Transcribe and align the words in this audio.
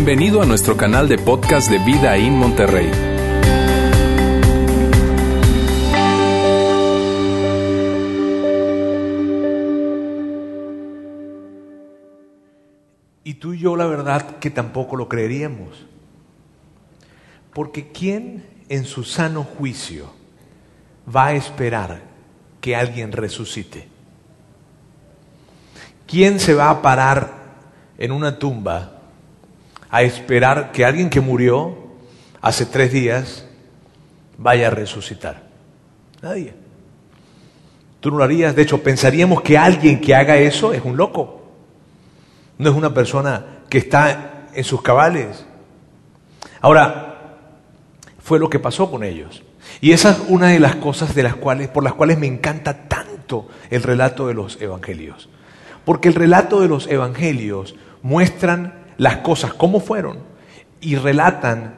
Bienvenido 0.00 0.40
a 0.40 0.46
nuestro 0.46 0.76
canal 0.76 1.08
de 1.08 1.18
podcast 1.18 1.68
de 1.68 1.78
Vida 1.80 2.16
en 2.16 2.36
Monterrey. 2.36 2.88
Y 13.24 13.34
tú 13.34 13.54
y 13.54 13.58
yo 13.58 13.74
la 13.74 13.86
verdad 13.86 14.38
que 14.38 14.50
tampoco 14.50 14.94
lo 14.94 15.08
creeríamos. 15.08 15.84
Porque 17.52 17.90
¿quién 17.90 18.46
en 18.68 18.84
su 18.84 19.02
sano 19.02 19.42
juicio 19.42 20.12
va 21.12 21.26
a 21.26 21.32
esperar 21.32 22.02
que 22.60 22.76
alguien 22.76 23.10
resucite? 23.10 23.88
¿Quién 26.06 26.38
se 26.38 26.54
va 26.54 26.70
a 26.70 26.82
parar 26.82 27.32
en 27.98 28.12
una 28.12 28.38
tumba 28.38 28.97
a 29.90 30.02
esperar 30.02 30.72
que 30.72 30.84
alguien 30.84 31.10
que 31.10 31.20
murió 31.20 31.76
hace 32.40 32.66
tres 32.66 32.92
días 32.92 33.46
vaya 34.36 34.68
a 34.68 34.70
resucitar? 34.70 35.42
Nadie. 36.22 36.54
Tú 38.00 38.10
no 38.10 38.18
lo 38.18 38.24
harías. 38.24 38.54
De 38.54 38.62
hecho, 38.62 38.82
pensaríamos 38.82 39.42
que 39.42 39.58
alguien 39.58 40.00
que 40.00 40.14
haga 40.14 40.36
eso 40.36 40.72
es 40.72 40.84
un 40.84 40.96
loco. 40.96 41.42
No 42.58 42.70
es 42.70 42.76
una 42.76 42.94
persona 42.94 43.44
que 43.68 43.78
está 43.78 44.48
en 44.54 44.64
sus 44.64 44.82
cabales. 44.82 45.46
Ahora, 46.60 47.36
fue 48.22 48.38
lo 48.38 48.50
que 48.50 48.58
pasó 48.58 48.90
con 48.90 49.04
ellos. 49.04 49.42
Y 49.80 49.92
esa 49.92 50.10
es 50.10 50.18
una 50.28 50.48
de 50.48 50.60
las 50.60 50.76
cosas 50.76 51.14
de 51.14 51.22
las 51.22 51.36
cuales, 51.36 51.68
por 51.68 51.84
las 51.84 51.94
cuales 51.94 52.18
me 52.18 52.26
encanta 52.26 52.88
tanto 52.88 53.48
el 53.70 53.82
relato 53.82 54.26
de 54.26 54.34
los 54.34 54.60
evangelios. 54.60 55.28
Porque 55.84 56.08
el 56.08 56.14
relato 56.14 56.60
de 56.60 56.68
los 56.68 56.86
evangelios 56.88 57.74
muestran 58.02 58.74
las 58.98 59.18
cosas 59.18 59.54
como 59.54 59.80
fueron 59.80 60.18
y 60.80 60.96
relatan 60.96 61.76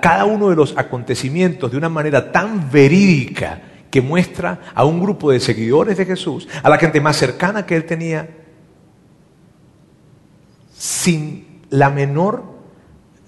cada 0.00 0.24
uno 0.24 0.50
de 0.50 0.56
los 0.56 0.76
acontecimientos 0.76 1.70
de 1.70 1.76
una 1.76 1.88
manera 1.88 2.32
tan 2.32 2.70
verídica 2.70 3.62
que 3.90 4.00
muestra 4.00 4.72
a 4.74 4.84
un 4.84 5.00
grupo 5.00 5.30
de 5.30 5.40
seguidores 5.40 5.96
de 5.96 6.04
Jesús, 6.04 6.48
a 6.62 6.68
la 6.68 6.78
gente 6.78 7.00
más 7.00 7.16
cercana 7.16 7.64
que 7.64 7.74
él 7.74 7.84
tenía, 7.84 8.28
sin 10.72 11.62
la 11.70 11.90
menor 11.90 12.44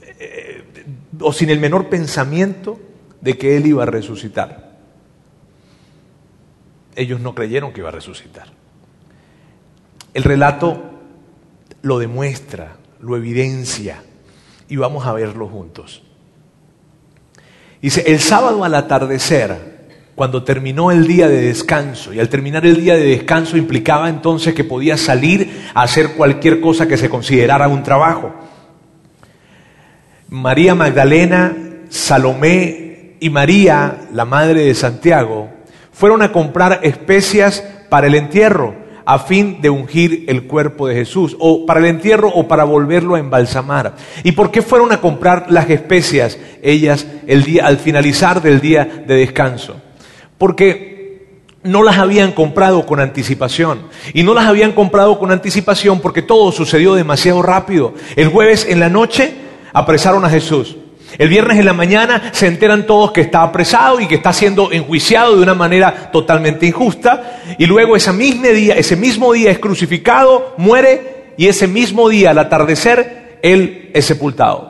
eh, 0.03 0.65
o 1.21 1.33
sin 1.33 1.51
el 1.51 1.59
menor 1.59 1.89
pensamiento 1.89 2.79
de 3.21 3.37
que 3.37 3.57
él 3.57 3.67
iba 3.67 3.83
a 3.83 3.87
resucitar. 3.87 4.71
Ellos 6.95 7.21
no 7.21 7.35
creyeron 7.35 7.73
que 7.73 7.81
iba 7.81 7.89
a 7.89 7.93
resucitar. 7.93 8.49
El 10.13 10.25
relato 10.25 10.90
lo 11.83 11.99
demuestra, 11.99 12.77
lo 13.01 13.17
evidencia 13.17 14.03
y 14.69 14.77
vamos 14.77 15.07
a 15.07 15.13
verlo 15.13 15.49
juntos. 15.49 16.03
Dice, 17.83 18.05
el 18.07 18.21
sábado 18.21 18.63
al 18.63 18.75
atardecer, 18.75 19.71
cuando 20.15 20.45
terminó 20.45 20.93
el 20.93 21.07
día 21.07 21.29
de 21.29 21.41
descanso, 21.41 22.13
y 22.13 22.21
al 22.21 22.29
terminar 22.29 22.67
el 22.67 22.81
día 22.81 22.95
de 22.95 23.05
descanso 23.05 23.57
implicaba 23.57 24.09
entonces 24.09 24.55
que 24.55 24.65
podía 24.65 24.97
salir 24.99 25.63
a 25.75 25.83
hacer 25.83 26.13
cualquier 26.13 26.61
cosa 26.61 26.87
que 26.87 26.99
se 26.99 27.09
considerara 27.09 27.69
un 27.69 27.83
trabajo. 27.83 28.35
María 30.29 30.75
Magdalena, 30.75 31.57
Salomé 31.89 33.17
y 33.19 33.31
María, 33.31 34.09
la 34.13 34.27
madre 34.27 34.65
de 34.65 34.75
Santiago, 34.75 35.49
fueron 35.91 36.23
a 36.23 36.33
comprar 36.33 36.81
especias 36.83 37.65
para 37.89 38.07
el 38.07 38.15
entierro 38.15 38.80
a 39.05 39.19
fin 39.19 39.61
de 39.61 39.71
ungir 39.71 40.25
el 40.29 40.45
cuerpo 40.45 40.87
de 40.87 40.95
Jesús, 40.95 41.37
o 41.39 41.67
para 41.67 41.81
el 41.81 41.87
entierro 41.87 42.29
o 42.29 42.47
para 42.47 42.65
volverlo 42.65 43.15
a 43.15 43.19
embalsamar. 43.19 43.97
¿Y 44.23 44.33
por 44.33 44.51
qué 44.51 44.63
fueron 44.63 44.93
a 44.93 45.01
comprar 45.01 45.51
las 45.51 45.69
especias 45.71 46.39
ellas 46.63 47.07
el 47.27 47.45
día, 47.45 47.67
al 47.67 47.79
finalizar 47.79 48.43
del 48.43 48.61
día 48.61 49.05
de 49.07 49.15
descanso? 49.15 49.77
Porque 50.39 50.91
no 51.63 51.83
las 51.83 51.99
habían 51.99 52.33
comprado 52.33 52.87
con 52.87 53.01
anticipación. 53.01 53.83
Y 54.15 54.23
no 54.23 54.35
las 54.35 54.47
habían 54.47 54.73
comprado 54.73 55.19
con 55.19 55.31
anticipación 55.31 56.01
porque 56.01 56.23
todo 56.23 56.53
sucedió 56.53 56.95
demasiado 56.95 57.43
rápido. 57.43 57.95
El 58.17 58.29
jueves 58.29 58.67
en 58.69 58.81
la 58.81 58.89
noche 58.89 59.35
apresaron 59.73 60.25
a 60.25 60.31
Jesús. 60.31 60.77
El 61.19 61.29
viernes 61.29 61.59
en 61.59 61.65
la 61.65 61.73
mañana 61.73 62.31
se 62.33 62.47
enteran 62.47 62.87
todos 62.87 63.13
que 63.13 63.21
está 63.23 63.43
apresado 63.43 64.01
y 64.01 64.07
que 64.07 64.17
está 64.17 64.33
siendo 64.33 64.73
enjuiciado 64.73 65.37
de 65.37 65.43
una 65.43 65.55
manera 65.55 66.11
totalmente 66.13 66.67
injusta. 66.67 67.41
Y 67.59 67.67
luego 67.67 67.97
ese 67.97 68.13
mismo 68.13 68.47
día, 68.49 68.77
ese 68.77 68.97
mismo 68.97 69.33
día 69.33 69.51
es 69.51 69.59
crucificado, 69.59 70.55
muere 70.57 71.33
y 71.37 71.49
ese 71.49 71.67
mismo 71.67 72.09
día, 72.09 72.31
al 72.31 72.39
atardecer, 72.39 73.39
él 73.43 73.91
es 73.95 74.05
sepultado. 74.05 74.70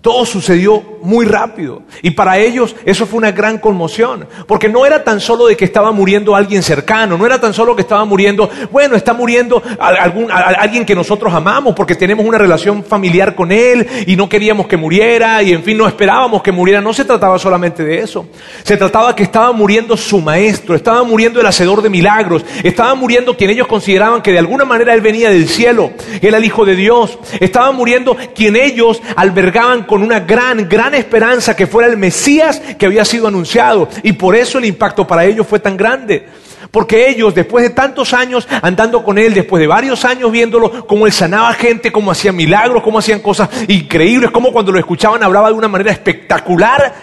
Todo 0.00 0.24
sucedió 0.24 0.82
muy 1.02 1.26
rápido. 1.26 1.82
Y 2.02 2.12
para 2.12 2.38
ellos 2.38 2.74
eso 2.86 3.06
fue 3.06 3.18
una 3.18 3.32
gran 3.32 3.58
conmoción, 3.58 4.26
porque 4.46 4.68
no 4.68 4.86
era 4.86 5.04
tan 5.04 5.20
solo 5.20 5.46
de 5.46 5.56
que 5.56 5.66
estaba 5.66 5.92
muriendo 5.92 6.34
alguien 6.34 6.62
cercano, 6.62 7.18
no 7.18 7.26
era 7.26 7.38
tan 7.38 7.52
solo 7.52 7.76
que 7.76 7.82
estaba 7.82 8.04
muriendo, 8.06 8.48
bueno, 8.70 8.96
está 8.96 9.12
muriendo 9.12 9.62
algún, 9.78 10.30
alguien 10.30 10.86
que 10.86 10.94
nosotros 10.94 11.32
amamos 11.34 11.74
porque 11.74 11.94
tenemos 11.94 12.24
una 12.24 12.38
relación 12.38 12.82
familiar 12.82 13.34
con 13.34 13.52
él 13.52 13.86
y 14.06 14.16
no 14.16 14.28
queríamos 14.28 14.66
que 14.66 14.78
muriera 14.78 15.42
y 15.42 15.52
en 15.52 15.62
fin 15.62 15.76
no 15.76 15.86
esperábamos 15.86 16.42
que 16.42 16.52
muriera, 16.52 16.80
no 16.80 16.94
se 16.94 17.04
trataba 17.04 17.38
solamente 17.38 17.84
de 17.84 17.98
eso, 17.98 18.26
se 18.62 18.78
trataba 18.78 19.14
que 19.14 19.22
estaba 19.22 19.52
muriendo 19.52 19.98
su 19.98 20.20
maestro, 20.20 20.74
estaba 20.74 21.02
muriendo 21.02 21.40
el 21.40 21.46
hacedor 21.46 21.82
de 21.82 21.90
milagros, 21.90 22.42
estaba 22.62 22.94
muriendo 22.94 23.36
quien 23.36 23.50
ellos 23.50 23.66
consideraban 23.66 24.22
que 24.22 24.32
de 24.32 24.38
alguna 24.38 24.64
manera 24.64 24.94
él 24.94 25.02
venía 25.02 25.28
del 25.28 25.46
cielo, 25.46 25.90
él 26.22 26.28
era 26.30 26.38
el 26.38 26.44
Hijo 26.44 26.64
de 26.64 26.74
Dios, 26.74 27.18
estaba 27.38 27.70
muriendo 27.72 28.16
quien 28.34 28.56
ellos 28.56 29.02
albergaban 29.16 29.84
con 29.90 30.04
una 30.04 30.20
gran, 30.20 30.68
gran 30.68 30.94
esperanza 30.94 31.56
que 31.56 31.66
fuera 31.66 31.88
el 31.88 31.96
Mesías 31.96 32.62
que 32.78 32.86
había 32.86 33.04
sido 33.04 33.26
anunciado. 33.26 33.88
Y 34.04 34.12
por 34.12 34.36
eso 34.36 34.58
el 34.58 34.66
impacto 34.66 35.04
para 35.04 35.24
ellos 35.24 35.48
fue 35.48 35.58
tan 35.58 35.76
grande. 35.76 36.28
Porque 36.70 37.10
ellos, 37.10 37.34
después 37.34 37.64
de 37.64 37.70
tantos 37.70 38.14
años 38.14 38.46
andando 38.62 39.02
con 39.02 39.18
Él, 39.18 39.34
después 39.34 39.60
de 39.60 39.66
varios 39.66 40.04
años 40.04 40.30
viéndolo, 40.30 40.86
como 40.86 41.08
Él 41.08 41.12
sanaba 41.12 41.52
gente, 41.54 41.90
como 41.90 42.12
hacía 42.12 42.30
milagros, 42.30 42.84
como 42.84 43.00
hacían 43.00 43.18
cosas 43.18 43.48
increíbles, 43.66 44.30
como 44.30 44.52
cuando 44.52 44.70
lo 44.70 44.78
escuchaban 44.78 45.24
hablaba 45.24 45.48
de 45.48 45.54
una 45.54 45.66
manera 45.66 45.90
espectacular, 45.90 46.94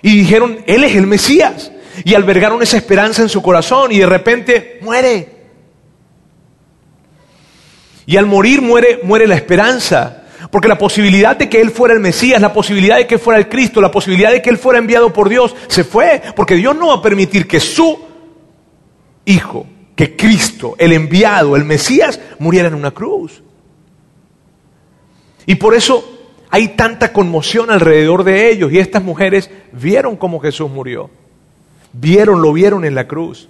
y 0.00 0.16
dijeron, 0.16 0.60
Él 0.66 0.84
es 0.84 0.96
el 0.96 1.06
Mesías. 1.06 1.70
Y 2.04 2.14
albergaron 2.14 2.62
esa 2.62 2.78
esperanza 2.78 3.20
en 3.20 3.28
su 3.28 3.42
corazón 3.42 3.92
y 3.92 3.98
de 3.98 4.06
repente 4.06 4.78
muere. 4.80 5.28
Y 8.06 8.16
al 8.16 8.24
morir 8.24 8.62
muere, 8.62 9.00
muere 9.02 9.26
la 9.26 9.34
esperanza. 9.34 10.22
Porque 10.50 10.68
la 10.68 10.78
posibilidad 10.78 11.36
de 11.36 11.48
que 11.48 11.60
Él 11.60 11.70
fuera 11.70 11.94
el 11.94 12.00
Mesías, 12.00 12.40
la 12.40 12.52
posibilidad 12.52 12.96
de 12.96 13.06
que 13.06 13.18
fuera 13.18 13.38
el 13.38 13.48
Cristo, 13.48 13.80
la 13.80 13.90
posibilidad 13.90 14.30
de 14.30 14.40
que 14.40 14.50
Él 14.50 14.56
fuera 14.56 14.78
enviado 14.78 15.12
por 15.12 15.28
Dios, 15.28 15.54
se 15.68 15.84
fue. 15.84 16.22
Porque 16.34 16.54
Dios 16.54 16.74
no 16.76 16.88
va 16.88 16.94
a 16.94 17.02
permitir 17.02 17.46
que 17.46 17.60
su 17.60 17.98
Hijo, 19.26 19.66
que 19.94 20.16
Cristo, 20.16 20.74
el 20.78 20.92
enviado, 20.92 21.54
el 21.54 21.64
Mesías, 21.64 22.18
muriera 22.38 22.68
en 22.68 22.74
una 22.74 22.92
cruz. 22.92 23.42
Y 25.44 25.56
por 25.56 25.74
eso 25.74 26.18
hay 26.50 26.68
tanta 26.68 27.12
conmoción 27.12 27.70
alrededor 27.70 28.24
de 28.24 28.50
ellos. 28.50 28.72
Y 28.72 28.78
estas 28.78 29.02
mujeres 29.02 29.50
vieron 29.72 30.16
cómo 30.16 30.40
Jesús 30.40 30.70
murió. 30.70 31.10
Vieron, 31.92 32.40
lo 32.40 32.52
vieron 32.54 32.86
en 32.86 32.94
la 32.94 33.06
cruz. 33.06 33.48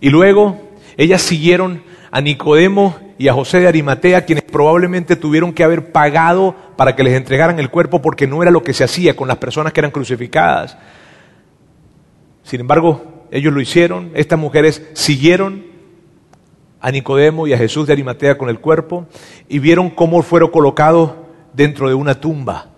Y 0.00 0.08
luego 0.10 0.60
ellas 0.96 1.22
siguieron 1.22 1.82
a 2.10 2.20
Nicodemo 2.20 2.96
y 3.20 3.28
a 3.28 3.34
José 3.34 3.60
de 3.60 3.68
Arimatea, 3.68 4.24
quienes 4.24 4.44
probablemente 4.44 5.14
tuvieron 5.14 5.52
que 5.52 5.62
haber 5.62 5.92
pagado 5.92 6.56
para 6.78 6.96
que 6.96 7.02
les 7.02 7.12
entregaran 7.12 7.58
el 7.58 7.68
cuerpo 7.68 8.00
porque 8.00 8.26
no 8.26 8.40
era 8.40 8.50
lo 8.50 8.62
que 8.62 8.72
se 8.72 8.82
hacía 8.82 9.14
con 9.14 9.28
las 9.28 9.36
personas 9.36 9.74
que 9.74 9.80
eran 9.80 9.90
crucificadas. 9.90 10.78
Sin 12.44 12.60
embargo, 12.60 13.26
ellos 13.30 13.52
lo 13.52 13.60
hicieron, 13.60 14.10
estas 14.14 14.38
mujeres 14.38 14.88
siguieron 14.94 15.66
a 16.80 16.90
Nicodemo 16.90 17.46
y 17.46 17.52
a 17.52 17.58
Jesús 17.58 17.86
de 17.86 17.92
Arimatea 17.92 18.38
con 18.38 18.48
el 18.48 18.58
cuerpo 18.58 19.06
y 19.50 19.58
vieron 19.58 19.90
cómo 19.90 20.22
fueron 20.22 20.50
colocados 20.50 21.12
dentro 21.52 21.88
de 21.88 21.94
una 21.94 22.22
tumba. 22.22 22.70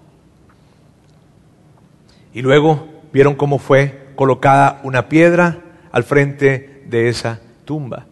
Y 2.34 2.42
luego 2.42 2.88
vieron 3.12 3.36
cómo 3.36 3.60
fue 3.60 4.08
colocada 4.16 4.80
una 4.82 5.08
piedra 5.08 5.60
al 5.92 6.02
frente 6.02 6.82
de 6.86 7.08
esa 7.08 7.38
tumba. 7.64 8.06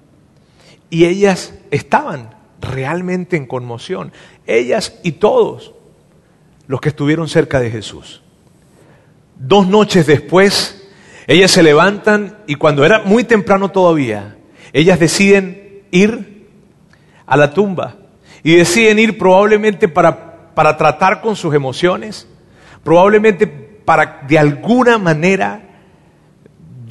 Y 0.91 1.07
ellas 1.07 1.55
estaban 1.71 2.35
realmente 2.61 3.37
en 3.37 3.47
conmoción, 3.47 4.13
ellas 4.47 4.99
y 5.03 5.13
todos 5.13 5.73
los 6.67 6.81
que 6.81 6.91
estuvieron 6.91 7.29
cerca 7.29 7.61
de 7.61 7.71
Jesús. 7.71 8.23
Dos 9.37 9.67
noches 9.67 10.07
después, 10.07 10.89
ellas 11.27 11.51
se 11.51 11.63
levantan 11.63 12.39
y 12.47 12.57
cuando 12.57 12.85
era 12.85 13.03
muy 13.03 13.25
temprano 13.25 13.71
todavía, 13.71 14.37
ellas 14.73 15.01
deciden 15.01 15.85
ir 15.91 16.47
a 17.27 17.37
la 17.37 17.53
tumba 17.55 17.97
y 18.43 18.57
deciden 18.57 18.99
ir 18.99 19.19
probablemente 19.19 19.89
para, 19.89 20.53
para 20.55 20.77
tratar 20.77 21.21
con 21.21 21.37
sus 21.37 21.55
emociones, 21.55 22.27
probablemente 22.85 23.47
para 23.47 24.23
de 24.29 24.39
alguna 24.39 24.99
manera 24.99 25.63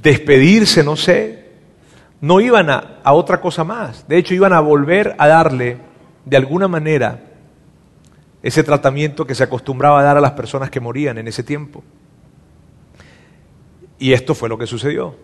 despedirse, 0.02 0.84
no 0.84 0.96
sé, 0.96 1.39
no 2.22 2.40
iban 2.42 2.70
a, 2.70 3.02
otra 3.06 3.40
cosa 3.42 3.64
más. 3.64 4.08
De 4.08 4.18
hecho, 4.18 4.34
iban 4.34 4.54
a 4.54 4.60
volver 4.60 5.16
a 5.18 5.28
darle, 5.28 5.78
de 6.26 6.38
alguna 6.38 6.68
manera, 6.68 7.22
ese 8.44 8.64
tratamiento 8.64 9.26
que 9.26 9.36
se 9.36 9.44
acostumbraba 9.44 10.00
a 10.00 10.04
dar 10.04 10.18
a 10.18 10.22
las 10.22 10.32
personas 10.32 10.70
que 10.70 10.80
morían 10.80 11.18
en 11.18 11.28
ese 11.28 11.44
tiempo. 11.44 11.84
Y 13.98 14.14
esto 14.14 14.34
fue 14.36 14.50
lo 14.50 14.58
que 14.58 14.68
sucedió. 14.68 15.16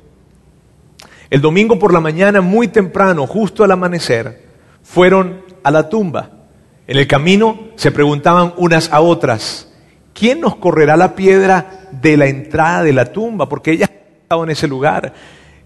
El 1.30 1.42
domingo 1.42 1.80
por 1.80 1.94
la 1.94 2.00
mañana, 2.00 2.42
muy 2.42 2.68
temprano, 2.68 3.26
justo 3.26 3.64
al 3.64 3.72
amanecer, 3.72 4.46
fueron 4.84 5.42
a 5.64 5.72
la 5.72 5.90
tumba. 5.90 6.30
En 6.88 6.98
el 6.98 7.08
camino 7.08 7.70
se 7.76 7.92
preguntaban 7.92 8.54
unas 8.58 8.92
a 8.92 9.02
otras, 9.02 9.72
¿quién 10.14 10.40
nos 10.40 10.56
correrá 10.58 10.96
la 10.96 11.16
piedra 11.16 11.88
de 11.92 12.16
la 12.16 12.28
entrada 12.28 12.84
de 12.84 12.94
la 12.94 13.06
tumba? 13.12 13.50
Porque 13.50 13.72
ellas 13.72 13.90
estaban 14.22 14.46
en 14.46 14.52
ese 14.52 14.68
lugar. 14.68 15.14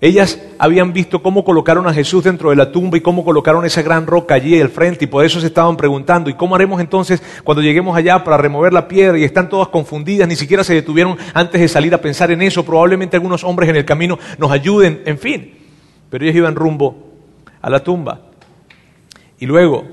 Ellas 0.01 0.39
habían 0.57 0.93
visto 0.93 1.21
cómo 1.21 1.43
colocaron 1.43 1.85
a 1.85 1.93
Jesús 1.93 2.23
dentro 2.23 2.51
de 2.51 2.55
la 2.55 2.71
tumba 2.71 2.97
y 2.97 3.01
cómo 3.01 3.25
colocaron 3.25 3.65
esa 3.65 3.81
gran 3.81 4.07
roca 4.07 4.33
allí 4.33 4.59
al 4.59 4.69
frente 4.69 5.03
y 5.03 5.07
por 5.07 5.25
eso 5.25 5.41
se 5.41 5.47
estaban 5.47 5.75
preguntando, 5.75 6.29
¿y 6.29 6.35
cómo 6.35 6.55
haremos 6.55 6.79
entonces 6.79 7.21
cuando 7.43 7.61
lleguemos 7.61 7.97
allá 7.97 8.23
para 8.23 8.37
remover 8.37 8.71
la 8.71 8.87
piedra? 8.87 9.17
Y 9.17 9.25
están 9.25 9.49
todas 9.49 9.67
confundidas, 9.67 10.27
ni 10.27 10.37
siquiera 10.37 10.63
se 10.63 10.73
detuvieron 10.73 11.17
antes 11.33 11.59
de 11.59 11.67
salir 11.67 11.93
a 11.93 11.99
pensar 11.99 12.31
en 12.31 12.41
eso. 12.41 12.63
Probablemente 12.63 13.17
algunos 13.17 13.43
hombres 13.43 13.69
en 13.69 13.75
el 13.75 13.83
camino 13.83 14.17
nos 14.37 14.51
ayuden, 14.51 15.01
en 15.05 15.17
fin. 15.17 15.53
Pero 16.09 16.23
ellos 16.23 16.37
iban 16.37 16.55
rumbo 16.55 16.95
a 17.61 17.69
la 17.69 17.83
tumba. 17.83 18.21
Y 19.37 19.45
luego, 19.45 19.85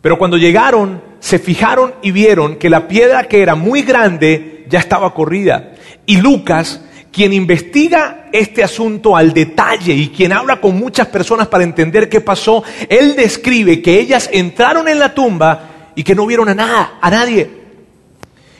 pero 0.00 0.16
cuando 0.16 0.36
llegaron, 0.36 1.02
se 1.18 1.40
fijaron 1.40 1.94
y 2.02 2.12
vieron 2.12 2.54
que 2.54 2.70
la 2.70 2.86
piedra 2.86 3.24
que 3.24 3.42
era 3.42 3.56
muy 3.56 3.82
grande 3.82 4.64
ya 4.68 4.78
estaba 4.78 5.12
corrida. 5.12 5.72
Y 6.06 6.20
Lucas 6.20 6.84
quien 7.14 7.32
investiga 7.32 8.26
este 8.32 8.64
asunto 8.64 9.16
al 9.16 9.32
detalle 9.32 9.94
y 9.94 10.08
quien 10.08 10.32
habla 10.32 10.60
con 10.60 10.76
muchas 10.76 11.06
personas 11.06 11.46
para 11.46 11.62
entender 11.62 12.08
qué 12.08 12.20
pasó, 12.20 12.64
él 12.88 13.14
describe 13.14 13.80
que 13.80 14.00
ellas 14.00 14.28
entraron 14.32 14.88
en 14.88 14.98
la 14.98 15.14
tumba 15.14 15.92
y 15.94 16.02
que 16.02 16.16
no 16.16 16.26
vieron 16.26 16.48
a 16.48 16.54
nada, 16.56 16.98
a 17.00 17.10
nadie, 17.10 17.48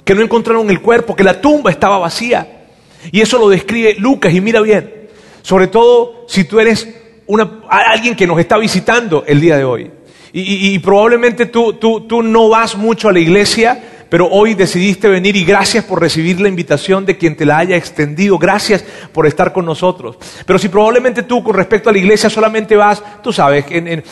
que 0.05 0.15
no 0.15 0.23
encontraron 0.23 0.71
el 0.71 0.81
cuerpo, 0.81 1.17
que 1.17 1.25
la 1.25 1.41
tumba 1.41 1.73
estaba 1.73 1.99
vacía. 1.99 2.67
Y 3.11 3.21
eso 3.21 3.39
lo 3.39 3.49
describe 3.49 3.97
Lucas 3.99 4.33
y 4.33 4.41
mira 4.41 4.61
bien, 4.61 5.09
sobre 5.43 5.67
todo 5.67 6.25
si 6.29 6.45
tú 6.45 6.61
eres 6.61 6.89
alguien 7.69 8.15
que 8.15 8.29
nos 8.29 8.39
está 8.39 8.57
visitando 8.57 9.25
el 9.27 9.41
día 9.41 9.57
de 9.57 9.65
hoy. 9.65 9.91
Y, 10.33 10.79
probablemente 10.81 11.47
tú, 11.47 11.75
tú, 11.75 12.03
tú 12.03 12.23
no 12.23 12.49
vas 12.49 12.77
mucho 12.77 13.09
a 13.09 13.13
la 13.13 13.21
iglesia, 13.21 13.94
pero 14.15 14.29
hoy 14.29 14.55
decidiste 14.55 15.09
venir 15.09 15.35
y 15.35 15.45
gracias 15.45 15.83
por 15.83 16.01
recibir 16.01 16.41
la 16.41 16.47
invitación 16.47 17.05
de 17.05 17.19
quien 17.19 17.35
te 17.35 17.45
la 17.45 17.59
haya 17.59 17.75
extendido, 17.75 18.39
gracias 18.39 18.85
por 19.13 19.27
estar 19.27 19.53
con 19.53 19.67
nosotros. 19.67 20.17
Pero 20.47 20.57
si 20.57 20.69
probablemente 20.69 21.25
tú 21.25 21.43
con 21.43 21.57
respecto 21.57 21.91
a 21.91 21.93
la 21.93 21.99
iglesia 21.99 22.31
solamente 22.31 22.77
vas, 22.77 23.03
tú 23.25 23.33
sabes, 23.33 23.65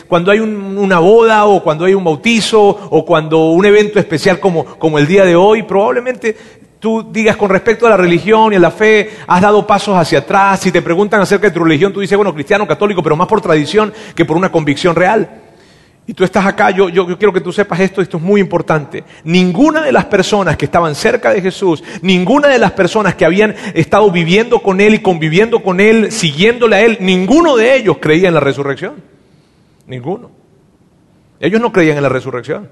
cuando 0.09 0.29
hay 0.29 0.41
una 0.41 0.99
boda 0.99 1.45
o 1.45 1.63
cuando 1.63 1.85
hay 1.85 1.93
un 1.93 2.03
bautizo 2.03 2.61
o 2.61 3.05
cuando 3.05 3.51
un 3.51 3.65
evento 3.65 3.97
especial 3.97 4.41
como, 4.41 4.65
como 4.65 4.99
el 4.99 5.07
día 5.07 5.23
de 5.23 5.37
hoy, 5.37 5.63
probablemente 5.63 6.35
tú 6.81 7.07
digas 7.09 7.37
con 7.37 7.49
respecto 7.49 7.87
a 7.87 7.91
la 7.91 7.95
religión 7.95 8.51
y 8.51 8.57
a 8.57 8.59
la 8.59 8.71
fe, 8.71 9.09
has 9.25 9.41
dado 9.41 9.65
pasos 9.65 9.95
hacia 9.95 10.19
atrás. 10.19 10.59
Si 10.59 10.69
te 10.69 10.81
preguntan 10.81 11.21
acerca 11.21 11.47
de 11.47 11.53
tu 11.53 11.63
religión, 11.63 11.93
tú 11.93 12.01
dices, 12.01 12.17
bueno, 12.17 12.33
cristiano, 12.33 12.67
católico, 12.67 13.01
pero 13.01 13.15
más 13.15 13.29
por 13.29 13.39
tradición 13.39 13.93
que 14.13 14.25
por 14.25 14.35
una 14.35 14.51
convicción 14.51 14.97
real 14.97 15.43
y 16.05 16.13
tú 16.13 16.25
estás 16.25 16.45
acá, 16.45 16.69
yo, 16.71 16.89
yo, 16.89 17.05
quiero 17.17 17.31
que 17.31 17.39
tú 17.39 17.53
sepas 17.53 17.79
esto, 17.79 18.01
esto 18.01 18.17
es 18.17 18.23
muy 18.23 18.41
importante. 18.41 19.05
Ninguna 19.23 19.83
de 19.83 19.93
las 19.93 20.05
personas 20.05 20.57
que 20.57 20.65
estaban 20.65 20.95
cerca 20.95 21.33
de 21.33 21.41
Jesús, 21.41 21.81
ninguna 22.01 22.49
de 22.49 22.59
las 22.59 22.73
personas 22.73 23.15
que 23.15 23.23
habían 23.23 23.55
estado 23.73 24.11
viviendo 24.11 24.59
con 24.59 24.81
Él 24.81 24.95
y 24.95 24.99
conviviendo 24.99 25.63
con 25.63 25.79
Él, 25.79 26.11
siguiéndole 26.11 26.75
a 26.75 26.81
Él, 26.81 26.97
ninguno 26.99 27.55
de 27.55 27.77
ellos 27.77 27.97
creía 28.01 28.27
en 28.27 28.33
la 28.33 28.41
resurrección. 28.41 28.95
Ninguno. 29.87 30.29
Ellos 31.39 31.61
no 31.61 31.71
creían 31.71 31.95
en 31.95 32.03
la 32.03 32.09
resurrección. 32.09 32.69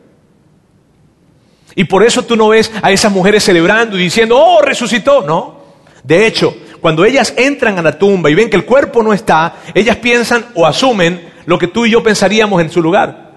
Y 1.73 1.85
por 1.85 2.03
eso 2.03 2.23
tú 2.23 2.35
no 2.35 2.49
ves 2.49 2.69
a 2.81 2.91
esas 2.91 3.13
mujeres 3.13 3.43
celebrando 3.43 3.97
y 3.97 4.03
diciendo, 4.03 4.37
oh, 4.37 4.61
resucitó. 4.61 5.21
No. 5.21 5.61
De 6.03 6.27
hecho, 6.27 6.53
cuando 6.81 7.05
ellas 7.05 7.33
entran 7.37 7.79
a 7.79 7.81
la 7.81 7.97
tumba 7.97 8.29
y 8.29 8.35
ven 8.35 8.49
que 8.49 8.57
el 8.57 8.65
cuerpo 8.65 9.01
no 9.01 9.13
está, 9.13 9.55
ellas 9.73 9.95
piensan 9.97 10.47
o 10.53 10.67
asumen 10.67 11.30
lo 11.45 11.57
que 11.57 11.67
tú 11.67 11.85
y 11.85 11.91
yo 11.91 12.03
pensaríamos 12.03 12.61
en 12.61 12.69
su 12.69 12.81
lugar. 12.81 13.31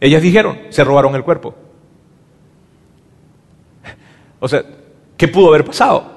Ellas 0.00 0.22
dijeron, 0.22 0.58
se 0.70 0.84
robaron 0.84 1.14
el 1.14 1.24
cuerpo. 1.24 1.54
O 4.40 4.48
sea, 4.48 4.62
¿qué 5.16 5.28
pudo 5.28 5.48
haber 5.48 5.64
pasado? 5.64 6.12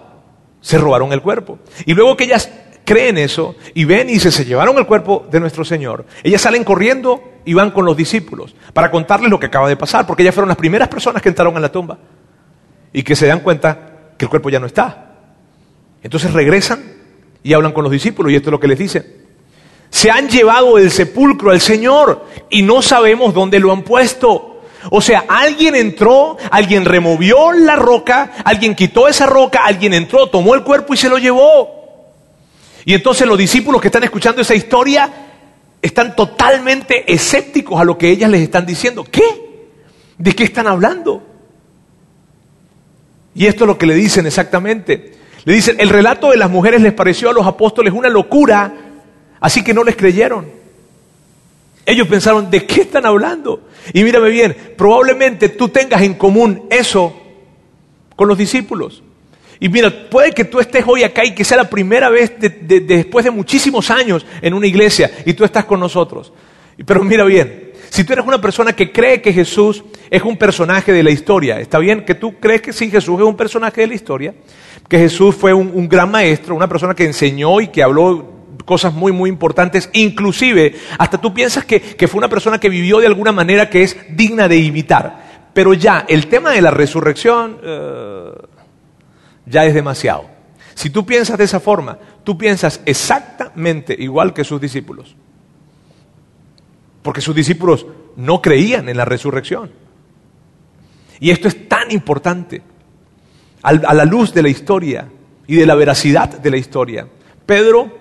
Se 0.61 0.77
robaron 0.77 1.11
el 1.13 1.21
cuerpo. 1.21 1.59
Y 1.85 1.93
luego 1.93 2.15
que 2.15 2.25
ellas 2.25 2.51
creen 2.85 3.17
eso 3.17 3.55
y 3.73 3.85
ven 3.85 4.09
y 4.09 4.19
se, 4.19 4.31
se 4.31 4.45
llevaron 4.45 4.77
el 4.77 4.85
cuerpo 4.85 5.25
de 5.31 5.39
nuestro 5.39 5.63
Señor, 5.63 6.05
ellas 6.23 6.41
salen 6.41 6.63
corriendo 6.63 7.23
y 7.45 7.53
van 7.53 7.71
con 7.71 7.85
los 7.85 7.95
discípulos 7.95 8.55
para 8.73 8.91
contarles 8.91 9.29
lo 9.29 9.39
que 9.39 9.45
acaba 9.47 9.69
de 9.69 9.77
pasar, 9.77 10.05
porque 10.05 10.23
ellas 10.23 10.35
fueron 10.35 10.49
las 10.49 10.57
primeras 10.57 10.87
personas 10.87 11.21
que 11.21 11.29
entraron 11.29 11.55
en 11.55 11.61
la 11.61 11.71
tumba 11.71 11.97
y 12.93 13.03
que 13.03 13.15
se 13.15 13.27
dan 13.27 13.39
cuenta 13.39 14.13
que 14.17 14.25
el 14.25 14.29
cuerpo 14.29 14.49
ya 14.49 14.59
no 14.59 14.65
está. 14.65 15.15
Entonces 16.03 16.33
regresan 16.33 16.83
y 17.43 17.53
hablan 17.53 17.71
con 17.71 17.83
los 17.83 17.91
discípulos 17.91 18.31
y 18.31 18.35
esto 18.35 18.49
es 18.49 18.51
lo 18.51 18.59
que 18.59 18.67
les 18.67 18.79
dicen. 18.79 19.20
Se 19.91 20.09
han 20.09 20.29
llevado 20.29 20.77
del 20.77 20.89
sepulcro 20.89 21.51
al 21.51 21.61
Señor 21.61 22.25
y 22.49 22.63
no 22.63 22.81
sabemos 22.81 23.33
dónde 23.33 23.59
lo 23.59 23.71
han 23.71 23.83
puesto. 23.83 24.61
O 24.89 25.01
sea, 25.01 25.25
alguien 25.27 25.75
entró, 25.75 26.37
alguien 26.49 26.85
removió 26.85 27.51
la 27.51 27.75
roca, 27.75 28.31
alguien 28.43 28.73
quitó 28.73 29.07
esa 29.07 29.27
roca, 29.27 29.63
alguien 29.63 29.93
entró, 29.93 30.27
tomó 30.27 30.55
el 30.55 30.63
cuerpo 30.63 30.93
y 30.93 30.97
se 30.97 31.09
lo 31.09 31.17
llevó. 31.17 31.81
Y 32.85 32.93
entonces 32.93 33.27
los 33.27 33.37
discípulos 33.37 33.79
que 33.79 33.89
están 33.89 34.03
escuchando 34.03 34.41
esa 34.41 34.55
historia 34.55 35.11
están 35.81 36.15
totalmente 36.15 37.11
escépticos 37.11 37.79
a 37.79 37.83
lo 37.83 37.97
que 37.97 38.09
ellas 38.09 38.31
les 38.31 38.41
están 38.41 38.65
diciendo. 38.65 39.03
¿Qué? 39.03 39.67
¿De 40.17 40.33
qué 40.33 40.45
están 40.45 40.67
hablando? 40.67 41.21
Y 43.35 43.45
esto 43.45 43.65
es 43.65 43.67
lo 43.67 43.77
que 43.77 43.85
le 43.85 43.93
dicen 43.93 44.25
exactamente. 44.25 45.17
Le 45.43 45.53
dicen, 45.53 45.75
el 45.79 45.89
relato 45.89 46.31
de 46.31 46.37
las 46.37 46.49
mujeres 46.49 46.81
les 46.81 46.93
pareció 46.93 47.29
a 47.29 47.33
los 47.33 47.45
apóstoles 47.45 47.93
una 47.93 48.09
locura 48.09 48.73
Así 49.41 49.63
que 49.63 49.73
no 49.73 49.83
les 49.83 49.95
creyeron. 49.97 50.45
Ellos 51.85 52.07
pensaron, 52.07 52.49
¿de 52.49 52.65
qué 52.65 52.81
están 52.81 53.05
hablando? 53.05 53.67
Y 53.91 54.03
mírame 54.03 54.29
bien, 54.29 54.55
probablemente 54.77 55.49
tú 55.49 55.67
tengas 55.67 56.01
en 56.03 56.13
común 56.13 56.67
eso 56.69 57.19
con 58.15 58.27
los 58.27 58.37
discípulos. 58.37 59.03
Y 59.59 59.67
mira, 59.67 59.91
puede 60.09 60.31
que 60.31 60.45
tú 60.45 60.59
estés 60.59 60.85
hoy 60.87 61.03
acá 61.03 61.25
y 61.25 61.33
que 61.33 61.43
sea 61.43 61.57
la 61.57 61.69
primera 61.69 62.09
vez 62.09 62.33
después 62.39 63.25
de 63.25 63.31
muchísimos 63.31 63.91
años 63.91 64.25
en 64.41 64.53
una 64.53 64.67
iglesia 64.67 65.11
y 65.25 65.33
tú 65.33 65.43
estás 65.43 65.65
con 65.65 65.79
nosotros. 65.79 66.31
Pero 66.85 67.03
mira 67.03 67.23
bien, 67.25 67.71
si 67.89 68.03
tú 68.03 68.13
eres 68.13 68.25
una 68.25 68.39
persona 68.39 68.73
que 68.73 68.91
cree 68.91 69.21
que 69.21 69.33
Jesús 69.33 69.83
es 70.09 70.21
un 70.23 70.37
personaje 70.37 70.91
de 70.93 71.03
la 71.03 71.11
historia, 71.11 71.59
¿está 71.59 71.77
bien 71.79 72.05
que 72.05 72.15
tú 72.15 72.39
crees 72.39 72.61
que 72.61 72.73
sí, 72.73 72.89
Jesús 72.89 73.19
es 73.19 73.25
un 73.25 73.35
personaje 73.35 73.81
de 73.81 73.87
la 73.87 73.95
historia? 73.95 74.33
Que 74.87 74.97
Jesús 74.97 75.35
fue 75.35 75.53
un, 75.53 75.71
un 75.73 75.89
gran 75.89 76.09
maestro, 76.09 76.55
una 76.55 76.69
persona 76.69 76.95
que 76.95 77.05
enseñó 77.05 77.59
y 77.59 77.67
que 77.67 77.83
habló 77.83 78.30
cosas 78.63 78.93
muy, 78.93 79.11
muy 79.11 79.29
importantes. 79.29 79.89
Inclusive, 79.93 80.75
hasta 80.97 81.19
tú 81.19 81.33
piensas 81.33 81.65
que, 81.65 81.79
fue 82.07 82.17
una 82.17 82.29
persona 82.29 82.59
que 82.59 82.69
vivió 82.69 82.99
de 82.99 83.07
alguna 83.07 83.31
manera 83.31 83.69
que 83.69 83.83
es 83.83 83.97
digna 84.09 84.47
de 84.47 84.57
imitar. 84.57 85.49
Pero 85.53 85.73
ya, 85.73 86.05
el 86.07 86.27
tema 86.27 86.51
de 86.51 86.61
la 86.61 86.71
resurrección 86.71 87.59
eh, 87.63 88.31
ya 89.45 89.65
es 89.65 89.73
demasiado. 89.73 90.25
Si 90.73 90.89
tú 90.89 91.05
piensas 91.05 91.37
de 91.37 91.43
esa 91.43 91.59
forma, 91.59 91.97
tú 92.23 92.37
piensas 92.37 92.81
exactamente 92.85 93.95
igual 93.97 94.33
que 94.33 94.43
sus 94.43 94.59
discípulos. 94.59 95.15
Porque 97.01 97.21
sus 97.21 97.35
discípulos 97.35 97.85
no 98.15 98.41
creían 98.41 98.87
en 98.89 98.97
la 98.97 99.05
resurrección. 99.05 99.71
Y 101.19 101.29
esto 101.29 101.47
es 101.47 101.67
tan 101.67 101.91
importante 101.91 102.61
a 103.61 103.93
la 103.93 104.05
luz 104.05 104.33
de 104.33 104.41
la 104.41 104.49
historia 104.49 105.07
y 105.45 105.55
de 105.55 105.65
la 105.65 105.75
veracidad 105.75 106.29
de 106.29 106.49
la 106.49 106.57
historia. 106.57 107.07
Pedro 107.45 108.00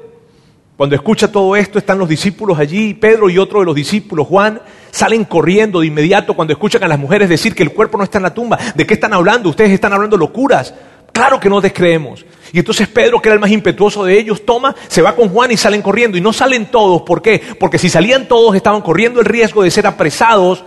cuando 0.80 0.96
escucha 0.96 1.30
todo 1.30 1.56
esto, 1.56 1.78
están 1.78 1.99
los 1.99 2.08
discípulos 2.08 2.58
allí, 2.58 2.94
Pedro 2.94 3.28
y 3.28 3.37
otro 3.37 3.60
de 3.60 3.66
los 3.66 3.75
discípulos, 3.75 4.26
Juan, 4.26 4.62
salen 4.90 5.26
corriendo 5.26 5.80
de 5.80 5.88
inmediato 5.88 6.32
cuando 6.32 6.54
escuchan 6.54 6.82
a 6.82 6.88
las 6.88 6.99
mujeres 6.99 7.28
decir 7.28 7.54
que 7.54 7.62
el 7.62 7.75
cuerpo 7.75 7.99
no 7.99 8.04
está 8.04 8.16
en 8.16 8.22
la 8.22 8.32
tumba. 8.32 8.58
¿De 8.75 8.87
qué 8.87 8.94
están 8.94 9.12
hablando? 9.12 9.50
Ustedes 9.50 9.72
están 9.72 9.92
hablando 9.92 10.16
locuras. 10.16 10.72
Claro 11.12 11.38
que 11.38 11.50
no 11.50 11.60
descreemos. 11.60 12.25
Y 12.50 12.60
entonces 12.60 12.88
Pedro, 12.88 13.20
que 13.20 13.28
era 13.28 13.34
el 13.34 13.40
más 13.40 13.50
impetuoso 13.50 14.06
de 14.06 14.18
ellos, 14.18 14.46
toma, 14.46 14.75
se 14.88 15.02
va 15.02 15.14
con 15.14 15.28
Juan 15.28 15.50
y 15.50 15.58
salen 15.58 15.82
corriendo. 15.82 16.16
Y 16.16 16.22
no 16.22 16.32
salen 16.32 16.70
todos, 16.70 17.02
¿por 17.02 17.20
qué? 17.20 17.42
Porque 17.60 17.76
si 17.76 17.90
salían 17.90 18.26
todos 18.26 18.56
estaban 18.56 18.80
corriendo 18.80 19.20
el 19.20 19.26
riesgo 19.26 19.62
de 19.62 19.70
ser 19.70 19.87
apresados 19.87 20.64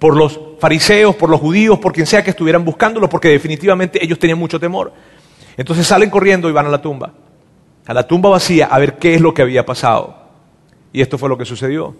por 0.00 0.16
los 0.16 0.36
fariseos, 0.58 1.14
por 1.14 1.30
los 1.30 1.38
judíos, 1.38 1.78
por 1.78 1.92
quien 1.92 2.08
sea 2.08 2.24
que 2.24 2.30
estuvieran 2.30 2.64
buscándolos, 2.64 3.08
porque 3.08 3.28
definitivamente 3.28 4.04
ellos 4.04 4.18
tenían 4.18 4.40
mucho 4.40 4.58
temor. 4.58 4.92
Entonces 5.56 5.86
salen 5.86 6.10
corriendo 6.10 6.48
y 6.48 6.52
van 6.52 6.66
a 6.66 6.70
la 6.70 6.82
tumba 6.82 7.12
a 7.86 7.94
la 7.94 8.06
tumba 8.06 8.30
vacía 8.30 8.66
a 8.66 8.78
ver 8.78 8.98
qué 8.98 9.14
es 9.14 9.20
lo 9.20 9.34
que 9.34 9.42
había 9.42 9.64
pasado. 9.64 10.16
Y 10.92 11.00
esto 11.00 11.18
fue 11.18 11.28
lo 11.28 11.38
que 11.38 11.44
sucedió. 11.44 11.94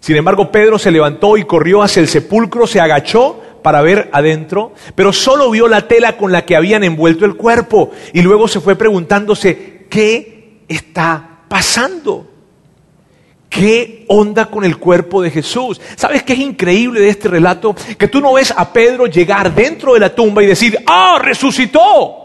Sin 0.00 0.16
embargo, 0.16 0.50
Pedro 0.50 0.78
se 0.78 0.90
levantó 0.90 1.36
y 1.36 1.44
corrió 1.44 1.82
hacia 1.82 2.00
el 2.00 2.08
sepulcro, 2.08 2.66
se 2.66 2.80
agachó 2.80 3.40
para 3.62 3.82
ver 3.82 4.08
adentro, 4.12 4.72
pero 4.94 5.12
solo 5.12 5.50
vio 5.50 5.68
la 5.68 5.86
tela 5.86 6.16
con 6.16 6.32
la 6.32 6.46
que 6.46 6.56
habían 6.56 6.84
envuelto 6.84 7.26
el 7.26 7.36
cuerpo 7.36 7.90
y 8.14 8.22
luego 8.22 8.48
se 8.48 8.60
fue 8.60 8.76
preguntándose, 8.76 9.86
¿qué 9.90 10.62
está 10.66 11.40
pasando? 11.48 12.26
¿Qué 13.50 14.06
onda 14.08 14.46
con 14.46 14.64
el 14.64 14.78
cuerpo 14.78 15.20
de 15.20 15.30
Jesús? 15.30 15.80
¿Sabes 15.96 16.22
qué 16.22 16.34
es 16.34 16.38
increíble 16.38 17.00
de 17.00 17.08
este 17.08 17.28
relato? 17.28 17.74
Que 17.98 18.08
tú 18.08 18.20
no 18.20 18.32
ves 18.34 18.54
a 18.56 18.72
Pedro 18.72 19.06
llegar 19.06 19.52
dentro 19.52 19.94
de 19.94 20.00
la 20.00 20.14
tumba 20.14 20.42
y 20.42 20.46
decir, 20.46 20.78
¡ah, 20.86 21.18
resucitó! 21.20 22.19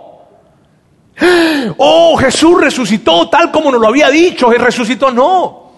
Oh, 1.78 2.18
Jesús 2.18 2.60
resucitó 2.60 3.30
tal 3.30 3.52
como 3.52 3.72
nos 3.72 3.82
lo 3.82 3.88
había 3.88 4.10
dicho, 4.10 4.52
Él 4.52 4.62
resucitó. 4.62 5.12
No. 5.12 5.72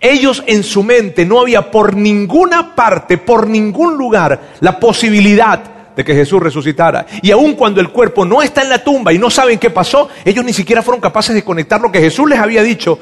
Ellos 0.00 0.42
en 0.46 0.62
su 0.62 0.82
mente 0.82 1.24
no 1.24 1.40
había 1.40 1.70
por 1.70 1.96
ninguna 1.96 2.74
parte, 2.74 3.18
por 3.18 3.48
ningún 3.48 3.96
lugar, 3.96 4.54
la 4.60 4.78
posibilidad 4.78 5.60
de 5.96 6.04
que 6.04 6.14
Jesús 6.14 6.40
resucitara. 6.40 7.06
Y 7.20 7.30
aun 7.30 7.54
cuando 7.54 7.80
el 7.80 7.90
cuerpo 7.90 8.24
no 8.24 8.42
está 8.42 8.62
en 8.62 8.70
la 8.70 8.82
tumba 8.82 9.12
y 9.12 9.18
no 9.18 9.30
saben 9.30 9.58
qué 9.58 9.70
pasó, 9.70 10.08
ellos 10.24 10.44
ni 10.44 10.52
siquiera 10.52 10.82
fueron 10.82 11.00
capaces 11.00 11.34
de 11.34 11.44
conectar 11.44 11.80
lo 11.80 11.90
que 11.90 12.00
Jesús 12.00 12.28
les 12.28 12.38
había 12.38 12.62
dicho 12.62 12.98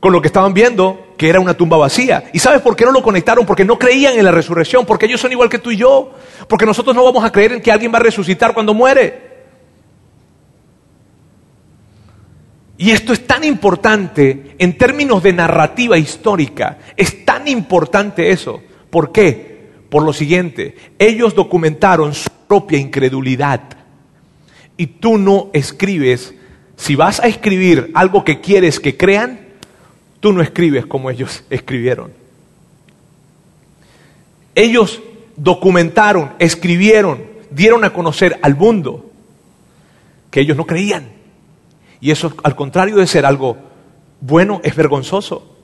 con 0.00 0.12
lo 0.12 0.20
que 0.20 0.28
estaban 0.28 0.54
viendo, 0.54 1.14
que 1.16 1.28
era 1.28 1.40
una 1.40 1.54
tumba 1.54 1.76
vacía. 1.76 2.24
¿Y 2.32 2.38
sabes 2.38 2.60
por 2.60 2.76
qué 2.76 2.84
no 2.84 2.92
lo 2.92 3.02
conectaron? 3.02 3.46
Porque 3.46 3.64
no 3.64 3.78
creían 3.78 4.16
en 4.18 4.24
la 4.24 4.30
resurrección, 4.30 4.84
porque 4.86 5.06
ellos 5.06 5.20
son 5.20 5.32
igual 5.32 5.48
que 5.48 5.58
tú 5.58 5.70
y 5.70 5.76
yo, 5.76 6.12
porque 6.48 6.66
nosotros 6.66 6.94
no 6.94 7.04
vamos 7.04 7.24
a 7.24 7.32
creer 7.32 7.52
en 7.52 7.60
que 7.60 7.72
alguien 7.72 7.92
va 7.92 7.98
a 7.98 8.02
resucitar 8.02 8.54
cuando 8.54 8.74
muere. 8.74 9.25
Y 12.78 12.90
esto 12.90 13.12
es 13.12 13.26
tan 13.26 13.44
importante 13.44 14.54
en 14.58 14.76
términos 14.76 15.22
de 15.22 15.32
narrativa 15.32 15.96
histórica, 15.96 16.78
es 16.96 17.24
tan 17.24 17.48
importante 17.48 18.30
eso. 18.30 18.62
¿Por 18.90 19.12
qué? 19.12 19.70
Por 19.88 20.02
lo 20.02 20.12
siguiente, 20.12 20.76
ellos 20.98 21.34
documentaron 21.34 22.14
su 22.14 22.28
propia 22.46 22.78
incredulidad. 22.78 23.62
Y 24.76 24.86
tú 24.86 25.16
no 25.16 25.50
escribes, 25.54 26.34
si 26.76 26.96
vas 26.96 27.20
a 27.20 27.28
escribir 27.28 27.90
algo 27.94 28.24
que 28.24 28.40
quieres 28.40 28.78
que 28.78 28.96
crean, 28.96 29.40
tú 30.20 30.32
no 30.32 30.42
escribes 30.42 30.84
como 30.84 31.10
ellos 31.10 31.44
escribieron. 31.50 32.12
Ellos 34.54 35.02
documentaron, 35.36 36.32
escribieron, 36.38 37.22
dieron 37.50 37.84
a 37.84 37.92
conocer 37.92 38.38
al 38.42 38.56
mundo 38.56 39.10
que 40.30 40.40
ellos 40.40 40.56
no 40.56 40.66
creían. 40.66 41.15
Y 42.00 42.10
eso, 42.10 42.32
al 42.42 42.54
contrario 42.54 42.96
de 42.96 43.06
ser 43.06 43.26
algo 43.26 43.56
bueno, 44.20 44.60
es 44.62 44.74
vergonzoso. 44.74 45.56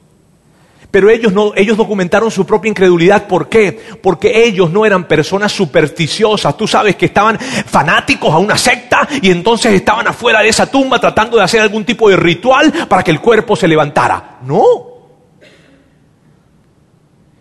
Pero 0.93 1.09
ellos 1.09 1.33
no, 1.33 1.53
ellos 1.57 1.79
documentaron 1.79 2.31
su 2.31 2.45
propia 2.45 2.69
incredulidad. 2.69 3.27
¿Por 3.27 3.49
qué? 3.49 3.81
Porque 4.03 4.45
ellos 4.45 4.71
no 4.71 4.85
eran 4.85 5.09
personas 5.09 5.51
supersticiosas. 5.51 6.55
Tú 6.55 6.69
sabes 6.69 6.97
que 6.97 7.07
estaban 7.07 7.39
fanáticos 7.39 8.31
a 8.33 8.37
una 8.37 8.59
secta 8.59 9.09
y 9.23 9.31
entonces 9.31 9.73
estaban 9.73 10.07
afuera 10.07 10.41
de 10.41 10.49
esa 10.49 10.71
tumba 10.71 11.01
tratando 11.01 11.39
de 11.39 11.45
hacer 11.45 11.63
algún 11.63 11.87
tipo 11.87 12.11
de 12.11 12.17
ritual 12.17 12.71
para 12.89 13.03
que 13.03 13.11
el 13.11 13.23
cuerpo 13.23 13.57
se 13.57 13.67
levantara. 13.67 14.41
No. 14.45 14.63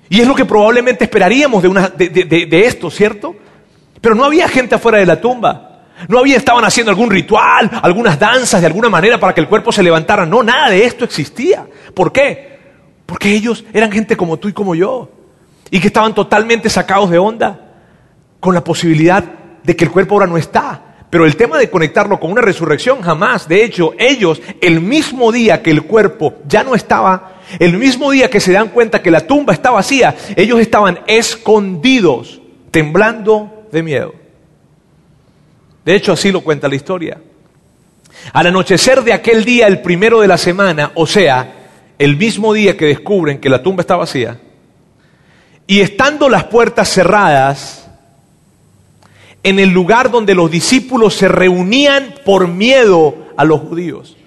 Y 0.08 0.22
es 0.22 0.28
lo 0.28 0.34
que 0.34 0.46
probablemente 0.46 1.04
esperaríamos 1.04 1.62
de, 1.62 1.68
una, 1.68 1.90
de, 1.90 2.10
de 2.10 2.66
esto, 2.66 2.90
¿cierto? 2.90 3.36
Pero 4.00 4.16
no 4.16 4.24
había 4.24 4.48
gente 4.48 4.76
afuera 4.76 4.98
de 4.98 5.06
la 5.06 5.20
tumba. 5.20 5.71
No 6.08 6.20
había, 6.20 6.38
estaban 6.38 6.66
haciendo 6.66 6.92
algún 6.92 7.10
ritual, 7.10 7.70
algunas 7.82 8.20
danzas 8.20 8.62
de 8.62 8.68
alguna 8.68 8.90
manera 8.90 9.20
para 9.20 9.34
que 9.34 9.42
el 9.42 9.48
cuerpo 9.48 9.72
se 9.72 9.84
levantara. 9.84 10.26
No, 10.26 10.44
nada 10.44 10.70
de 10.70 10.86
esto 10.86 11.06
existía. 11.06 11.66
¿Por 11.94 12.12
qué? 12.12 12.60
Porque 13.06 13.32
ellos 13.34 13.64
eran 13.74 13.92
gente 13.92 14.16
como 14.16 14.38
tú 14.38 14.50
y 14.50 14.54
como 14.54 14.76
yo. 14.76 15.10
Y 15.70 15.80
que 15.80 15.88
estaban 15.88 16.14
totalmente 16.14 16.70
sacados 16.70 17.10
de 17.10 17.18
onda 17.18 17.60
con 18.40 18.54
la 18.54 18.64
posibilidad 18.64 19.24
de 19.64 19.76
que 19.76 19.86
el 19.86 19.92
cuerpo 19.92 20.16
ahora 20.16 20.28
no 20.28 20.38
está. 20.38 20.92
Pero 21.10 21.26
el 21.26 21.36
tema 21.36 21.58
de 21.58 21.70
conectarlo 21.70 22.20
con 22.20 22.32
una 22.32 22.42
resurrección 22.42 23.02
jamás. 23.02 23.48
De 23.48 23.64
hecho, 23.64 23.94
ellos, 24.00 24.42
el 24.62 24.80
mismo 24.80 25.32
día 25.32 25.62
que 25.62 25.72
el 25.72 25.84
cuerpo 25.84 26.36
ya 26.48 26.64
no 26.64 26.74
estaba, 26.74 27.42
el 27.60 27.78
mismo 27.78 28.12
día 28.12 28.30
que 28.30 28.40
se 28.40 28.54
dan 28.54 28.70
cuenta 28.70 29.02
que 29.02 29.12
la 29.12 29.28
tumba 29.28 29.54
está 29.54 29.72
vacía, 29.72 30.16
ellos 30.38 30.60
estaban 30.62 31.00
escondidos, 31.08 32.42
temblando 32.72 33.68
de 33.74 33.84
miedo. 33.84 34.21
De 35.86 35.96
hecho, 35.96 36.14
así 36.14 36.32
lo 36.32 36.42
cuenta 36.42 36.68
la 36.68 36.76
historia. 36.76 37.20
Al 38.34 38.48
anochecer 38.48 39.04
de 39.04 39.14
aquel 39.14 39.44
día, 39.44 39.68
el 39.68 39.82
primero 39.82 40.22
de 40.22 40.28
la 40.28 40.38
semana, 40.38 40.92
o 40.96 41.08
sea, 41.08 41.56
el 41.98 42.18
mismo 42.18 42.54
día 42.54 42.78
que 42.78 42.86
descubren 42.86 43.40
que 43.40 43.50
la 43.50 43.64
tumba 43.64 43.82
está 43.82 43.96
vacía, 43.96 44.40
y 45.68 45.80
estando 45.80 46.30
las 46.30 46.46
puertas 46.46 46.90
cerradas, 46.90 47.90
en 49.44 49.60
el 49.60 49.70
lugar 49.70 50.12
donde 50.12 50.36
los 50.36 50.52
discípulos 50.52 51.16
se 51.16 51.28
reunían 51.28 52.14
por 52.24 52.48
miedo 52.48 53.28
a 53.38 53.44
los 53.44 53.62
judíos. 53.62 54.18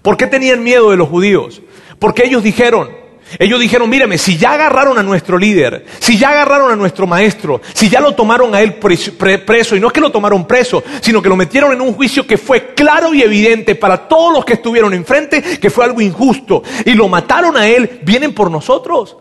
¿Por 0.00 0.16
qué 0.16 0.26
tenían 0.26 0.62
miedo 0.62 0.90
de 0.90 0.96
los 0.96 1.08
judíos? 1.08 1.60
Porque 1.98 2.24
ellos 2.24 2.42
dijeron, 2.42 3.03
ellos 3.38 3.60
dijeron, 3.60 3.88
mírame, 3.88 4.18
si 4.18 4.36
ya 4.36 4.52
agarraron 4.52 4.98
a 4.98 5.02
nuestro 5.02 5.38
líder, 5.38 5.86
si 5.98 6.18
ya 6.18 6.30
agarraron 6.30 6.70
a 6.72 6.76
nuestro 6.76 7.06
maestro, 7.06 7.60
si 7.72 7.88
ya 7.88 8.00
lo 8.00 8.14
tomaron 8.14 8.54
a 8.54 8.60
él 8.60 8.74
preso, 8.74 9.76
y 9.76 9.80
no 9.80 9.88
es 9.88 9.92
que 9.92 10.00
lo 10.00 10.12
tomaron 10.12 10.46
preso, 10.46 10.82
sino 11.00 11.22
que 11.22 11.28
lo 11.28 11.36
metieron 11.36 11.72
en 11.72 11.80
un 11.80 11.94
juicio 11.94 12.26
que 12.26 12.38
fue 12.38 12.74
claro 12.74 13.14
y 13.14 13.22
evidente 13.22 13.74
para 13.74 14.08
todos 14.08 14.32
los 14.32 14.44
que 14.44 14.54
estuvieron 14.54 14.92
enfrente, 14.94 15.42
que 15.42 15.70
fue 15.70 15.84
algo 15.84 16.00
injusto, 16.00 16.62
y 16.84 16.92
lo 16.92 17.08
mataron 17.08 17.56
a 17.56 17.66
él, 17.66 18.00
vienen 18.04 18.34
por 18.34 18.50
nosotros. 18.50 19.16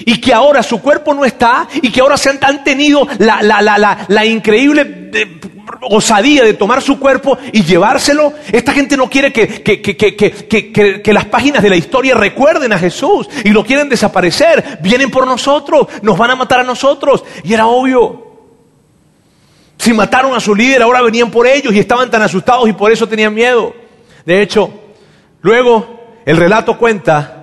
Y 0.00 0.20
que 0.20 0.32
ahora 0.32 0.62
su 0.62 0.80
cuerpo 0.80 1.14
no 1.14 1.24
está, 1.24 1.68
y 1.80 1.90
que 1.90 2.00
ahora 2.00 2.16
se 2.16 2.30
han, 2.30 2.64
tenido 2.64 3.06
la, 3.18 3.42
la, 3.42 3.60
la, 3.60 4.06
la 4.08 4.24
increíble 4.24 5.10
eh, 5.12 5.40
osadía 5.82 6.44
de 6.44 6.54
tomar 6.54 6.82
su 6.82 6.98
cuerpo 6.98 7.38
y 7.52 7.62
llevárselo. 7.62 8.32
Esta 8.50 8.72
gente 8.72 8.96
no 8.96 9.08
quiere 9.08 9.32
que, 9.32 9.62
que, 9.62 11.12
las 11.12 11.24
páginas 11.26 11.62
de 11.62 11.70
la 11.70 11.76
historia 11.76 12.14
recuerden 12.14 12.72
a 12.72 12.78
Jesús 12.78 13.28
y 13.44 13.50
lo 13.50 13.64
quieren 13.64 13.88
desaparecer. 13.88 14.78
Vienen 14.82 15.10
por 15.10 15.26
nosotros, 15.26 15.86
nos 16.02 16.16
van 16.16 16.30
a 16.30 16.36
matar 16.36 16.60
a 16.60 16.64
nosotros. 16.64 17.24
Y 17.44 17.52
era 17.52 17.66
obvio. 17.66 18.30
Si 19.78 19.92
mataron 19.92 20.34
a 20.34 20.40
su 20.40 20.54
líder, 20.54 20.82
ahora 20.82 21.02
venían 21.02 21.30
por 21.30 21.46
ellos 21.46 21.74
y 21.74 21.78
estaban 21.80 22.10
tan 22.10 22.22
asustados 22.22 22.68
y 22.68 22.72
por 22.72 22.92
eso 22.92 23.08
tenían 23.08 23.34
miedo. 23.34 23.74
De 24.24 24.40
hecho, 24.40 24.70
luego 25.40 26.20
el 26.24 26.36
relato 26.36 26.78
cuenta, 26.78 27.41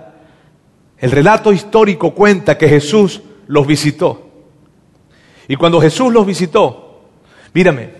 el 0.99 1.11
relato 1.11 1.53
histórico 1.53 2.13
cuenta 2.13 2.57
que 2.57 2.67
Jesús 2.67 3.21
los 3.47 3.65
visitó. 3.65 4.29
Y 5.47 5.55
cuando 5.55 5.81
Jesús 5.81 6.13
los 6.13 6.25
visitó, 6.25 7.01
mírame, 7.53 7.91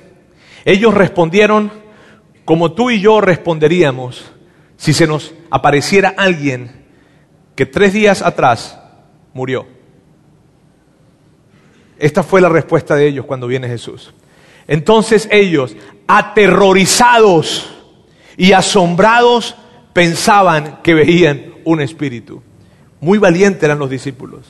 ellos 0.66 0.94
respondieron 0.94 1.72
como 2.46 2.74
tú 2.74 2.90
y 2.90 3.00
yo 3.00 3.22
responderíamos 3.22 4.26
si 4.78 4.94
se 4.94 5.08
nos 5.08 5.34
apareciera 5.50 6.14
alguien 6.18 6.86
que 7.56 7.66
tres 7.66 7.94
días 7.94 8.22
atrás 8.22 8.80
murió. 9.34 9.66
Esta 11.98 12.24
fue 12.24 12.42
la 12.42 12.50
respuesta 12.50 12.96
de 12.96 13.08
ellos 13.08 13.26
cuando 13.26 13.48
viene 13.48 13.68
Jesús. 13.68 14.14
Entonces 14.68 15.28
ellos, 15.32 15.76
aterrorizados 16.08 17.70
y 18.38 18.54
asombrados, 18.54 19.56
pensaban 19.94 20.80
que 20.82 20.94
veían 20.94 21.56
un 21.66 21.82
espíritu. 21.82 22.42
Muy 23.02 23.18
valientes 23.18 23.64
eran 23.64 23.80
los 23.80 23.90
discípulos. 23.90 24.42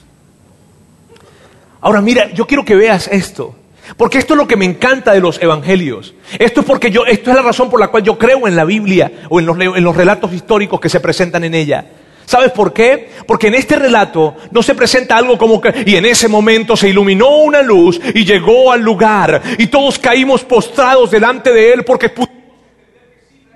Ahora 1.81 2.01
mira, 2.01 2.31
yo 2.33 2.45
quiero 2.45 2.65
que 2.65 2.75
veas 2.75 3.07
esto. 3.07 3.55
Porque 3.97 4.19
esto 4.19 4.33
es 4.33 4.37
lo 4.37 4.47
que 4.47 4.55
me 4.55 4.65
encanta 4.65 5.13
de 5.13 5.19
los 5.19 5.41
evangelios. 5.41 6.13
Esto 6.37 6.61
es 6.61 6.65
porque 6.65 6.91
yo, 6.91 7.05
esto 7.05 7.31
es 7.31 7.35
la 7.35 7.41
razón 7.41 7.69
por 7.69 7.79
la 7.79 7.87
cual 7.87 8.03
yo 8.03 8.17
creo 8.17 8.47
en 8.47 8.55
la 8.55 8.65
Biblia 8.65 9.11
o 9.29 9.39
en 9.39 9.45
los, 9.45 9.59
en 9.59 9.83
los 9.83 9.95
relatos 9.95 10.31
históricos 10.33 10.79
que 10.79 10.89
se 10.89 10.99
presentan 10.99 11.43
en 11.43 11.55
ella. 11.55 11.85
¿Sabes 12.25 12.51
por 12.51 12.73
qué? 12.73 13.09
Porque 13.25 13.47
en 13.47 13.55
este 13.55 13.75
relato 13.75 14.35
no 14.51 14.61
se 14.61 14.75
presenta 14.75 15.17
algo 15.17 15.35
como 15.35 15.59
que, 15.59 15.73
y 15.83 15.95
en 15.95 16.05
ese 16.05 16.27
momento 16.27 16.77
se 16.77 16.89
iluminó 16.89 17.37
una 17.37 17.63
luz 17.63 17.99
y 18.13 18.23
llegó 18.23 18.71
al 18.71 18.81
lugar 18.81 19.41
y 19.57 19.65
todos 19.65 19.97
caímos 19.97 20.43
postrados 20.43 21.09
delante 21.09 21.51
de 21.51 21.73
él 21.73 21.83
porque 21.83 22.11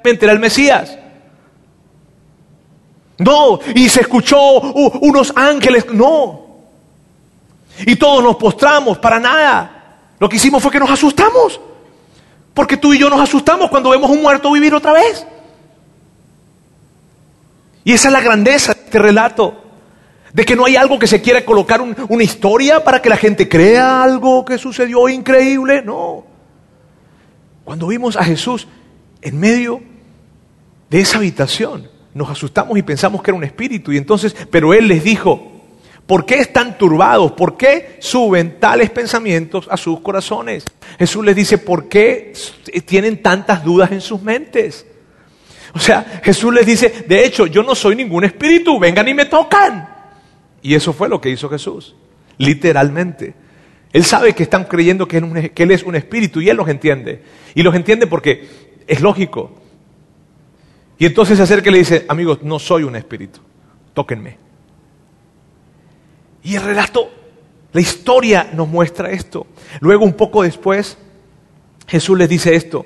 era 0.04 0.32
el 0.32 0.40
Mesías. 0.40 0.98
No, 3.24 3.60
y 3.74 3.88
se 3.88 4.02
escuchó 4.02 4.60
unos 4.60 5.32
ángeles, 5.36 5.86
no. 5.94 6.42
Y 7.86 7.96
todos 7.96 8.22
nos 8.22 8.36
postramos, 8.36 8.98
para 8.98 9.18
nada. 9.18 10.10
Lo 10.20 10.28
que 10.28 10.36
hicimos 10.36 10.62
fue 10.62 10.72
que 10.72 10.80
nos 10.80 10.92
asustamos. 10.92 11.60
Porque 12.54 12.76
tú 12.76 12.94
y 12.94 13.00
yo 13.00 13.10
nos 13.10 13.22
asustamos 13.22 13.70
cuando 13.70 13.92
vemos 13.92 14.12
un 14.12 14.22
muerto 14.22 14.52
vivir 14.52 14.76
otra 14.76 14.92
vez. 14.92 15.26
Y 17.86 17.94
esa 17.94 18.10
es 18.10 18.14
la 18.14 18.22
grandeza 18.22 18.74
de 18.74 18.82
este 18.82 19.00
relato. 19.00 19.56
De 20.34 20.44
que 20.44 20.58
no 20.58 20.66
hay 20.66 20.76
algo 20.76 21.00
que 21.00 21.08
se 21.08 21.22
quiera 21.22 21.46
colocar 21.46 21.82
una 21.82 22.24
historia 22.24 22.84
para 22.84 23.02
que 23.02 23.08
la 23.08 23.18
gente 23.18 23.48
crea 23.48 24.04
algo 24.04 24.44
que 24.44 24.58
sucedió 24.58 25.08
increíble. 25.08 25.82
No. 25.82 26.26
Cuando 27.64 27.88
vimos 27.88 28.18
a 28.18 28.24
Jesús 28.26 28.68
en 29.22 29.40
medio 29.40 29.82
de 30.90 31.00
esa 31.00 31.20
habitación, 31.20 31.93
nos 32.14 32.30
asustamos 32.30 32.78
y 32.78 32.84
pensamos 32.84 33.22
que 33.22 33.32
era 33.32 33.38
un 33.38 33.44
espíritu. 33.44 33.92
Y 33.92 33.98
entonces, 33.98 34.36
pero 34.50 34.74
Él 34.74 34.88
les 34.88 35.04
dijo, 35.04 35.54
¿Por 36.06 36.26
qué 36.26 36.36
están 36.36 36.78
turbados? 36.78 37.32
¿Por 37.32 37.56
qué 37.56 37.96
suben 38.00 38.60
tales 38.60 38.90
pensamientos 38.90 39.68
a 39.72 39.78
sus 39.78 40.02
corazones? 40.02 40.66
Jesús 41.00 41.24
les 41.24 41.36
dice, 41.36 41.58
¿por 41.58 41.88
qué 41.88 42.34
tienen 42.86 43.22
tantas 43.22 43.64
dudas 43.64 43.92
en 43.92 44.02
sus 44.02 44.22
mentes? 44.22 44.86
O 45.74 45.80
sea, 45.80 46.22
Jesús 46.24 46.54
les 46.54 46.66
dice, 46.66 47.06
de 47.08 47.26
hecho, 47.26 47.48
yo 47.48 47.64
no 47.64 47.74
soy 47.74 47.96
ningún 47.96 48.26
espíritu, 48.26 48.78
vengan 48.80 49.08
y 49.08 49.14
me 49.14 49.26
tocan. 49.26 49.90
Y 50.62 50.76
eso 50.76 50.92
fue 50.94 51.08
lo 51.08 51.22
que 51.22 51.30
hizo 51.30 51.50
Jesús, 51.50 51.96
literalmente. 52.38 53.34
Él 53.94 54.04
sabe 54.04 54.34
que 54.34 54.44
están 54.44 54.66
creyendo 54.66 55.08
que 55.08 55.18
él, 55.18 55.72
es 55.72 55.84
un 55.84 55.96
espíritu 55.96 56.42
y 56.42 56.50
él 56.50 56.58
los 56.58 56.68
entiende. 56.68 57.24
Y 57.56 57.64
los 57.64 57.76
entiende 57.76 58.08
porque 58.08 58.48
es 58.88 59.02
lógico. 59.02 59.63
Y 60.98 61.06
entonces 61.06 61.38
se 61.38 61.44
acerca 61.44 61.70
y 61.70 61.74
le 61.74 61.80
dice, 61.80 62.06
amigos, 62.08 62.40
no 62.44 62.60
soy 62.60 62.84
un 62.84 62.96
espíritu, 62.96 63.40
tóquenme. 63.94 64.38
Y 66.44 66.56
el 66.56 66.64
relato, 66.64 67.10
la 67.72 67.82
historia 67.82 68.50
nos 68.54 68.68
muestra 68.68 69.12
esto. 69.12 69.48
Luego, 69.80 70.06
un 70.06 70.14
poco 70.14 70.44
después, 70.44 70.98
Jesús 71.88 72.18
les 72.18 72.30
dice 72.30 72.56
esto. 72.56 72.86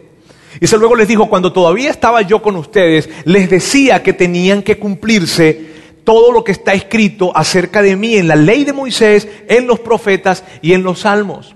Y 0.60 0.68
luego 0.76 0.96
les 0.96 1.08
dijo, 1.08 1.30
cuando 1.30 1.52
todavía 1.52 1.90
estaba 1.90 2.22
yo 2.22 2.42
con 2.42 2.56
ustedes, 2.56 3.10
les 3.26 3.50
decía 3.50 4.02
que 4.02 4.14
tenían 4.14 4.64
que 4.64 4.80
cumplirse 4.80 5.68
todo 6.04 6.32
lo 6.32 6.44
que 6.44 6.54
está 6.54 6.74
escrito 6.74 7.36
acerca 7.36 7.82
de 7.82 7.96
mí 7.96 8.16
en 8.16 8.28
la 8.28 8.36
ley 8.36 8.64
de 8.64 8.74
Moisés, 8.74 9.28
en 9.50 9.68
los 9.68 9.80
profetas 9.80 10.44
y 10.62 10.74
en 10.74 10.84
los 10.84 11.02
salmos. 11.02 11.56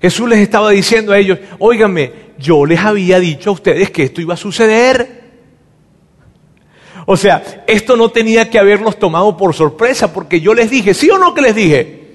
Jesús 0.00 0.28
les 0.28 0.38
estaba 0.38 0.70
diciendo 0.70 1.12
a 1.12 1.18
ellos, 1.18 1.38
óiganme, 1.58 2.12
yo 2.38 2.64
les 2.64 2.80
había 2.80 3.20
dicho 3.20 3.50
a 3.50 3.52
ustedes 3.52 3.90
que 3.90 4.04
esto 4.04 4.20
iba 4.20 4.34
a 4.34 4.38
suceder. 4.38 5.17
O 7.10 7.16
sea, 7.16 7.64
esto 7.66 7.96
no 7.96 8.10
tenía 8.10 8.50
que 8.50 8.58
haberlos 8.58 8.98
tomado 8.98 9.34
por 9.34 9.54
sorpresa, 9.54 10.12
porque 10.12 10.42
yo 10.42 10.52
les 10.52 10.68
dije, 10.68 10.92
¿sí 10.92 11.08
o 11.08 11.18
no 11.18 11.32
que 11.32 11.40
les 11.40 11.54
dije? 11.54 12.06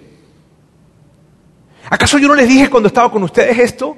¿Acaso 1.90 2.20
yo 2.20 2.28
no 2.28 2.36
les 2.36 2.48
dije 2.48 2.70
cuando 2.70 2.86
estaba 2.86 3.12
con 3.12 3.24
ustedes 3.24 3.58
esto? 3.58 3.98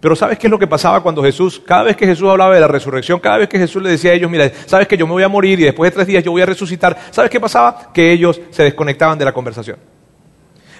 Pero 0.00 0.14
¿sabes 0.14 0.38
qué 0.38 0.48
es 0.48 0.50
lo 0.50 0.58
que 0.58 0.66
pasaba 0.66 1.02
cuando 1.02 1.22
Jesús, 1.22 1.62
cada 1.64 1.84
vez 1.84 1.96
que 1.96 2.04
Jesús 2.04 2.28
hablaba 2.28 2.54
de 2.54 2.60
la 2.60 2.68
resurrección, 2.68 3.20
cada 3.20 3.38
vez 3.38 3.48
que 3.48 3.58
Jesús 3.58 3.82
le 3.82 3.88
decía 3.88 4.10
a 4.10 4.14
ellos, 4.14 4.30
mira, 4.30 4.52
sabes 4.66 4.86
que 4.86 4.98
yo 4.98 5.06
me 5.06 5.14
voy 5.14 5.22
a 5.22 5.28
morir 5.28 5.58
y 5.60 5.62
después 5.62 5.90
de 5.90 5.94
tres 5.94 6.06
días 6.08 6.22
yo 6.22 6.32
voy 6.32 6.42
a 6.42 6.46
resucitar, 6.46 6.94
¿sabes 7.10 7.30
qué 7.30 7.40
pasaba? 7.40 7.90
Que 7.94 8.12
ellos 8.12 8.38
se 8.50 8.64
desconectaban 8.64 9.18
de 9.18 9.24
la 9.24 9.32
conversación. 9.32 9.78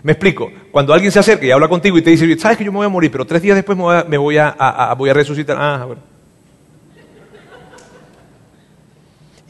Me 0.03 0.13
explico, 0.13 0.53
cuando 0.73 0.93
alguien 0.93 1.11
se 1.11 1.21
acerca 1.21 1.47
y 1.47 1.51
habla 1.51 1.69
contigo 1.69 1.97
y 1.97 2.03
te 2.03 2.11
dice, 2.11 2.39
sabes 2.39 2.59
que 2.59 2.65
yo 2.65 2.71
me 2.71 2.77
voy 2.77 2.87
a 2.87 2.91
morir, 2.91 3.11
pero 3.11 3.25
tres 3.25 3.41
días 3.41 3.57
después 3.57 3.79
me 3.79 4.19
voy 4.19 4.37
a, 4.37 4.95
voy 4.95 5.09
a 5.09 5.15
resucitar. 5.15 5.57
Ah, 5.59 5.85
bueno. 5.87 6.14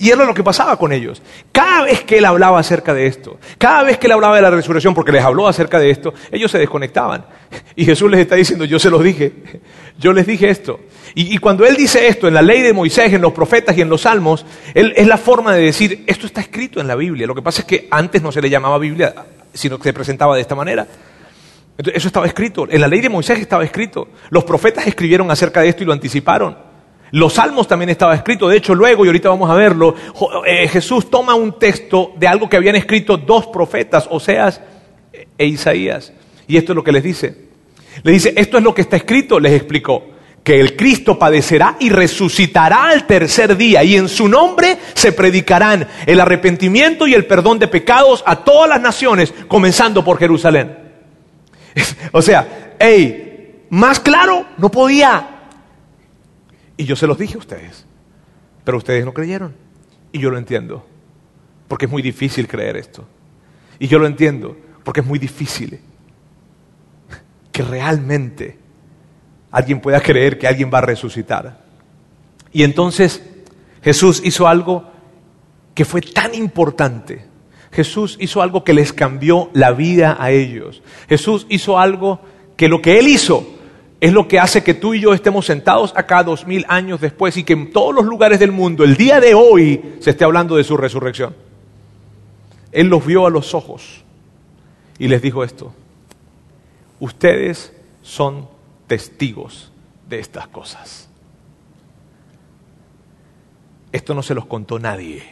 Y 0.05 0.11
era 0.11 0.27
lo 0.27 0.35
que 0.35 0.45
pasaba 0.45 0.77
con 0.77 0.93
ellos. 0.93 1.23
Cada 1.51 1.85
vez 1.85 2.05
que 2.05 2.19
él 2.19 2.27
hablaba 2.27 2.59
acerca 2.59 2.93
de 2.93 3.07
esto, 3.07 3.39
cada 3.57 3.85
vez 3.85 3.97
que 3.97 4.07
él 4.07 4.13
hablaba 4.13 4.37
de 4.37 4.43
la 4.43 4.51
resurrección, 4.51 4.93
porque 4.93 5.11
les 5.11 5.25
habló 5.25 5.49
acerca 5.49 5.79
de 5.79 5.89
esto, 5.89 6.13
ellos 6.31 6.51
se 6.51 6.59
desconectaban. 6.59 7.25
Y 7.75 7.87
Jesús 7.87 8.11
les 8.11 8.21
está 8.21 8.35
diciendo, 8.35 8.67
yo 8.67 8.79
se 8.79 8.91
los 8.91 9.03
dije, 9.03 9.33
yo 9.99 10.13
les 10.13 10.27
dije 10.27 10.51
esto. 10.51 10.79
Y, 11.15 11.39
cuando 11.39 11.65
él 11.65 11.75
dice 11.75 12.07
esto 12.07 12.29
en 12.29 12.35
la 12.35 12.43
ley 12.43 12.61
de 12.61 12.75
Moisés, 12.75 13.15
en 13.15 13.23
los 13.23 13.33
profetas 13.33 13.79
y 13.79 13.81
en 13.81 13.89
los 13.89 14.03
salmos, 14.03 14.45
él, 14.75 14.93
es 14.95 15.07
la 15.07 15.17
forma 15.17 15.55
de 15.55 15.63
decir, 15.63 16.05
esto 16.07 16.27
está 16.27 16.43
escrito 16.43 16.81
en 16.81 16.87
la 16.87 16.97
Biblia. 16.97 17.27
Lo 17.27 17.35
que 17.35 17.41
pasa 17.41 17.63
es 17.63 17.67
que 17.67 17.89
antes 17.91 18.21
no 18.21 18.31
se 18.31 18.43
le 18.43 18.51
llamaba 18.51 18.77
Biblia, 18.77 19.15
sino 19.55 19.79
que 19.79 19.85
se 19.85 19.95
presentaba 19.95 20.35
de 20.35 20.43
esta 20.43 20.55
manera. 20.55 20.87
Entonces, 21.79 21.97
eso 21.97 22.09
estaba 22.09 22.27
escrito, 22.27 22.67
en 22.69 22.83
la 22.83 22.89
ley 22.89 23.01
de 23.01 23.09
Moisés 23.09 23.39
estaba 23.39 23.65
escrito. 23.65 24.09
Los 24.29 24.45
profetas 24.45 24.87
escribieron 24.87 25.31
acerca 25.31 25.63
de 25.63 25.71
esto 25.71 25.83
y 25.83 25.87
lo 25.87 25.95
anticiparon. 25.95 26.55
Los 27.15 27.35
salmos 27.35 27.69
también 27.69 27.91
estaba 27.91 28.13
escrito, 28.13 28.49
de 28.49 28.57
hecho 28.57 28.75
luego, 28.75 29.05
y 29.05 29.07
ahorita 29.07 29.29
vamos 29.29 29.49
a 29.49 29.55
verlo, 29.55 29.95
eh, 30.45 30.67
Jesús 30.67 31.09
toma 31.09 31.37
un 31.37 31.61
texto 31.61 32.11
de 32.17 32.27
algo 32.27 32.49
que 32.49 32.57
habían 32.57 32.75
escrito 32.75 33.17
dos 33.17 33.47
profetas, 33.47 34.09
Oseas 34.11 34.61
e 35.39 35.47
Isaías, 35.47 36.13
y 36.49 36.57
esto 36.57 36.73
es 36.73 36.77
lo 36.77 36.83
que 36.83 36.91
les 36.91 37.05
dice. 37.05 37.37
Le 38.03 38.11
dice, 38.11 38.35
esto 38.37 38.59
es 38.59 38.65
lo 38.65 38.75
que 38.75 38.81
está 38.81 38.97
escrito, 38.97 39.39
les 39.39 39.53
explicó, 39.53 40.03
que 40.43 40.59
el 40.59 40.75
Cristo 40.75 41.17
padecerá 41.17 41.77
y 41.79 41.89
resucitará 41.89 42.89
al 42.89 43.07
tercer 43.07 43.57
día, 43.57 43.85
y 43.85 43.95
en 43.95 44.09
su 44.09 44.27
nombre 44.27 44.77
se 44.95 45.13
predicarán 45.13 45.87
el 46.07 46.19
arrepentimiento 46.19 47.07
y 47.07 47.15
el 47.15 47.27
perdón 47.27 47.61
de 47.61 47.69
pecados 47.69 48.25
a 48.27 48.43
todas 48.43 48.69
las 48.69 48.81
naciones, 48.81 49.33
comenzando 49.47 50.05
por 50.05 50.19
Jerusalén. 50.19 50.77
O 52.11 52.21
sea, 52.21 52.75
hey, 52.81 53.67
más 53.71 54.01
claro 54.01 54.47
no 54.59 54.69
podía. 54.69 55.34
Y 56.77 56.85
yo 56.85 56.97
se 56.97 57.07
los 57.07 57.19
dije 57.19 57.35
a 57.35 57.39
ustedes, 57.39 57.87
pero 58.65 58.79
ustedes 58.79 59.05
no 59.05 59.13
creyeron. 59.15 59.55
Y 60.13 60.19
yo 60.19 60.31
lo 60.31 60.39
entiendo, 60.39 60.85
porque 61.69 61.87
es 61.87 61.91
muy 61.91 62.03
difícil 62.03 62.49
creer 62.49 62.77
esto. 62.77 63.07
Y 63.79 63.89
yo 63.89 63.99
lo 63.99 64.07
entiendo, 64.07 64.57
porque 64.83 65.01
es 65.01 65.07
muy 65.07 65.19
difícil 65.19 65.81
que 67.53 67.63
realmente 67.63 68.59
alguien 69.51 69.81
pueda 69.81 70.01
creer 70.01 70.39
que 70.39 70.49
alguien 70.49 70.71
va 70.73 70.79
a 70.79 70.83
resucitar. 70.83 71.63
Y 72.53 72.65
entonces 72.65 73.23
Jesús 73.83 74.21
hizo 74.25 74.49
algo 74.49 74.91
que 75.75 75.85
fue 75.85 76.01
tan 76.01 76.35
importante. 76.35 77.27
Jesús 77.71 78.17
hizo 78.21 78.43
algo 78.43 78.65
que 78.65 78.73
les 78.73 78.93
cambió 78.93 79.51
la 79.53 79.73
vida 79.73 80.17
a 80.19 80.31
ellos. 80.31 80.83
Jesús 81.09 81.47
hizo 81.49 81.79
algo 81.79 82.21
que 82.57 82.69
lo 82.69 82.81
que 82.81 82.99
Él 82.99 83.09
hizo 83.09 83.54
es 84.05 84.13
lo 84.13 84.29
que 84.29 84.39
hace 84.39 84.63
que 84.63 84.75
tú 84.75 84.93
y 84.93 85.01
yo 85.01 85.15
estemos 85.15 85.47
sentados 85.47 85.95
acá 85.97 86.23
dos 86.23 86.47
mil 86.47 86.67
años 86.69 87.01
después 87.01 87.39
y 87.39 87.43
que 87.43 87.55
en 87.55 87.73
todos 87.73 87.95
los 87.95 88.05
lugares 88.05 88.39
del 88.39 88.53
mundo, 88.53 88.85
el 88.85 88.99
día 88.99 89.19
de 89.19 89.33
hoy, 89.33 89.97
se 90.01 90.11
esté 90.11 90.25
hablando 90.25 90.57
de 90.57 90.65
su 90.65 90.77
resurrección. 90.77 91.35
Él 92.71 92.89
los 92.89 93.07
vio 93.07 93.27
a 93.27 93.31
los 93.31 93.55
ojos 93.55 94.05
y 94.99 95.09
les 95.09 95.23
dijo 95.23 95.43
esto, 95.43 95.73
ustedes 97.01 97.73
son 98.03 98.47
testigos 98.89 99.73
de 100.07 100.19
estas 100.19 100.49
cosas. 100.49 101.09
Esto 103.91 104.13
no 104.13 104.23
se 104.23 104.35
los 104.35 104.45
contó 104.45 104.79
nadie. 104.79 105.23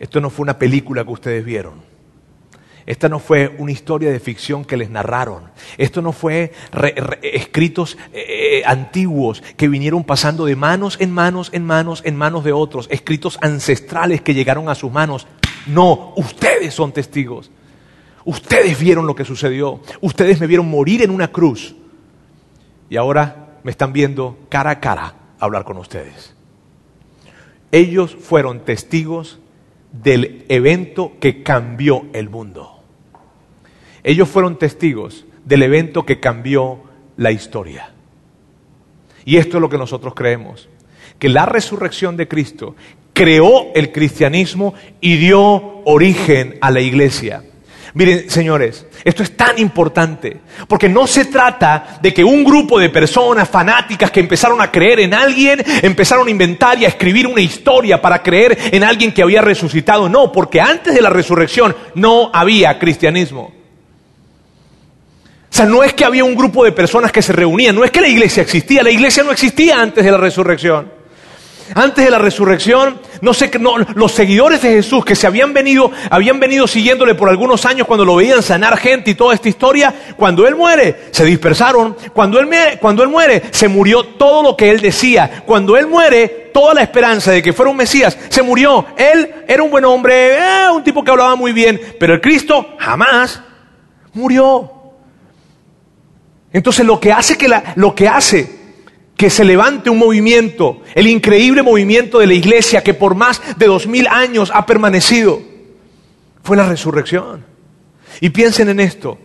Esto 0.00 0.20
no 0.20 0.28
fue 0.28 0.42
una 0.42 0.58
película 0.58 1.04
que 1.04 1.12
ustedes 1.12 1.44
vieron. 1.44 1.82
Esta 2.86 3.08
no 3.08 3.18
fue 3.18 3.52
una 3.58 3.72
historia 3.72 4.12
de 4.12 4.20
ficción 4.20 4.64
que 4.64 4.76
les 4.76 4.90
narraron. 4.90 5.50
Esto 5.76 6.00
no 6.02 6.12
fue 6.12 6.52
escritos 7.20 7.98
eh, 8.12 8.62
antiguos 8.64 9.42
que 9.56 9.66
vinieron 9.66 10.04
pasando 10.04 10.46
de 10.46 10.54
manos 10.54 10.96
en 11.00 11.10
manos, 11.10 11.50
en 11.52 11.64
manos, 11.64 12.00
en 12.04 12.14
manos 12.14 12.44
de 12.44 12.52
otros. 12.52 12.86
Escritos 12.88 13.38
ancestrales 13.42 14.20
que 14.20 14.34
llegaron 14.34 14.68
a 14.68 14.76
sus 14.76 14.92
manos. 14.92 15.26
No, 15.66 16.12
ustedes 16.16 16.74
son 16.74 16.92
testigos. 16.92 17.50
Ustedes 18.24 18.78
vieron 18.78 19.04
lo 19.04 19.16
que 19.16 19.24
sucedió. 19.24 19.80
Ustedes 20.00 20.40
me 20.40 20.46
vieron 20.46 20.70
morir 20.70 21.02
en 21.02 21.10
una 21.10 21.32
cruz. 21.32 21.74
Y 22.88 22.96
ahora 22.96 23.58
me 23.64 23.72
están 23.72 23.92
viendo 23.92 24.38
cara 24.48 24.70
a 24.70 24.80
cara 24.80 25.14
hablar 25.40 25.64
con 25.64 25.76
ustedes. 25.76 26.36
Ellos 27.72 28.14
fueron 28.14 28.60
testigos 28.60 29.40
del 29.90 30.44
evento 30.48 31.14
que 31.18 31.42
cambió 31.42 32.06
el 32.12 32.30
mundo. 32.30 32.75
Ellos 34.06 34.28
fueron 34.28 34.56
testigos 34.56 35.24
del 35.44 35.64
evento 35.64 36.06
que 36.06 36.20
cambió 36.20 36.78
la 37.16 37.32
historia. 37.32 37.90
Y 39.24 39.36
esto 39.36 39.56
es 39.56 39.60
lo 39.60 39.68
que 39.68 39.78
nosotros 39.78 40.14
creemos, 40.14 40.68
que 41.18 41.28
la 41.28 41.44
resurrección 41.44 42.16
de 42.16 42.28
Cristo 42.28 42.76
creó 43.12 43.72
el 43.74 43.90
cristianismo 43.90 44.74
y 45.00 45.16
dio 45.16 45.80
origen 45.84 46.56
a 46.60 46.70
la 46.70 46.80
iglesia. 46.80 47.42
Miren, 47.94 48.30
señores, 48.30 48.86
esto 49.02 49.24
es 49.24 49.36
tan 49.36 49.58
importante, 49.58 50.36
porque 50.68 50.88
no 50.88 51.08
se 51.08 51.24
trata 51.24 51.98
de 52.00 52.14
que 52.14 52.22
un 52.22 52.44
grupo 52.44 52.78
de 52.78 52.90
personas 52.90 53.48
fanáticas 53.48 54.12
que 54.12 54.20
empezaron 54.20 54.60
a 54.60 54.70
creer 54.70 55.00
en 55.00 55.14
alguien, 55.14 55.64
empezaron 55.82 56.28
a 56.28 56.30
inventar 56.30 56.78
y 56.78 56.84
a 56.84 56.88
escribir 56.88 57.26
una 57.26 57.40
historia 57.40 58.00
para 58.00 58.22
creer 58.22 58.56
en 58.70 58.84
alguien 58.84 59.10
que 59.10 59.22
había 59.22 59.42
resucitado. 59.42 60.08
No, 60.08 60.30
porque 60.30 60.60
antes 60.60 60.94
de 60.94 61.02
la 61.02 61.10
resurrección 61.10 61.74
no 61.96 62.30
había 62.32 62.78
cristianismo. 62.78 63.65
Sea, 65.56 65.64
no 65.64 65.82
es 65.82 65.94
que 65.94 66.04
había 66.04 66.22
un 66.22 66.34
grupo 66.34 66.64
de 66.64 66.72
personas 66.72 67.10
que 67.10 67.22
se 67.22 67.32
reunían, 67.32 67.74
no 67.74 67.82
es 67.82 67.90
que 67.90 68.02
la 68.02 68.08
iglesia 68.08 68.42
existía, 68.42 68.82
la 68.82 68.90
iglesia 68.90 69.22
no 69.22 69.32
existía 69.32 69.80
antes 69.80 70.04
de 70.04 70.10
la 70.10 70.18
resurrección. 70.18 70.92
Antes 71.74 72.04
de 72.04 72.10
la 72.10 72.18
resurrección, 72.18 73.00
no 73.22 73.32
sé, 73.32 73.50
no, 73.58 73.78
los 73.78 74.12
seguidores 74.12 74.60
de 74.60 74.68
Jesús 74.68 75.02
que 75.02 75.14
se 75.16 75.26
habían 75.26 75.54
venido, 75.54 75.90
habían 76.10 76.38
venido 76.40 76.66
siguiéndole 76.66 77.14
por 77.14 77.30
algunos 77.30 77.64
años 77.64 77.86
cuando 77.86 78.04
lo 78.04 78.16
veían 78.16 78.42
sanar 78.42 78.76
gente 78.76 79.12
y 79.12 79.14
toda 79.14 79.32
esta 79.32 79.48
historia, 79.48 79.94
cuando 80.18 80.46
él 80.46 80.56
muere, 80.56 81.06
se 81.10 81.24
dispersaron. 81.24 81.96
Cuando 82.12 82.38
él, 82.38 82.50
cuando 82.78 83.02
él 83.02 83.08
muere, 83.08 83.44
se 83.50 83.66
murió 83.66 84.04
todo 84.04 84.42
lo 84.42 84.56
que 84.58 84.68
él 84.68 84.82
decía. 84.82 85.42
Cuando 85.46 85.78
él 85.78 85.86
muere, 85.86 86.50
toda 86.52 86.74
la 86.74 86.82
esperanza 86.82 87.32
de 87.32 87.42
que 87.42 87.54
fuera 87.54 87.70
un 87.70 87.78
Mesías 87.78 88.18
se 88.28 88.42
murió. 88.42 88.84
Él 88.94 89.36
era 89.48 89.62
un 89.62 89.70
buen 89.70 89.86
hombre, 89.86 90.34
eh, 90.34 90.70
un 90.70 90.84
tipo 90.84 91.02
que 91.02 91.12
hablaba 91.12 91.34
muy 91.34 91.54
bien, 91.54 91.80
pero 91.98 92.12
el 92.12 92.20
Cristo 92.20 92.74
jamás 92.78 93.40
murió. 94.12 94.75
Entonces 96.52 96.86
lo 96.86 96.98
que 97.00 97.12
hace 97.12 97.36
que, 97.36 97.48
lo 97.76 97.94
que 97.94 98.08
hace 98.08 98.56
que 99.16 99.30
se 99.30 99.44
levante 99.44 99.90
un 99.90 99.98
movimiento, 99.98 100.82
el 100.94 101.06
increíble 101.06 101.62
movimiento 101.62 102.18
de 102.18 102.26
la 102.26 102.34
iglesia 102.34 102.82
que 102.82 102.94
por 102.94 103.14
más 103.14 103.40
de 103.56 103.66
dos 103.66 103.86
mil 103.86 104.06
años 104.08 104.50
ha 104.54 104.66
permanecido, 104.66 105.40
fue 106.42 106.56
la 106.56 106.68
resurrección. 106.68 107.44
Y 108.20 108.30
piensen 108.30 108.68
en 108.68 108.80
esto, 108.80 109.18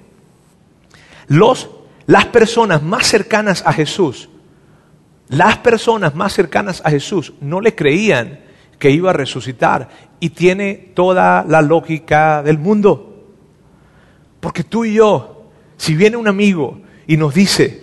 los, 1.27 1.69
las 2.05 2.25
personas 2.25 2.81
más 2.81 3.07
cercanas 3.07 3.63
a 3.65 3.73
Jesús, 3.73 4.29
Las 5.29 5.59
personas 5.59 6.13
más 6.13 6.33
cercanas 6.33 6.81
a 6.83 6.89
Jesús 6.89 7.31
no 7.39 7.61
le 7.61 7.73
creían 7.73 8.41
que 8.77 8.91
iba 8.91 9.11
a 9.11 9.13
resucitar 9.13 9.87
y 10.19 10.31
tiene 10.31 10.91
toda 10.93 11.45
la 11.47 11.61
lógica 11.61 12.43
del 12.43 12.57
mundo. 12.57 13.29
Porque 14.41 14.65
tú 14.65 14.83
y 14.83 14.95
yo, 14.95 15.45
si 15.77 15.95
viene 15.95 16.17
un 16.17 16.27
amigo 16.27 16.81
y 17.07 17.17
nos 17.17 17.33
dice 17.33 17.81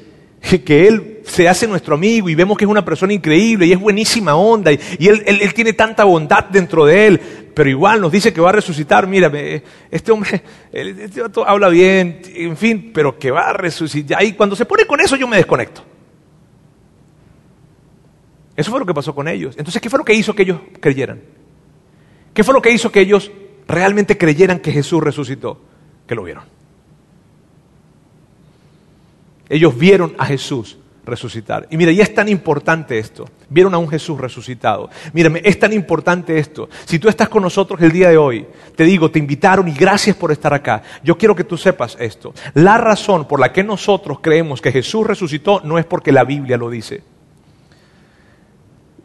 que 0.64 0.87
él 0.87 1.20
se 1.24 1.48
hace 1.48 1.66
nuestro 1.66 1.94
amigo 1.94 2.28
y 2.28 2.35
vemos 2.35 2.57
que 2.57 2.64
es 2.64 2.70
una 2.70 2.85
persona 2.85 3.12
increíble 3.12 3.66
y 3.66 3.72
es 3.72 3.78
buenísima 3.78 4.35
onda 4.35 4.72
y, 4.72 4.78
él, 5.07 5.22
él, 5.26 5.54
tiene 5.54 5.72
tanta 5.72 6.04
bondad 6.04 6.44
dentro 6.44 6.87
de 6.87 7.07
él, 7.07 7.20
pero 7.54 7.68
igual 7.68 8.00
nos 8.00 8.12
dice 8.12 8.33
que 8.33 8.40
va 8.40 8.50
a 8.50 8.52
resucitar, 8.52 9.07
mírame, 9.07 9.62
este 9.90 10.12
hombre 10.12 10.42
este 10.72 11.22
habla 11.44 11.68
bien, 11.68 12.22
en 12.35 12.57
fin, 12.57 12.90
pero 12.94 13.18
que 13.18 13.31
va 13.31 13.50
a 13.50 13.52
resucitar. 13.52 14.22
Y 14.24 14.33
cuando 14.33 14.57
se 14.57 14.64
pone 14.64 14.87
con 14.87 15.00
eso 15.00 15.16
yo 15.16 15.26
me 15.28 15.37
desconecto. 15.37 15.83
Eso 18.59 18.72
fue 18.72 18.81
lo 18.81 18.87
que 18.87 18.94
pasó 18.94 19.14
con 19.14 19.28
ellos. 19.28 19.54
Entonces, 19.57 19.81
¿qué 19.81 19.88
fue 19.88 20.00
lo 20.00 20.04
que 20.04 20.14
hizo 20.14 20.35
que 20.35 20.42
ellos 20.42 20.59
creyeran? 20.81 21.20
¿Qué 22.35 22.42
fue 22.42 22.52
lo 22.52 22.61
que 22.61 22.72
hizo 22.72 22.90
que 22.90 23.00
ellos 23.00 23.31
realmente 23.68 24.18
creyeran 24.18 24.59
que 24.59 24.72
Jesús 24.72 25.00
resucitó? 25.00 25.61
Que 26.09 26.16
lo 26.16 26.24
vieron. 26.24 26.58
Ellos 29.48 29.76
vieron 29.76 30.14
a 30.18 30.26
Jesús 30.26 30.78
resucitar. 31.08 31.66
Y 31.70 31.76
mira, 31.76 31.90
y 31.90 32.00
es 32.00 32.14
tan 32.14 32.28
importante 32.28 32.98
esto. 32.98 33.24
Vieron 33.48 33.74
a 33.74 33.78
un 33.78 33.88
Jesús 33.88 34.20
resucitado. 34.20 34.90
Mírame, 35.12 35.40
es 35.44 35.58
tan 35.58 35.72
importante 35.72 36.38
esto. 36.38 36.68
Si 36.84 36.98
tú 36.98 37.08
estás 37.08 37.28
con 37.28 37.42
nosotros 37.42 37.80
el 37.80 37.90
día 37.90 38.11
de 38.11 38.18
hoy, 38.18 38.46
te 38.76 38.84
digo, 38.84 39.11
te 39.11 39.18
invitaron 39.18 39.66
y 39.68 39.72
gracias 39.72 40.16
por 40.16 40.30
estar 40.30 40.52
acá. 40.52 40.82
Yo 41.02 41.16
quiero 41.16 41.34
que 41.34 41.44
tú 41.44 41.56
sepas 41.56 41.96
esto. 41.98 42.34
La 42.54 42.78
razón 42.78 43.26
por 43.26 43.40
la 43.40 43.52
que 43.52 43.64
nosotros 43.64 44.18
creemos 44.20 44.61
que 44.61 44.70
Jesús 44.72 45.06
resucitó 45.06 45.61
no 45.64 45.78
es 45.78 45.87
porque 45.87 46.12
la 46.12 46.24
Biblia 46.24 46.56
lo 46.56 46.70
dice. 46.70 47.02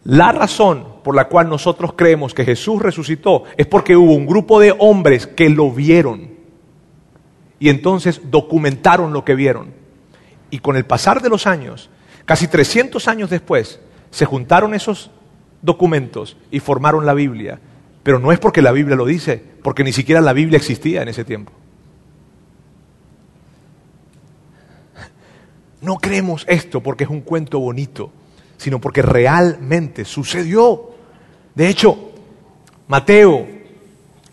La 0.03 0.33
razón 0.33 0.85
por 1.01 1.15
la 1.15 1.29
cual 1.29 1.47
nosotros 1.47 1.93
creemos 1.95 2.33
que 2.33 2.43
Jesús 2.43 2.81
resucitó 2.81 3.45
es 3.55 3.65
porque 3.67 3.95
hubo 3.95 4.13
un 4.13 4.25
grupo 4.25 4.59
de 4.59 4.75
hombres 4.77 5.27
que 5.27 5.49
lo 5.49 5.71
vieron 5.71 6.33
y 7.57 7.69
entonces 7.69 8.19
documentaron 8.25 9.13
lo 9.13 9.23
que 9.23 9.35
vieron. 9.35 9.82
Y 10.53 10.59
con 10.59 10.75
el 10.75 10.85
pasar 10.85 11.21
de 11.21 11.29
los 11.29 11.47
años, 11.47 11.89
casi 12.25 12.47
300 12.47 13.07
años 13.07 13.29
después, 13.29 13.79
se 14.11 14.25
juntaron 14.25 14.73
esos 14.73 15.09
documentos 15.61 16.37
y 16.51 16.59
formaron 16.59 17.05
la 17.05 17.13
Biblia. 17.13 17.59
Pero 18.03 18.19
no 18.19 18.31
es 18.31 18.39
porque 18.39 18.61
la 18.61 18.71
Biblia 18.71 18.95
lo 18.95 19.05
dice, 19.05 19.43
porque 19.63 19.83
ni 19.83 19.93
siquiera 19.93 20.21
la 20.21 20.33
Biblia 20.33 20.57
existía 20.57 21.01
en 21.01 21.07
ese 21.07 21.23
tiempo. 21.23 21.51
No 25.81 25.95
creemos 25.97 26.45
esto 26.47 26.81
porque 26.81 27.05
es 27.05 27.09
un 27.09 27.21
cuento 27.21 27.59
bonito 27.59 28.11
sino 28.63 28.79
porque 28.79 29.01
realmente 29.01 30.05
sucedió. 30.05 30.91
De 31.53 31.67
hecho, 31.67 32.13
Mateo, 32.87 33.45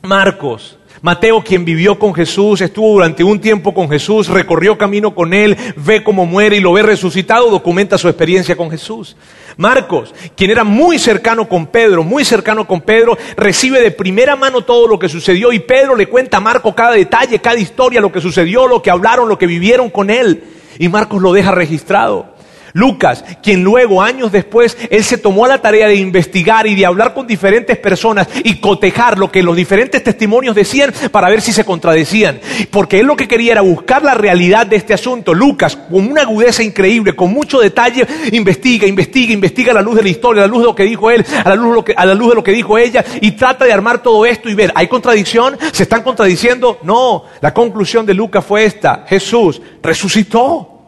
Marcos, 0.02 0.78
Mateo, 1.02 1.42
quien 1.42 1.64
vivió 1.64 1.98
con 1.98 2.12
Jesús, 2.12 2.60
estuvo 2.60 2.92
durante 2.92 3.24
un 3.24 3.40
tiempo 3.40 3.72
con 3.72 3.88
Jesús, 3.88 4.28
recorrió 4.28 4.76
camino 4.76 5.14
con 5.14 5.32
él, 5.32 5.56
ve 5.76 6.04
cómo 6.04 6.26
muere 6.26 6.56
y 6.56 6.60
lo 6.60 6.74
ve 6.74 6.82
resucitado, 6.82 7.48
documenta 7.48 7.96
su 7.96 8.08
experiencia 8.08 8.54
con 8.54 8.70
Jesús. 8.70 9.16
Marcos, 9.56 10.14
quien 10.36 10.50
era 10.50 10.62
muy 10.62 10.98
cercano 10.98 11.48
con 11.48 11.66
Pedro, 11.68 12.04
muy 12.04 12.24
cercano 12.24 12.66
con 12.66 12.82
Pedro, 12.82 13.16
recibe 13.36 13.80
de 13.80 13.90
primera 13.90 14.36
mano 14.36 14.60
todo 14.62 14.86
lo 14.86 14.98
que 14.98 15.08
sucedió 15.08 15.52
y 15.52 15.60
Pedro 15.60 15.96
le 15.96 16.06
cuenta 16.06 16.36
a 16.36 16.40
Marcos 16.40 16.74
cada 16.74 16.92
detalle, 16.92 17.40
cada 17.40 17.58
historia, 17.58 18.00
lo 18.00 18.12
que 18.12 18.20
sucedió, 18.20 18.66
lo 18.66 18.82
que 18.82 18.90
hablaron, 18.90 19.28
lo 19.28 19.38
que 19.38 19.46
vivieron 19.46 19.88
con 19.88 20.10
él. 20.10 20.44
Y 20.78 20.88
Marcos 20.88 21.22
lo 21.22 21.32
deja 21.32 21.50
registrado. 21.50 22.29
Lucas, 22.72 23.24
quien 23.42 23.62
luego, 23.62 24.02
años 24.02 24.32
después, 24.32 24.76
él 24.90 25.04
se 25.04 25.18
tomó 25.18 25.44
a 25.44 25.48
la 25.48 25.62
tarea 25.62 25.88
de 25.88 25.96
investigar 25.96 26.66
y 26.66 26.74
de 26.74 26.86
hablar 26.86 27.14
con 27.14 27.26
diferentes 27.26 27.76
personas 27.78 28.28
y 28.44 28.60
cotejar 28.60 29.18
lo 29.18 29.30
que 29.30 29.42
los 29.42 29.56
diferentes 29.56 30.02
testimonios 30.02 30.54
decían 30.54 30.92
para 31.10 31.28
ver 31.28 31.40
si 31.40 31.52
se 31.52 31.64
contradecían. 31.64 32.40
Porque 32.70 33.00
él 33.00 33.06
lo 33.06 33.16
que 33.16 33.28
quería 33.28 33.52
era 33.52 33.60
buscar 33.60 34.02
la 34.02 34.14
realidad 34.14 34.66
de 34.66 34.76
este 34.76 34.94
asunto. 34.94 35.34
Lucas, 35.34 35.76
con 35.76 36.06
una 36.10 36.22
agudeza 36.22 36.62
increíble, 36.62 37.14
con 37.14 37.32
mucho 37.32 37.60
detalle, 37.60 38.06
investiga, 38.32 38.86
investiga, 38.86 39.32
investiga 39.32 39.72
a 39.72 39.74
la 39.74 39.82
luz 39.82 39.96
de 39.96 40.02
la 40.02 40.08
historia, 40.08 40.42
a 40.42 40.46
la 40.46 40.52
luz 40.52 40.60
de 40.60 40.66
lo 40.66 40.74
que 40.74 40.84
dijo 40.84 41.10
él, 41.10 41.24
a 41.44 41.48
la 41.48 41.56
luz, 41.56 41.84
a 41.96 42.06
la 42.06 42.14
luz 42.14 42.30
de 42.30 42.34
lo 42.34 42.44
que 42.44 42.52
dijo 42.52 42.78
ella, 42.78 43.04
y 43.20 43.32
trata 43.32 43.64
de 43.64 43.72
armar 43.72 44.02
todo 44.02 44.24
esto 44.26 44.48
y 44.48 44.54
ver, 44.54 44.72
¿hay 44.74 44.88
contradicción? 44.88 45.58
¿Se 45.72 45.82
están 45.82 46.02
contradiciendo? 46.02 46.78
No, 46.82 47.24
la 47.40 47.52
conclusión 47.52 48.06
de 48.06 48.14
Lucas 48.14 48.44
fue 48.44 48.64
esta, 48.64 49.04
Jesús 49.08 49.60
resucitó 49.82 50.79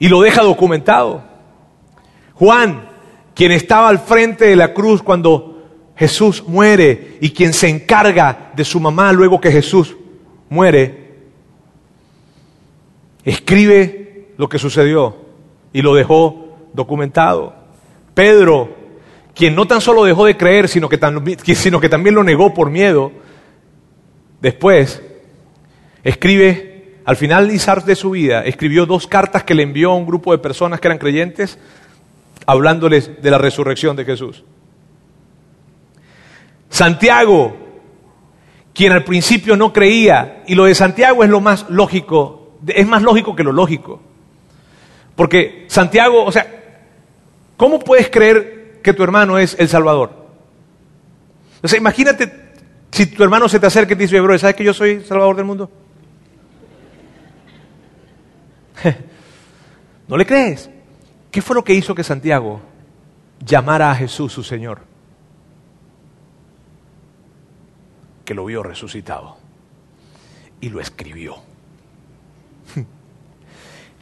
y 0.00 0.08
lo 0.08 0.22
deja 0.22 0.42
documentado. 0.42 1.22
Juan, 2.34 2.88
quien 3.34 3.52
estaba 3.52 3.88
al 3.88 4.00
frente 4.00 4.46
de 4.46 4.56
la 4.56 4.72
cruz 4.74 5.02
cuando 5.02 5.62
Jesús 5.94 6.42
muere 6.46 7.18
y 7.20 7.30
quien 7.30 7.52
se 7.52 7.68
encarga 7.68 8.50
de 8.56 8.64
su 8.64 8.80
mamá 8.80 9.12
luego 9.12 9.40
que 9.40 9.52
Jesús 9.52 9.94
muere, 10.48 11.10
escribe 13.24 14.32
lo 14.38 14.48
que 14.48 14.58
sucedió 14.58 15.16
y 15.72 15.82
lo 15.82 15.94
dejó 15.94 16.56
documentado. 16.72 17.54
Pedro, 18.14 18.74
quien 19.34 19.54
no 19.54 19.66
tan 19.66 19.82
solo 19.82 20.04
dejó 20.04 20.24
de 20.24 20.38
creer, 20.38 20.66
sino 20.68 20.88
que, 20.88 20.98
sino 21.54 21.78
que 21.78 21.90
también 21.90 22.14
lo 22.14 22.24
negó 22.24 22.54
por 22.54 22.70
miedo, 22.70 23.12
después 24.40 25.02
escribe 26.02 26.69
al 27.04 27.16
finalizar 27.16 27.84
de 27.84 27.96
su 27.96 28.10
vida, 28.10 28.44
escribió 28.44 28.86
dos 28.86 29.06
cartas 29.06 29.44
que 29.44 29.54
le 29.54 29.62
envió 29.62 29.90
a 29.90 29.96
un 29.96 30.06
grupo 30.06 30.32
de 30.32 30.38
personas 30.38 30.80
que 30.80 30.88
eran 30.88 30.98
creyentes, 30.98 31.58
hablándoles 32.46 33.22
de 33.22 33.30
la 33.30 33.38
resurrección 33.38 33.96
de 33.96 34.04
Jesús. 34.04 34.44
Santiago, 36.68 37.56
quien 38.72 38.92
al 38.92 39.04
principio 39.04 39.56
no 39.56 39.72
creía, 39.72 40.42
y 40.46 40.54
lo 40.54 40.64
de 40.64 40.74
Santiago 40.74 41.24
es 41.24 41.30
lo 41.30 41.40
más 41.40 41.68
lógico, 41.68 42.58
es 42.66 42.86
más 42.86 43.02
lógico 43.02 43.34
que 43.34 43.44
lo 43.44 43.52
lógico. 43.52 44.00
Porque 45.16 45.64
Santiago, 45.68 46.24
o 46.24 46.32
sea, 46.32 46.46
¿cómo 47.56 47.78
puedes 47.80 48.08
creer 48.08 48.80
que 48.82 48.94
tu 48.94 49.02
hermano 49.02 49.38
es 49.38 49.56
el 49.58 49.68
Salvador? 49.68 50.12
O 51.62 51.68
sea, 51.68 51.78
imagínate 51.78 52.32
si 52.90 53.06
tu 53.06 53.22
hermano 53.22 53.48
se 53.48 53.60
te 53.60 53.66
acerca 53.66 53.92
y 53.92 53.96
te 53.96 54.02
dice, 54.04 54.20
bro, 54.20 54.38
¿sabes 54.38 54.56
que 54.56 54.64
yo 54.64 54.72
soy 54.72 55.02
Salvador 55.04 55.36
del 55.36 55.44
mundo? 55.44 55.70
¿No 60.08 60.16
le 60.16 60.26
crees? 60.26 60.70
¿Qué 61.30 61.42
fue 61.42 61.54
lo 61.54 61.64
que 61.64 61.74
hizo 61.74 61.94
que 61.94 62.04
Santiago 62.04 62.60
llamara 63.44 63.90
a 63.90 63.94
Jesús 63.94 64.32
su 64.32 64.42
Señor? 64.42 64.82
Que 68.24 68.34
lo 68.34 68.44
vio 68.44 68.62
resucitado 68.62 69.36
y 70.60 70.68
lo 70.68 70.80
escribió. 70.80 71.36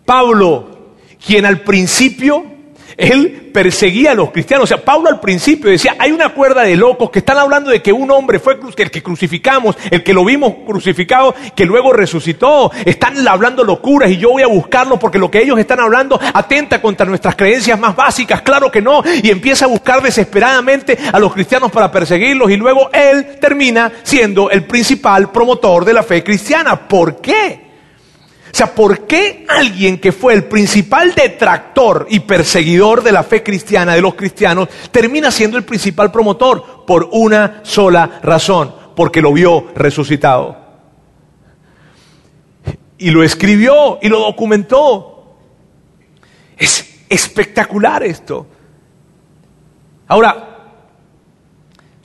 Pablo, 0.05 0.97
quien 1.25 1.45
al 1.45 1.61
principio 1.61 2.58
él 2.99 3.51
perseguía 3.55 4.11
a 4.11 4.15
los 4.15 4.33
cristianos. 4.33 4.65
O 4.65 4.67
sea, 4.67 4.85
Pablo 4.85 5.09
al 5.09 5.21
principio 5.21 5.71
decía, 5.71 5.97
hay 5.99 6.11
una 6.11 6.31
cuerda 6.31 6.63
de 6.63 6.77
locos 6.77 7.11
que 7.11 7.21
están 7.21 7.39
hablando 7.39 7.71
de 7.71 7.81
que 7.81 7.93
un 7.93 8.11
hombre 8.11 8.41
fue 8.41 8.59
el 8.77 8.91
que 8.91 9.03
crucificamos, 9.03 9.77
el 9.91 10.03
que 10.03 10.13
lo 10.13 10.25
vimos 10.25 10.55
crucificado, 10.67 11.35
que 11.55 11.65
luego 11.65 11.93
resucitó. 11.93 12.71
Están 12.85 13.27
hablando 13.27 13.63
locuras 13.65 14.11
y 14.11 14.19
yo 14.19 14.31
voy 14.31 14.43
a 14.43 14.49
buscarlo 14.49 14.99
porque 14.99 15.19
lo 15.19 15.31
que 15.31 15.41
ellos 15.41 15.59
están 15.59 15.81
hablando 15.81 16.21
atenta 16.35 16.83
contra 16.83 17.07
nuestras 17.07 17.37
creencias 17.37 17.79
más 17.79 17.95
básicas. 17.95 18.43
Claro 18.43 18.71
que 18.71 18.83
no. 18.83 19.03
Y 19.23 19.31
empieza 19.31 19.67
a 19.67 19.69
buscar 19.69 20.03
desesperadamente 20.03 20.99
a 21.13 21.19
los 21.21 21.33
cristianos 21.33 21.71
para 21.71 21.91
perseguirlos 21.91 22.51
y 22.51 22.57
luego 22.57 22.91
él 22.93 23.39
termina 23.41 23.93
siendo 24.03 24.51
el 24.51 24.65
principal 24.65 25.31
promotor 25.31 25.85
de 25.85 25.93
la 25.93 26.03
fe 26.03 26.25
cristiana. 26.25 26.89
¿Por 26.89 27.21
qué? 27.21 27.68
O 28.51 28.57
sea, 28.57 28.75
¿por 28.75 29.07
qué 29.07 29.45
alguien 29.49 30.01
que 30.01 30.13
fue 30.13 30.33
el 30.33 30.45
principal 30.45 31.15
detractor 31.15 32.07
y 32.09 32.21
perseguidor 32.21 33.03
de 33.03 33.13
la 33.13 33.23
fe 33.23 33.43
cristiana, 33.43 33.95
de 33.95 34.01
los 34.01 34.15
cristianos, 34.15 34.69
termina 34.91 35.31
siendo 35.31 35.59
el 35.59 35.65
principal 35.65 36.11
promotor? 36.11 36.87
Por 36.87 37.09
una 37.13 37.61
sola 37.63 38.21
razón, 38.23 38.75
porque 38.97 39.21
lo 39.21 39.33
vio 39.33 39.69
resucitado. 39.75 40.57
Y 42.97 43.11
lo 43.11 43.23
escribió 43.23 43.99
y 44.01 44.09
lo 44.09 44.21
documentó. 44.21 45.37
Es 46.57 47.05
espectacular 47.09 48.03
esto. 48.03 48.47
Ahora, 50.09 50.59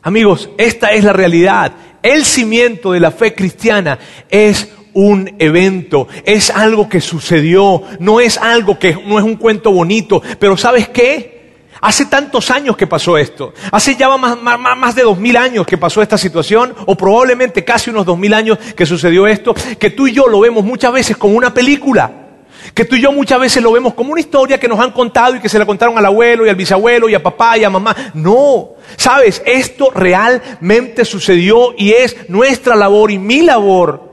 amigos, 0.02 0.50
esta 0.58 0.92
es 0.92 1.04
la 1.04 1.14
realidad. 1.14 1.72
El 2.04 2.26
cimiento 2.26 2.92
de 2.92 3.00
la 3.00 3.12
fe 3.12 3.34
cristiana 3.34 3.98
es 4.30 4.70
un 4.94 5.36
evento, 5.40 6.08
es 6.26 6.50
algo 6.50 6.88
que 6.88 7.02
sucedió, 7.02 7.84
no 8.00 8.20
es 8.20 8.38
algo 8.38 8.78
que 8.78 8.94
no 9.06 9.20
es 9.20 9.26
un 9.26 9.36
cuento 9.36 9.72
bonito, 9.72 10.22
pero 10.40 10.58
¿sabes 10.58 10.90
qué? 10.90 11.34
Hace 11.82 12.06
tantos 12.06 12.50
años 12.50 12.78
que 12.78 12.88
pasó 12.88 13.18
esto, 13.18 13.54
hace 13.72 13.96
ya 13.96 14.16
más, 14.16 14.42
más, 14.42 14.78
más, 14.78 14.96
de 14.96 15.04
dos 15.04 15.18
mil 15.18 15.36
años 15.36 15.66
que 15.66 15.78
pasó 15.78 16.02
esta 16.02 16.18
situación, 16.18 16.74
o 16.86 16.96
probablemente 16.96 17.66
casi 17.66 17.90
unos 17.90 18.06
dos 18.06 18.18
mil 18.18 18.34
años 18.34 18.58
que 18.58 18.86
sucedió 18.86 19.28
esto, 19.28 19.54
que 19.78 19.90
tú 19.90 20.08
y 20.08 20.14
yo 20.14 20.28
lo 20.28 20.40
vemos 20.40 20.64
muchas 20.64 20.94
veces 20.94 21.18
como 21.18 21.36
una 21.36 21.54
película. 21.54 22.20
Que 22.74 22.86
tú 22.86 22.96
y 22.96 23.02
yo 23.02 23.12
muchas 23.12 23.38
veces 23.38 23.62
lo 23.62 23.74
vemos 23.74 23.94
como 23.94 24.14
una 24.14 24.22
historia 24.22 24.58
que 24.58 24.70
nos 24.70 24.80
han 24.80 24.92
contado 24.92 25.36
y 25.36 25.42
que 25.42 25.50
se 25.50 25.60
la 25.60 25.66
contaron 25.66 25.98
al 25.98 26.06
abuelo 26.06 26.46
y 26.46 26.50
al 26.50 26.56
bisabuelo 26.56 27.10
y 27.10 27.16
a 27.16 27.22
papá 27.22 27.58
y 27.58 27.66
a 27.66 27.70
mamá. 27.70 27.94
No, 28.14 28.76
sabes, 28.96 29.44
esto 29.46 29.92
realmente 29.94 31.04
sucedió 31.04 31.74
y 31.78 31.92
es 31.92 32.30
nuestra 32.30 32.78
labor 32.78 33.12
y 33.12 33.20
mi 33.20 33.42
labor 33.42 34.13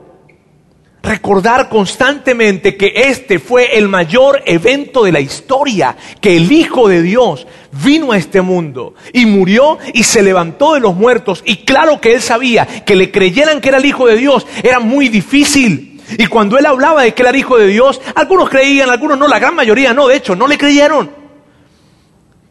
recordar 1.03 1.67
constantemente 1.69 2.77
que 2.77 2.93
este 2.95 3.39
fue 3.39 3.77
el 3.77 3.87
mayor 3.87 4.41
evento 4.45 5.03
de 5.03 5.11
la 5.11 5.19
historia, 5.19 5.95
que 6.19 6.37
el 6.37 6.51
Hijo 6.51 6.87
de 6.87 7.01
Dios 7.01 7.47
vino 7.83 8.11
a 8.11 8.17
este 8.17 8.41
mundo 8.41 8.93
y 9.13 9.25
murió 9.25 9.79
y 9.93 10.03
se 10.03 10.21
levantó 10.21 10.73
de 10.73 10.79
los 10.79 10.95
muertos. 10.95 11.41
Y 11.45 11.57
claro 11.57 11.99
que 11.99 12.13
él 12.13 12.21
sabía 12.21 12.65
que 12.85 12.95
le 12.95 13.11
creyeran 13.11 13.61
que 13.61 13.69
era 13.69 13.79
el 13.79 13.85
Hijo 13.85 14.07
de 14.07 14.17
Dios 14.17 14.45
era 14.63 14.79
muy 14.79 15.09
difícil. 15.09 16.01
Y 16.17 16.27
cuando 16.27 16.57
él 16.57 16.65
hablaba 16.65 17.03
de 17.03 17.13
que 17.13 17.21
era 17.21 17.31
el 17.31 17.37
Hijo 17.37 17.57
de 17.57 17.67
Dios, 17.67 18.01
algunos 18.15 18.49
creían, 18.49 18.89
algunos 18.89 19.17
no, 19.17 19.27
la 19.27 19.39
gran 19.39 19.55
mayoría 19.55 19.93
no, 19.93 20.07
de 20.07 20.17
hecho, 20.17 20.35
no 20.35 20.47
le 20.47 20.57
creyeron. 20.57 21.21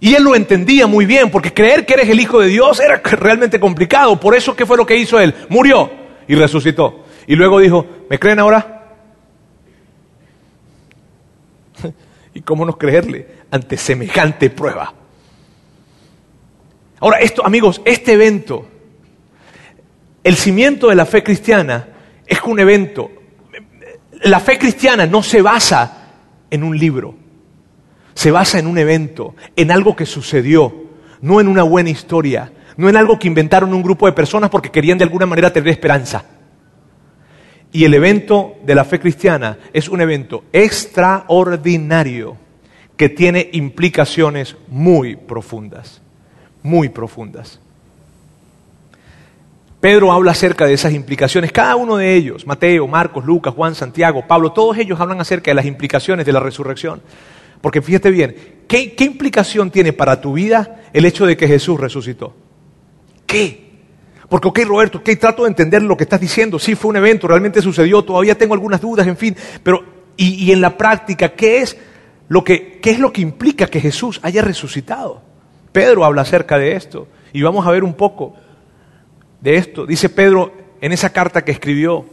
Y 0.03 0.15
él 0.15 0.23
lo 0.23 0.35
entendía 0.35 0.87
muy 0.87 1.05
bien, 1.05 1.31
porque 1.31 1.53
creer 1.53 1.85
que 1.85 1.93
eres 1.93 2.09
el 2.09 2.19
Hijo 2.19 2.41
de 2.41 2.49
Dios 2.49 2.81
era 2.81 2.97
realmente 2.97 3.61
complicado. 3.61 4.19
Por 4.19 4.35
eso, 4.35 4.57
¿qué 4.57 4.65
fue 4.65 4.79
lo 4.79 4.87
que 4.87 4.97
hizo 4.97 5.21
él? 5.21 5.35
Murió 5.51 5.91
y 6.27 6.35
resucitó. 6.35 7.05
Y 7.31 7.37
luego 7.37 7.61
dijo, 7.61 7.87
¿me 8.11 8.19
creen 8.19 8.41
ahora? 8.41 8.97
¿Y 12.35 12.41
cómo 12.41 12.65
no 12.65 12.77
creerle 12.77 13.25
ante 13.53 13.77
semejante 13.77 14.51
prueba? 14.51 14.93
Ahora, 16.99 17.19
esto, 17.19 17.47
amigos, 17.47 17.83
este 17.85 18.15
evento, 18.15 18.67
el 20.25 20.35
cimiento 20.35 20.89
de 20.89 20.97
la 20.97 21.07
fe 21.07 21.23
cristiana, 21.23 21.87
es 22.27 22.43
un 22.43 22.59
evento. 22.59 23.13
La 24.25 24.41
fe 24.41 24.59
cristiana 24.59 25.07
no 25.07 25.23
se 25.23 25.41
basa 25.41 26.09
en 26.51 26.65
un 26.65 26.77
libro, 26.77 27.15
se 28.13 28.33
basa 28.33 28.59
en 28.59 28.67
un 28.67 28.77
evento, 28.77 29.37
en 29.55 29.71
algo 29.71 29.95
que 29.95 30.05
sucedió, 30.05 30.75
no 31.21 31.41
en 31.41 31.47
una 31.47 31.63
buena 31.63 31.91
historia, 31.91 32.53
no 32.77 32.89
en 32.89 32.97
algo 32.97 33.21
que 33.21 33.29
inventaron 33.29 33.73
un 33.73 33.85
grupo 33.85 34.07
de 34.07 34.15
personas 34.15 34.51
porque 34.51 34.73
querían 34.73 34.99
de 34.99 35.05
alguna 35.05 35.27
manera 35.27 35.53
tener 35.53 35.69
esperanza. 35.69 36.40
Y 37.73 37.85
el 37.85 37.95
evento 37.95 38.57
de 38.65 38.75
la 38.75 38.85
fe 38.85 38.99
cristiana 38.99 39.59
es 39.73 39.89
un 39.89 40.01
evento 40.01 40.45
extraordinario 40.53 42.37
que 42.97 43.09
tiene 43.09 43.49
implicaciones 43.53 44.57
muy 44.69 45.17
profundas, 45.17 46.03
muy 46.63 46.89
profundas. 46.89 47.61
Pedro 49.81 50.13
habla 50.13 50.33
acerca 50.33 50.67
de 50.67 50.75
esas 50.75 50.93
implicaciones, 50.93 51.53
cada 51.53 51.77
uno 51.77 51.97
de 51.97 52.15
ellos, 52.15 52.47
Mateo, 52.47 52.87
Marcos, 52.87 53.25
Lucas, 53.25 53.55
Juan, 53.55 53.75
Santiago, 53.75 54.27
Pablo, 54.27 54.53
todos 54.53 54.77
ellos 54.77 55.01
hablan 55.01 55.21
acerca 55.21 55.51
de 55.51 55.55
las 55.55 55.65
implicaciones 55.65 56.27
de 56.27 56.33
la 56.33 56.41
resurrección. 56.41 57.01
Porque 57.63 57.81
fíjate 57.81 58.11
bien, 58.11 58.37
¿qué, 58.69 58.95
qué 58.95 59.05
implicación 59.05 59.71
tiene 59.71 59.95
para 59.95 60.21
tu 60.21 60.35
vida 60.35 60.83
el 60.93 61.07
hecho 61.07 61.25
de 61.25 61.37
que 61.37 61.49
Jesús 61.49 61.81
resucitó? 61.81 62.35
¿Qué? 63.27 63.70
Porque, 64.31 64.47
ok, 64.47 64.61
Roberto, 64.65 64.99
ok, 64.99 65.11
trato 65.19 65.43
de 65.43 65.49
entender 65.49 65.83
lo 65.83 65.97
que 65.97 66.05
estás 66.05 66.21
diciendo. 66.21 66.61
Sí, 66.61 66.77
fue 66.77 66.91
un 66.91 66.97
evento, 66.97 67.27
realmente 67.27 67.61
sucedió, 67.61 68.03
todavía 68.03 68.39
tengo 68.39 68.55
algunas 68.55 68.81
dudas, 68.81 69.05
en 69.09 69.17
fin. 69.17 69.37
Pero, 69.65 69.85
y, 70.17 70.53
en 70.53 70.61
la 70.61 70.79
práctica, 70.79 71.31
¿qué 71.31 71.59
es, 71.59 71.77
lo 72.29 72.45
que, 72.45 72.79
¿qué 72.81 72.93
es 72.93 73.01
lo 73.01 73.13
que 73.13 73.23
implica 73.23 73.67
que 73.67 73.81
Jesús 73.81 74.21
haya 74.23 74.41
resucitado? 74.41 75.21
Pedro 75.73 76.05
habla 76.05 76.23
acerca 76.23 76.59
de 76.59 76.77
esto. 76.77 77.09
Y 77.33 77.43
vamos 77.43 77.67
a 77.67 77.73
ver 77.73 77.83
un 77.83 77.95
poco 77.95 78.37
de 79.41 79.57
esto. 79.57 79.85
Dice 79.85 80.09
Pedro 80.09 80.53
en 80.81 80.93
esa 80.93 81.13
carta 81.13 81.45
que 81.45 81.51
escribió, 81.51 82.07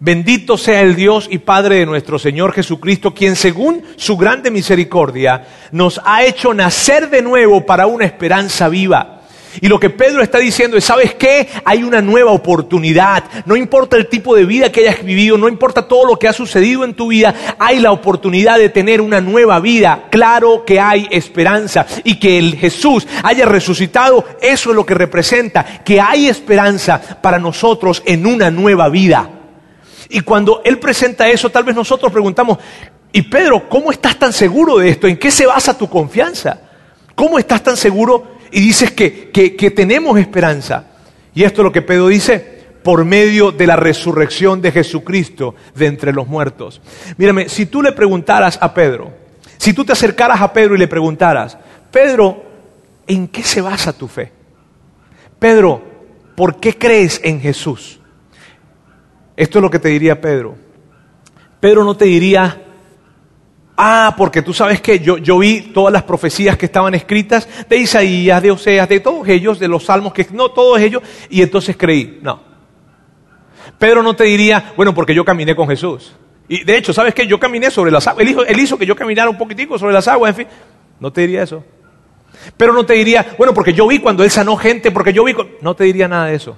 Bendito 0.00 0.56
sea 0.56 0.80
el 0.80 0.94
Dios 0.94 1.28
y 1.30 1.38
Padre 1.38 1.76
de 1.76 1.86
nuestro 1.86 2.18
Señor 2.18 2.52
Jesucristo, 2.52 3.12
quien 3.12 3.36
según 3.36 3.82
su 3.96 4.16
grande 4.16 4.50
misericordia 4.50 5.44
nos 5.72 6.00
ha 6.04 6.24
hecho 6.24 6.54
nacer 6.54 7.10
de 7.10 7.20
nuevo 7.20 7.66
para 7.66 7.86
una 7.88 8.06
esperanza 8.06 8.68
viva 8.68 9.17
y 9.60 9.68
lo 9.68 9.80
que 9.80 9.90
Pedro 9.90 10.22
está 10.22 10.38
diciendo 10.38 10.76
es, 10.76 10.84
¿sabes 10.84 11.14
qué? 11.14 11.48
Hay 11.64 11.82
una 11.82 12.00
nueva 12.00 12.32
oportunidad. 12.32 13.24
No 13.46 13.56
importa 13.56 13.96
el 13.96 14.08
tipo 14.08 14.34
de 14.34 14.44
vida 14.44 14.70
que 14.70 14.80
hayas 14.80 15.04
vivido, 15.04 15.36
no 15.38 15.48
importa 15.48 15.88
todo 15.88 16.06
lo 16.06 16.18
que 16.18 16.28
ha 16.28 16.32
sucedido 16.32 16.84
en 16.84 16.94
tu 16.94 17.08
vida, 17.08 17.34
hay 17.58 17.80
la 17.80 17.92
oportunidad 17.92 18.58
de 18.58 18.68
tener 18.68 19.00
una 19.00 19.20
nueva 19.20 19.60
vida. 19.60 20.04
Claro 20.10 20.64
que 20.64 20.80
hay 20.80 21.08
esperanza. 21.10 21.86
Y 22.04 22.16
que 22.16 22.38
el 22.38 22.56
Jesús 22.56 23.06
haya 23.22 23.46
resucitado, 23.46 24.24
eso 24.40 24.70
es 24.70 24.76
lo 24.76 24.86
que 24.86 24.94
representa, 24.94 25.64
que 25.84 26.00
hay 26.00 26.28
esperanza 26.28 27.00
para 27.20 27.38
nosotros 27.38 28.02
en 28.06 28.26
una 28.26 28.50
nueva 28.50 28.88
vida. 28.88 29.30
Y 30.08 30.20
cuando 30.20 30.62
Él 30.64 30.78
presenta 30.78 31.28
eso, 31.28 31.50
tal 31.50 31.64
vez 31.64 31.74
nosotros 31.74 32.10
preguntamos, 32.12 32.58
y 33.12 33.22
Pedro, 33.22 33.68
¿cómo 33.68 33.90
estás 33.90 34.18
tan 34.18 34.32
seguro 34.32 34.78
de 34.78 34.90
esto? 34.90 35.06
¿En 35.06 35.18
qué 35.18 35.30
se 35.30 35.46
basa 35.46 35.76
tu 35.76 35.88
confianza? 35.88 36.60
¿Cómo 37.14 37.38
estás 37.38 37.62
tan 37.62 37.76
seguro 37.76 38.37
y 38.50 38.60
dices 38.60 38.90
que, 38.92 39.30
que, 39.30 39.70
tenemos 39.70 40.18
esperanza. 40.18 40.84
Y 41.34 41.44
esto 41.44 41.60
es 41.60 41.64
lo 41.64 41.72
que 41.72 41.82
Pedro 41.82 42.08
dice, 42.08 42.58
por 42.82 43.04
medio 43.04 43.52
de 43.52 43.66
la 43.66 43.76
resurrección 43.76 44.60
de 44.60 44.72
Jesucristo 44.72 45.54
de 45.74 45.86
entre 45.86 46.12
los 46.12 46.26
muertos. 46.26 46.80
Mírame, 47.16 47.48
si 47.48 47.66
tú 47.66 47.82
le 47.82 47.92
preguntaras 47.92 48.58
a 48.60 48.72
Pedro, 48.72 49.12
si 49.56 49.72
tú 49.72 49.84
te 49.84 49.92
acercaras 49.92 50.40
a 50.40 50.52
Pedro 50.52 50.74
y 50.74 50.78
le 50.78 50.88
preguntaras, 50.88 51.58
Pedro, 51.90 52.44
¿en 53.06 53.28
qué 53.28 53.42
se 53.42 53.60
basa 53.60 53.92
tu 53.92 54.08
fe? 54.08 54.32
Pedro, 55.38 55.82
¿por 56.34 56.58
qué 56.60 56.76
crees 56.76 57.20
en 57.24 57.40
Jesús? 57.40 58.00
Esto 59.36 59.58
es 59.58 59.62
lo 59.62 59.70
que 59.70 59.78
te 59.78 59.88
diría 59.88 60.20
Pedro. 60.20 60.56
Pedro 61.60 61.84
no 61.84 61.96
te 61.96 62.06
diría, 62.06 62.62
Ah, 63.80 64.16
porque 64.16 64.42
tú 64.42 64.52
sabes 64.52 64.80
que 64.80 64.98
yo, 64.98 65.18
yo, 65.18 65.38
vi 65.38 65.60
todas 65.72 65.92
las 65.92 66.02
profecías 66.02 66.56
que 66.56 66.66
estaban 66.66 66.96
escritas 66.96 67.48
de 67.68 67.76
Isaías, 67.76 68.42
de 68.42 68.50
Oseas, 68.50 68.88
de 68.88 68.98
todos 68.98 69.28
ellos, 69.28 69.60
de 69.60 69.68
los 69.68 69.84
salmos, 69.84 70.12
que 70.12 70.26
no 70.32 70.50
todos 70.50 70.80
ellos, 70.80 71.00
y 71.30 71.42
entonces 71.42 71.76
creí. 71.76 72.18
No. 72.20 72.40
Pedro 73.78 74.02
no 74.02 74.16
te 74.16 74.24
diría, 74.24 74.72
bueno, 74.76 74.92
porque 74.92 75.14
yo 75.14 75.24
caminé 75.24 75.54
con 75.54 75.68
Jesús. 75.68 76.12
Y 76.48 76.64
de 76.64 76.76
hecho, 76.76 76.92
¿sabes 76.92 77.14
qué? 77.14 77.24
Yo 77.28 77.38
caminé 77.38 77.70
sobre 77.70 77.92
las 77.92 78.08
aguas. 78.08 78.26
Él 78.26 78.30
hizo, 78.30 78.44
hizo 78.50 78.78
que 78.78 78.84
yo 78.84 78.96
caminara 78.96 79.30
un 79.30 79.38
poquitico 79.38 79.78
sobre 79.78 79.94
las 79.94 80.08
aguas, 80.08 80.30
en 80.30 80.34
fin. 80.34 80.46
No 80.98 81.12
te 81.12 81.20
diría 81.20 81.44
eso. 81.44 81.62
Pero 82.56 82.72
no 82.72 82.84
te 82.84 82.94
diría, 82.94 83.34
bueno, 83.38 83.54
porque 83.54 83.74
yo 83.74 83.86
vi 83.86 84.00
cuando 84.00 84.24
él 84.24 84.30
sanó 84.32 84.56
gente, 84.56 84.90
porque 84.90 85.12
yo 85.12 85.22
vi... 85.22 85.36
No 85.60 85.76
te 85.76 85.84
diría 85.84 86.08
nada 86.08 86.26
de 86.26 86.34
eso. 86.34 86.56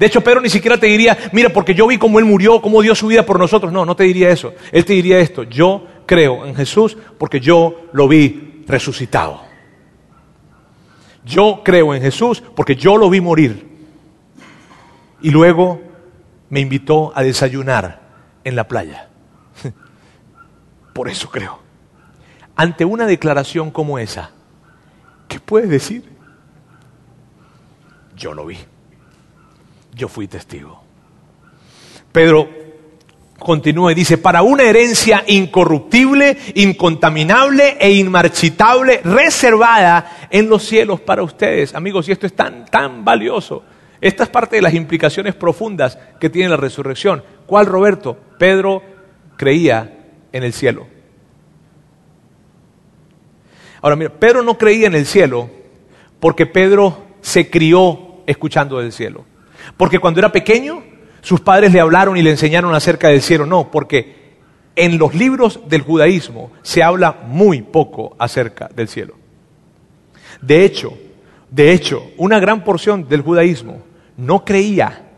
De 0.00 0.06
hecho, 0.06 0.20
Pedro 0.20 0.40
ni 0.40 0.48
siquiera 0.48 0.78
te 0.78 0.88
diría, 0.88 1.16
mira, 1.30 1.50
porque 1.50 1.74
yo 1.74 1.86
vi 1.86 1.96
cómo 1.96 2.18
él 2.18 2.24
murió, 2.24 2.60
cómo 2.60 2.82
dio 2.82 2.96
su 2.96 3.06
vida 3.06 3.24
por 3.24 3.38
nosotros. 3.38 3.72
No, 3.72 3.84
no 3.84 3.94
te 3.94 4.02
diría 4.02 4.30
eso. 4.30 4.52
Él 4.72 4.84
te 4.84 4.94
diría 4.94 5.20
esto, 5.20 5.44
yo 5.44 5.86
creo 6.06 6.46
en 6.46 6.54
Jesús 6.54 6.96
porque 7.18 7.40
yo 7.40 7.88
lo 7.92 8.08
vi 8.08 8.64
resucitado. 8.66 9.42
Yo 11.24 11.62
creo 11.64 11.94
en 11.94 12.02
Jesús 12.02 12.42
porque 12.54 12.76
yo 12.76 12.96
lo 12.96 13.10
vi 13.10 13.20
morir. 13.20 13.66
Y 15.20 15.30
luego 15.30 15.80
me 16.48 16.60
invitó 16.60 17.12
a 17.14 17.22
desayunar 17.22 18.00
en 18.44 18.54
la 18.54 18.68
playa. 18.68 19.08
Por 20.92 21.08
eso 21.08 21.30
creo. 21.30 21.58
Ante 22.54 22.84
una 22.84 23.06
declaración 23.06 23.70
como 23.70 23.98
esa, 23.98 24.30
¿qué 25.28 25.40
puedes 25.40 25.68
decir? 25.68 26.04
Yo 28.16 28.32
lo 28.32 28.46
vi. 28.46 28.58
Yo 29.94 30.08
fui 30.08 30.28
testigo. 30.28 30.82
Pedro 32.12 32.65
continúa 33.38 33.92
y 33.92 33.94
dice, 33.94 34.18
para 34.18 34.42
una 34.42 34.64
herencia 34.64 35.24
incorruptible, 35.26 36.36
incontaminable 36.54 37.76
e 37.78 37.92
inmarchitable, 37.92 39.00
reservada 39.04 40.28
en 40.30 40.48
los 40.48 40.64
cielos 40.64 41.00
para 41.00 41.22
ustedes. 41.22 41.74
Amigos, 41.74 42.08
y 42.08 42.12
esto 42.12 42.26
es 42.26 42.34
tan, 42.34 42.64
tan 42.66 43.04
valioso. 43.04 43.62
Esta 44.00 44.24
es 44.24 44.28
parte 44.28 44.56
de 44.56 44.62
las 44.62 44.74
implicaciones 44.74 45.34
profundas 45.34 45.98
que 46.20 46.30
tiene 46.30 46.48
la 46.48 46.56
resurrección. 46.56 47.22
¿Cuál, 47.46 47.66
Roberto? 47.66 48.16
Pedro 48.38 48.82
creía 49.36 50.06
en 50.32 50.42
el 50.42 50.52
cielo. 50.52 50.86
Ahora, 53.80 53.96
mira, 53.96 54.10
Pedro 54.10 54.42
no 54.42 54.58
creía 54.58 54.86
en 54.86 54.94
el 54.94 55.06
cielo 55.06 55.50
porque 56.20 56.46
Pedro 56.46 57.04
se 57.20 57.50
crió 57.50 58.22
escuchando 58.26 58.78
del 58.78 58.92
cielo. 58.92 59.24
Porque 59.76 59.98
cuando 59.98 60.20
era 60.20 60.32
pequeño, 60.32 60.82
sus 61.26 61.40
padres 61.40 61.72
le 61.72 61.80
hablaron 61.80 62.16
y 62.16 62.22
le 62.22 62.30
enseñaron 62.30 62.72
acerca 62.72 63.08
del 63.08 63.20
cielo. 63.20 63.46
No, 63.46 63.68
porque 63.72 64.36
en 64.76 64.96
los 64.96 65.12
libros 65.12 65.58
del 65.66 65.82
judaísmo 65.82 66.52
se 66.62 66.84
habla 66.84 67.24
muy 67.26 67.62
poco 67.62 68.14
acerca 68.16 68.70
del 68.72 68.86
cielo. 68.86 69.16
De 70.40 70.64
hecho, 70.64 70.96
de 71.50 71.72
hecho, 71.72 72.12
una 72.16 72.38
gran 72.38 72.62
porción 72.62 73.08
del 73.08 73.22
judaísmo 73.22 73.82
no 74.16 74.44
creía 74.44 75.08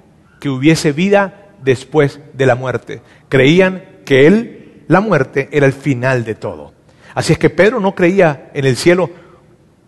que 0.41 0.49
hubiese 0.49 0.93
vida 0.93 1.51
después 1.63 2.21
de 2.33 2.47
la 2.47 2.55
muerte. 2.55 3.03
Creían 3.29 3.85
que 4.07 4.27
él, 4.27 4.85
la 4.89 5.03
muerte, 5.03 5.51
era 5.53 5.67
el 5.67 5.75
final 5.75 6.25
de 6.25 6.37
todo. 6.37 6.73
Así 7.13 7.35
es 7.35 7.39
que 7.39 7.51
Pedro 7.51 7.81
no 7.81 7.95
creía 7.95 8.51
en 8.55 8.65
el 8.65 8.79
cielo 8.79 9.11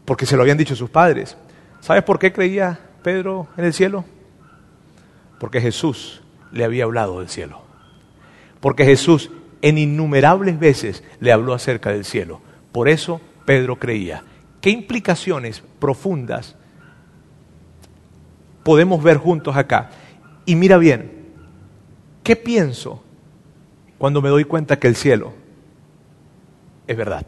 porque 0.05 0.27
se 0.27 0.37
lo 0.37 0.43
habían 0.43 0.59
dicho 0.59 0.77
sus 0.77 0.91
padres. 0.91 1.39
¿Sabes 1.81 2.03
por 2.03 2.19
qué 2.19 2.31
creía 2.31 2.79
Pedro 3.03 3.49
en 3.57 3.65
el 3.65 3.73
cielo? 3.73 4.05
Porque 5.40 5.62
Jesús 5.62 6.20
le 6.53 6.64
había 6.64 6.85
hablado 6.85 7.18
del 7.18 7.31
cielo. 7.31 7.62
Porque 8.61 8.85
Jesús 8.85 9.31
en 9.62 9.79
innumerables 9.79 10.59
veces 10.59 11.03
le 11.18 11.33
habló 11.33 11.55
acerca 11.55 11.90
del 11.90 12.05
cielo. 12.05 12.42
Por 12.72 12.90
eso 12.90 13.22
Pedro 13.46 13.76
creía. 13.76 14.22
¿Qué 14.61 14.68
implicaciones 14.68 15.62
profundas 15.79 16.57
podemos 18.62 19.03
ver 19.03 19.16
juntos 19.16 19.57
acá? 19.57 19.90
Y 20.44 20.57
mira 20.57 20.76
bien, 20.76 21.11
¿qué 22.22 22.37
pienso 22.37 23.03
cuando 23.96 24.20
me 24.20 24.29
doy 24.29 24.44
cuenta 24.44 24.79
que 24.79 24.88
el 24.88 24.94
cielo 24.94 25.33
es 26.87 26.96
verdad? 26.98 27.24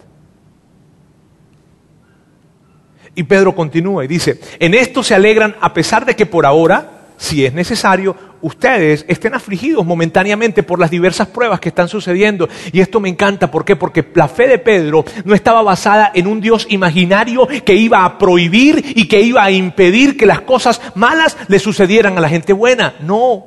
Y 3.14 3.22
Pedro 3.22 3.54
continúa 3.54 4.04
y 4.04 4.08
dice, 4.08 4.38
en 4.58 4.74
esto 4.74 5.02
se 5.02 5.14
alegran 5.14 5.56
a 5.62 5.72
pesar 5.72 6.04
de 6.04 6.14
que 6.14 6.26
por 6.26 6.44
ahora, 6.44 6.91
si 7.22 7.44
es 7.44 7.54
necesario, 7.54 8.16
ustedes 8.40 9.04
estén 9.06 9.32
afligidos 9.32 9.86
momentáneamente 9.86 10.64
por 10.64 10.80
las 10.80 10.90
diversas 10.90 11.28
pruebas 11.28 11.60
que 11.60 11.68
están 11.68 11.86
sucediendo. 11.88 12.48
Y 12.72 12.80
esto 12.80 12.98
me 12.98 13.08
encanta, 13.08 13.48
¿por 13.48 13.64
qué? 13.64 13.76
Porque 13.76 14.04
la 14.14 14.26
fe 14.26 14.48
de 14.48 14.58
Pedro 14.58 15.04
no 15.24 15.32
estaba 15.32 15.62
basada 15.62 16.10
en 16.14 16.26
un 16.26 16.40
Dios 16.40 16.66
imaginario 16.68 17.46
que 17.64 17.74
iba 17.74 18.04
a 18.04 18.18
prohibir 18.18 18.94
y 18.96 19.06
que 19.06 19.20
iba 19.22 19.44
a 19.44 19.52
impedir 19.52 20.16
que 20.16 20.26
las 20.26 20.40
cosas 20.40 20.80
malas 20.96 21.36
le 21.46 21.60
sucedieran 21.60 22.18
a 22.18 22.20
la 22.20 22.28
gente 22.28 22.52
buena. 22.52 22.94
No, 23.00 23.44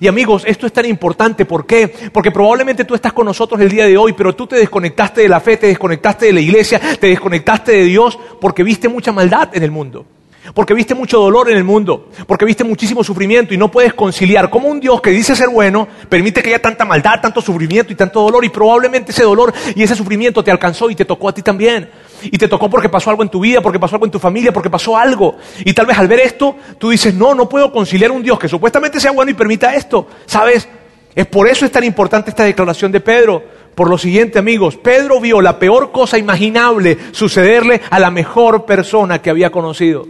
y 0.00 0.06
amigos, 0.06 0.44
esto 0.46 0.64
es 0.64 0.72
tan 0.72 0.86
importante, 0.86 1.44
¿por 1.44 1.66
qué? 1.66 1.92
Porque 2.12 2.30
probablemente 2.30 2.84
tú 2.84 2.94
estás 2.94 3.12
con 3.12 3.26
nosotros 3.26 3.60
el 3.60 3.70
día 3.70 3.86
de 3.86 3.96
hoy, 3.98 4.12
pero 4.12 4.36
tú 4.36 4.46
te 4.46 4.54
desconectaste 4.54 5.22
de 5.22 5.28
la 5.28 5.40
fe, 5.40 5.56
te 5.56 5.66
desconectaste 5.66 6.26
de 6.26 6.32
la 6.32 6.40
iglesia, 6.40 6.80
te 7.00 7.08
desconectaste 7.08 7.72
de 7.72 7.84
Dios 7.86 8.16
porque 8.40 8.62
viste 8.62 8.88
mucha 8.88 9.10
maldad 9.10 9.48
en 9.52 9.64
el 9.64 9.72
mundo. 9.72 10.06
Porque 10.54 10.74
viste 10.74 10.94
mucho 10.94 11.18
dolor 11.18 11.50
en 11.50 11.56
el 11.56 11.64
mundo, 11.64 12.08
porque 12.26 12.44
viste 12.44 12.64
muchísimo 12.64 13.02
sufrimiento 13.04 13.54
y 13.54 13.56
no 13.56 13.70
puedes 13.70 13.94
conciliar 13.94 14.50
cómo 14.50 14.68
un 14.68 14.80
Dios 14.80 15.00
que 15.00 15.10
dice 15.10 15.36
ser 15.36 15.48
bueno 15.48 15.88
permite 16.08 16.42
que 16.42 16.50
haya 16.50 16.62
tanta 16.62 16.84
maldad, 16.84 17.20
tanto 17.20 17.40
sufrimiento 17.40 17.92
y 17.92 17.96
tanto 17.96 18.20
dolor 18.22 18.44
y 18.44 18.48
probablemente 18.48 19.12
ese 19.12 19.22
dolor 19.22 19.52
y 19.74 19.82
ese 19.82 19.94
sufrimiento 19.94 20.42
te 20.42 20.50
alcanzó 20.50 20.90
y 20.90 20.94
te 20.94 21.04
tocó 21.04 21.28
a 21.28 21.34
ti 21.34 21.42
también. 21.42 21.90
Y 22.22 22.38
te 22.38 22.48
tocó 22.48 22.70
porque 22.70 22.88
pasó 22.88 23.10
algo 23.10 23.22
en 23.22 23.28
tu 23.28 23.40
vida, 23.40 23.60
porque 23.60 23.78
pasó 23.78 23.96
algo 23.96 24.06
en 24.06 24.12
tu 24.12 24.18
familia, 24.18 24.52
porque 24.52 24.70
pasó 24.70 24.96
algo. 24.96 25.36
Y 25.64 25.72
tal 25.74 25.86
vez 25.86 25.98
al 25.98 26.08
ver 26.08 26.20
esto, 26.20 26.56
tú 26.78 26.90
dices, 26.90 27.14
no, 27.14 27.34
no 27.34 27.48
puedo 27.48 27.70
conciliar 27.70 28.10
un 28.10 28.22
Dios 28.22 28.38
que 28.38 28.48
supuestamente 28.48 29.00
sea 29.00 29.10
bueno 29.10 29.30
y 29.30 29.34
permita 29.34 29.74
esto. 29.74 30.06
¿Sabes? 30.26 30.68
Es 31.14 31.26
por 31.26 31.48
eso 31.48 31.64
es 31.64 31.72
tan 31.72 31.82
importante 31.82 32.30
esta 32.30 32.44
declaración 32.44 32.92
de 32.92 33.00
Pedro. 33.00 33.42
Por 33.74 33.88
lo 33.90 33.98
siguiente, 33.98 34.38
amigos, 34.38 34.76
Pedro 34.76 35.20
vio 35.20 35.40
la 35.40 35.58
peor 35.58 35.92
cosa 35.92 36.18
imaginable 36.18 36.98
sucederle 37.12 37.80
a 37.90 37.98
la 37.98 38.10
mejor 38.10 38.64
persona 38.64 39.20
que 39.20 39.30
había 39.30 39.50
conocido. 39.50 40.06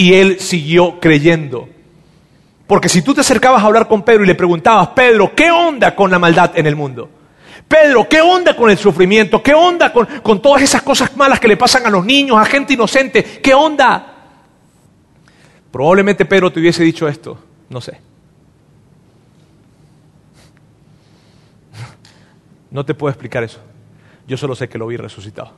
Y 0.00 0.14
él 0.14 0.40
siguió 0.40 0.98
creyendo. 0.98 1.68
Porque 2.66 2.88
si 2.88 3.02
tú 3.02 3.12
te 3.12 3.20
acercabas 3.20 3.62
a 3.62 3.66
hablar 3.66 3.86
con 3.86 4.02
Pedro 4.02 4.24
y 4.24 4.26
le 4.26 4.34
preguntabas, 4.34 4.88
Pedro, 4.88 5.34
¿qué 5.34 5.50
onda 5.50 5.94
con 5.94 6.10
la 6.10 6.18
maldad 6.18 6.52
en 6.54 6.64
el 6.64 6.74
mundo? 6.74 7.10
Pedro, 7.68 8.08
¿qué 8.08 8.22
onda 8.22 8.56
con 8.56 8.70
el 8.70 8.78
sufrimiento? 8.78 9.42
¿Qué 9.42 9.52
onda 9.52 9.92
con, 9.92 10.40
todas 10.40 10.62
esas 10.62 10.80
cosas 10.80 11.14
malas 11.18 11.38
que 11.38 11.48
le 11.48 11.58
pasan 11.58 11.84
a 11.84 11.90
los 11.90 12.02
niños, 12.06 12.38
a 12.38 12.46
gente 12.46 12.72
inocente? 12.72 13.22
¿Qué 13.42 13.52
onda? 13.52 14.14
Probablemente 15.70 16.24
Pedro 16.24 16.50
te 16.50 16.60
hubiese 16.60 16.82
dicho 16.82 17.06
esto, 17.06 17.38
no 17.68 17.82
sé. 17.82 18.00
No 22.70 22.86
te 22.86 22.94
puedo 22.94 23.10
explicar 23.10 23.44
eso. 23.44 23.60
Yo 24.26 24.38
solo 24.38 24.54
sé 24.54 24.66
que 24.66 24.78
lo 24.78 24.86
vi 24.86 24.96
resucitado. 24.96 25.52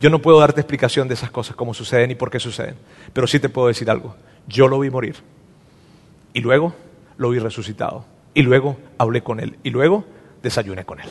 Yo, 0.00 0.10
no 0.10 0.20
puedo 0.20 0.40
darte 0.40 0.60
explicación 0.60 1.06
de 1.06 1.14
esas 1.14 1.30
cosas, 1.30 1.54
cómo 1.54 1.74
suceden 1.74 2.10
y 2.10 2.14
por 2.14 2.30
qué 2.30 2.40
suceden. 2.40 2.76
Pero 3.12 3.26
sí 3.26 3.38
te 3.38 3.50
puedo 3.50 3.68
decir 3.68 3.90
algo. 3.90 4.16
Yo 4.48 4.68
lo 4.68 4.78
vi 4.80 4.88
morir. 4.88 5.16
Y 6.32 6.40
luego 6.40 6.74
lo 7.18 7.28
vi 7.28 7.38
resucitado. 7.38 8.06
Y 8.32 8.42
luego 8.42 8.78
hablé 8.96 9.22
con 9.22 9.40
él. 9.40 9.58
Y 9.62 9.70
luego 9.70 10.06
desayuné 10.42 10.84
con 10.84 11.00
él. 11.00 11.08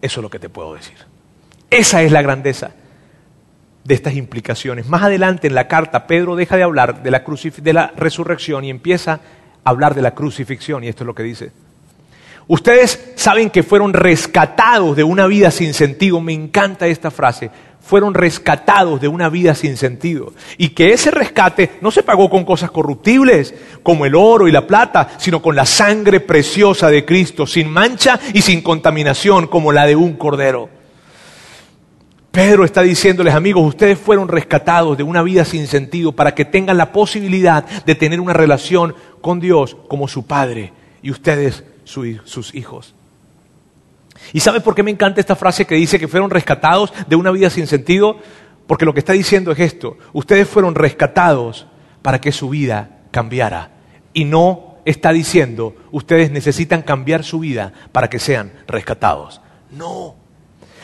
Eso 0.00 0.20
es 0.20 0.22
lo 0.22 0.30
que 0.30 0.38
te 0.38 0.48
puedo 0.48 0.74
decir. 0.74 0.96
Esa 1.68 2.02
es 2.02 2.10
la 2.10 2.22
grandeza 2.22 2.72
de 3.84 3.94
estas 3.94 4.14
implicaciones. 4.14 4.88
Más 4.88 5.02
adelante 5.02 5.48
en 5.48 5.54
la 5.54 5.68
carta, 5.68 6.06
Pedro 6.06 6.36
deja 6.36 6.56
de 6.56 6.62
hablar 6.62 7.02
de 7.02 7.10
la, 7.10 7.22
de 7.22 7.72
la 7.72 7.92
resurrección 7.96 8.64
y 8.64 8.70
empieza 8.70 9.20
a 9.62 9.70
hablar 9.70 9.94
de 9.94 10.02
la 10.02 10.14
crucifixión. 10.14 10.84
Y 10.84 10.88
esto 10.88 11.04
es 11.04 11.06
lo 11.06 11.14
que 11.14 11.22
dice. 11.22 11.52
Ustedes 12.48 13.12
saben 13.16 13.50
que 13.50 13.62
fueron 13.62 13.92
rescatados 13.92 14.96
de 14.96 15.04
una 15.04 15.26
vida 15.26 15.50
sin 15.50 15.74
sentido. 15.74 16.20
Me 16.20 16.32
encanta 16.32 16.86
esta 16.86 17.10
frase 17.10 17.50
fueron 17.82 18.14
rescatados 18.14 19.00
de 19.00 19.08
una 19.08 19.28
vida 19.28 19.54
sin 19.54 19.76
sentido. 19.76 20.32
Y 20.56 20.70
que 20.70 20.92
ese 20.92 21.10
rescate 21.10 21.72
no 21.80 21.90
se 21.90 22.02
pagó 22.02 22.30
con 22.30 22.44
cosas 22.44 22.70
corruptibles, 22.70 23.54
como 23.82 24.06
el 24.06 24.14
oro 24.14 24.48
y 24.48 24.52
la 24.52 24.66
plata, 24.66 25.10
sino 25.18 25.42
con 25.42 25.56
la 25.56 25.66
sangre 25.66 26.20
preciosa 26.20 26.88
de 26.88 27.04
Cristo, 27.04 27.46
sin 27.46 27.68
mancha 27.68 28.18
y 28.32 28.42
sin 28.42 28.62
contaminación, 28.62 29.48
como 29.48 29.72
la 29.72 29.86
de 29.86 29.96
un 29.96 30.14
cordero. 30.14 30.68
Pedro 32.30 32.64
está 32.64 32.80
diciéndoles, 32.80 33.34
amigos, 33.34 33.66
ustedes 33.66 33.98
fueron 33.98 34.28
rescatados 34.28 34.96
de 34.96 35.02
una 35.02 35.22
vida 35.22 35.44
sin 35.44 35.66
sentido 35.66 36.12
para 36.12 36.34
que 36.34 36.46
tengan 36.46 36.78
la 36.78 36.92
posibilidad 36.92 37.64
de 37.84 37.94
tener 37.94 38.20
una 38.20 38.32
relación 38.32 38.94
con 39.20 39.38
Dios 39.38 39.76
como 39.88 40.08
su 40.08 40.24
Padre 40.24 40.72
y 41.02 41.10
ustedes 41.10 41.64
sus 41.92 42.54
hijos. 42.54 42.94
¿Y 44.32 44.40
sabe 44.40 44.60
por 44.60 44.74
qué 44.74 44.82
me 44.82 44.90
encanta 44.90 45.20
esta 45.20 45.36
frase 45.36 45.66
que 45.66 45.74
dice 45.74 45.98
que 45.98 46.08
fueron 46.08 46.30
rescatados 46.30 46.92
de 47.08 47.16
una 47.16 47.30
vida 47.30 47.50
sin 47.50 47.66
sentido? 47.66 48.18
Porque 48.66 48.84
lo 48.84 48.94
que 48.94 49.00
está 49.00 49.12
diciendo 49.12 49.52
es 49.52 49.58
esto, 49.58 49.98
ustedes 50.12 50.48
fueron 50.48 50.74
rescatados 50.74 51.66
para 52.02 52.20
que 52.20 52.32
su 52.32 52.48
vida 52.48 53.00
cambiara. 53.10 53.70
Y 54.12 54.24
no 54.24 54.76
está 54.84 55.12
diciendo, 55.12 55.74
ustedes 55.90 56.30
necesitan 56.30 56.82
cambiar 56.82 57.24
su 57.24 57.40
vida 57.40 57.72
para 57.92 58.08
que 58.08 58.18
sean 58.18 58.52
rescatados. 58.66 59.40
No, 59.70 60.16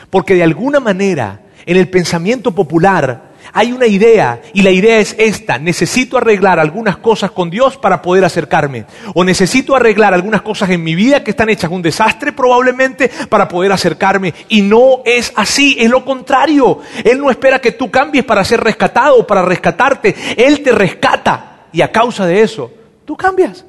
porque 0.09 0.35
de 0.35 0.43
alguna 0.43 0.79
manera 0.79 1.41
en 1.65 1.77
el 1.77 1.89
pensamiento 1.89 2.51
popular 2.53 3.28
hay 3.53 3.71
una 3.71 3.87
idea 3.87 4.41
y 4.53 4.61
la 4.61 4.71
idea 4.71 4.99
es 4.99 5.15
esta, 5.17 5.57
necesito 5.57 6.17
arreglar 6.17 6.59
algunas 6.59 6.97
cosas 6.97 7.31
con 7.31 7.49
Dios 7.49 7.77
para 7.77 8.01
poder 8.01 8.23
acercarme. 8.25 8.85
O 9.13 9.23
necesito 9.23 9.75
arreglar 9.75 10.13
algunas 10.13 10.41
cosas 10.41 10.69
en 10.69 10.83
mi 10.83 10.95
vida 10.95 11.23
que 11.23 11.31
están 11.31 11.49
hechas 11.49 11.71
un 11.71 11.81
desastre 11.81 12.31
probablemente 12.31 13.09
para 13.29 13.47
poder 13.47 13.71
acercarme. 13.71 14.33
Y 14.49 14.61
no 14.61 15.01
es 15.05 15.33
así, 15.35 15.77
es 15.79 15.89
lo 15.89 16.05
contrario. 16.05 16.79
Él 17.03 17.19
no 17.19 17.31
espera 17.31 17.59
que 17.59 17.71
tú 17.71 17.89
cambies 17.89 18.25
para 18.25 18.43
ser 18.43 18.61
rescatado 18.61 19.17
o 19.17 19.27
para 19.27 19.41
rescatarte. 19.41 20.15
Él 20.37 20.61
te 20.61 20.71
rescata 20.71 21.67
y 21.71 21.81
a 21.81 21.91
causa 21.91 22.25
de 22.25 22.41
eso, 22.41 22.71
tú 23.05 23.15
cambias. 23.15 23.65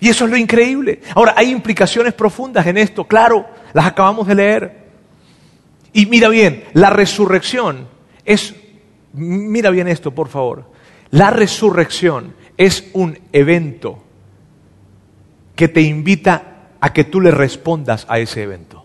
Y 0.00 0.08
eso 0.08 0.24
es 0.24 0.30
lo 0.32 0.36
increíble. 0.36 1.00
Ahora, 1.14 1.34
hay 1.36 1.50
implicaciones 1.50 2.12
profundas 2.12 2.66
en 2.66 2.76
esto, 2.76 3.04
claro, 3.04 3.46
las 3.72 3.86
acabamos 3.86 4.26
de 4.26 4.34
leer. 4.34 4.81
Y 5.92 6.06
mira 6.06 6.28
bien, 6.28 6.64
la 6.72 6.90
resurrección 6.90 7.88
es, 8.24 8.54
mira 9.12 9.70
bien 9.70 9.88
esto, 9.88 10.12
por 10.12 10.28
favor, 10.28 10.70
la 11.10 11.30
resurrección 11.30 12.34
es 12.56 12.88
un 12.94 13.18
evento 13.32 14.02
que 15.54 15.68
te 15.68 15.82
invita 15.82 16.70
a 16.80 16.92
que 16.92 17.04
tú 17.04 17.20
le 17.20 17.30
respondas 17.30 18.06
a 18.08 18.18
ese 18.18 18.42
evento. 18.42 18.84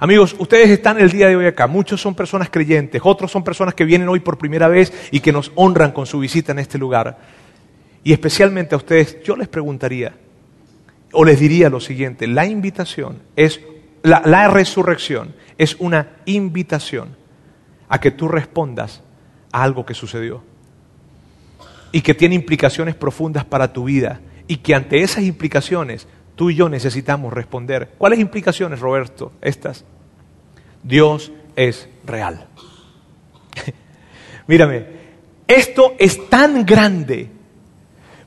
Amigos, 0.00 0.34
ustedes 0.38 0.70
están 0.70 0.98
el 0.98 1.10
día 1.10 1.28
de 1.28 1.36
hoy 1.36 1.46
acá, 1.46 1.66
muchos 1.66 2.00
son 2.00 2.14
personas 2.14 2.50
creyentes, 2.50 3.00
otros 3.04 3.30
son 3.30 3.44
personas 3.44 3.74
que 3.74 3.84
vienen 3.84 4.08
hoy 4.08 4.20
por 4.20 4.38
primera 4.38 4.68
vez 4.68 4.92
y 5.12 5.20
que 5.20 5.32
nos 5.32 5.52
honran 5.54 5.92
con 5.92 6.06
su 6.06 6.18
visita 6.18 6.52
en 6.52 6.58
este 6.58 6.78
lugar. 6.78 7.18
Y 8.02 8.12
especialmente 8.12 8.74
a 8.74 8.78
ustedes, 8.78 9.22
yo 9.22 9.36
les 9.36 9.48
preguntaría, 9.48 10.14
o 11.12 11.24
les 11.24 11.38
diría 11.38 11.70
lo 11.70 11.80
siguiente, 11.80 12.26
la 12.26 12.44
invitación 12.44 13.22
es 13.36 13.60
la, 14.04 14.48
resurrección 14.48 15.34
es 15.56 15.76
una 15.78 16.08
invitación 16.26 17.16
a 17.88 17.98
que 18.00 18.10
tú 18.10 18.28
respondas 18.28 19.02
a 19.50 19.62
algo 19.62 19.86
que 19.86 19.94
sucedió 19.94 20.42
y 21.90 22.02
que 22.02 22.14
tiene 22.14 22.34
implicaciones 22.34 22.94
profundas 22.94 23.44
para 23.46 23.72
tu 23.72 23.84
vida 23.84 24.20
y 24.46 24.58
que 24.58 24.74
ante 24.74 25.02
esas 25.02 25.24
implicaciones 25.24 26.06
tú 26.36 26.50
y 26.50 26.54
yo 26.54 26.68
necesitamos 26.68 27.32
responder. 27.32 27.94
¿Cuáles 27.96 28.18
implicaciones, 28.18 28.80
Roberto? 28.80 29.32
Estas. 29.40 29.84
Dios 30.82 31.32
es 31.56 31.88
real. 32.04 32.46
Mírame, 34.46 34.86
esto 35.48 35.94
es 35.98 36.28
tan 36.28 36.66
grande. 36.66 37.30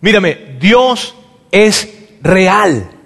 Mírame, 0.02 0.58
Dios 0.60 1.16
es 1.52 2.18
real. 2.24 2.97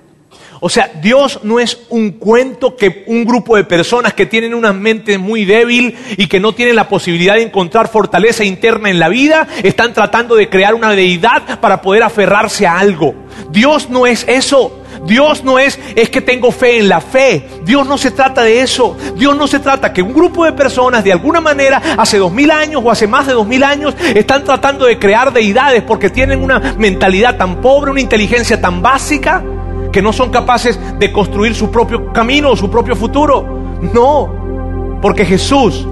O 0.64 0.70
sea, 0.70 0.92
Dios 1.02 1.40
no 1.42 1.60
es 1.60 1.80
un 1.90 2.12
cuento 2.12 2.76
que 2.76 3.04
un 3.08 3.26
grupo 3.26 3.56
de 3.56 3.64
personas 3.64 4.14
que 4.14 4.28
tienen 4.28 4.54
una 4.54 4.74
mente 4.74 5.18
muy 5.18 5.44
débil 5.44 5.98
y 6.18 6.28
que 6.28 6.40
no 6.40 6.54
tienen 6.54 6.76
la 6.76 6.88
posibilidad 6.88 7.34
de 7.34 7.42
encontrar 7.42 7.88
fortaleza 7.88 8.44
interna 8.44 8.92
en 8.92 9.00
la 9.00 9.10
vida, 9.10 9.48
están 9.64 9.92
tratando 9.92 10.36
de 10.36 10.50
crear 10.50 10.76
una 10.76 10.92
deidad 10.92 11.60
para 11.60 11.82
poder 11.82 12.04
aferrarse 12.04 12.68
a 12.68 12.78
algo. 12.78 13.16
Dios 13.50 13.90
no 13.90 14.06
es 14.06 14.24
eso. 14.28 14.78
Dios 15.08 15.44
no 15.44 15.58
es, 15.58 15.80
es 15.96 16.12
que 16.12 16.22
tengo 16.22 16.52
fe 16.52 16.78
en 16.78 16.90
la 16.90 17.02
fe. 17.02 17.44
Dios 17.66 17.88
no 17.88 17.98
se 17.98 18.12
trata 18.12 18.44
de 18.44 18.62
eso. 18.62 18.96
Dios 19.16 19.36
no 19.36 19.48
se 19.48 19.58
trata 19.58 19.92
que 19.92 20.04
un 20.04 20.14
grupo 20.14 20.46
de 20.46 20.54
personas 20.54 21.04
de 21.04 21.12
alguna 21.12 21.42
manera 21.42 21.82
hace 21.98 22.20
dos 22.20 22.32
mil 22.32 22.52
años 22.52 22.84
o 22.86 22.92
hace 22.92 23.08
más 23.08 23.26
de 23.26 23.34
dos 23.34 23.48
mil 23.48 23.64
años 23.64 23.96
están 24.14 24.44
tratando 24.44 24.86
de 24.86 25.00
crear 25.00 25.34
deidades 25.34 25.82
porque 25.82 26.12
tienen 26.12 26.44
una 26.44 26.76
mentalidad 26.78 27.36
tan 27.36 27.62
pobre, 27.62 27.90
una 27.90 28.02
inteligencia 28.02 28.62
tan 28.62 28.84
básica 28.84 29.44
que 29.92 30.02
no 30.02 30.14
son 30.14 30.30
capaces 30.30 30.80
de 30.98 31.12
construir 31.12 31.54
su 31.54 31.70
propio 31.70 32.12
camino 32.14 32.56
su 32.56 32.70
propio 32.70 32.96
futuro. 32.96 33.80
No, 33.94 35.00
porque 35.02 35.26
Jesús, 35.26 35.88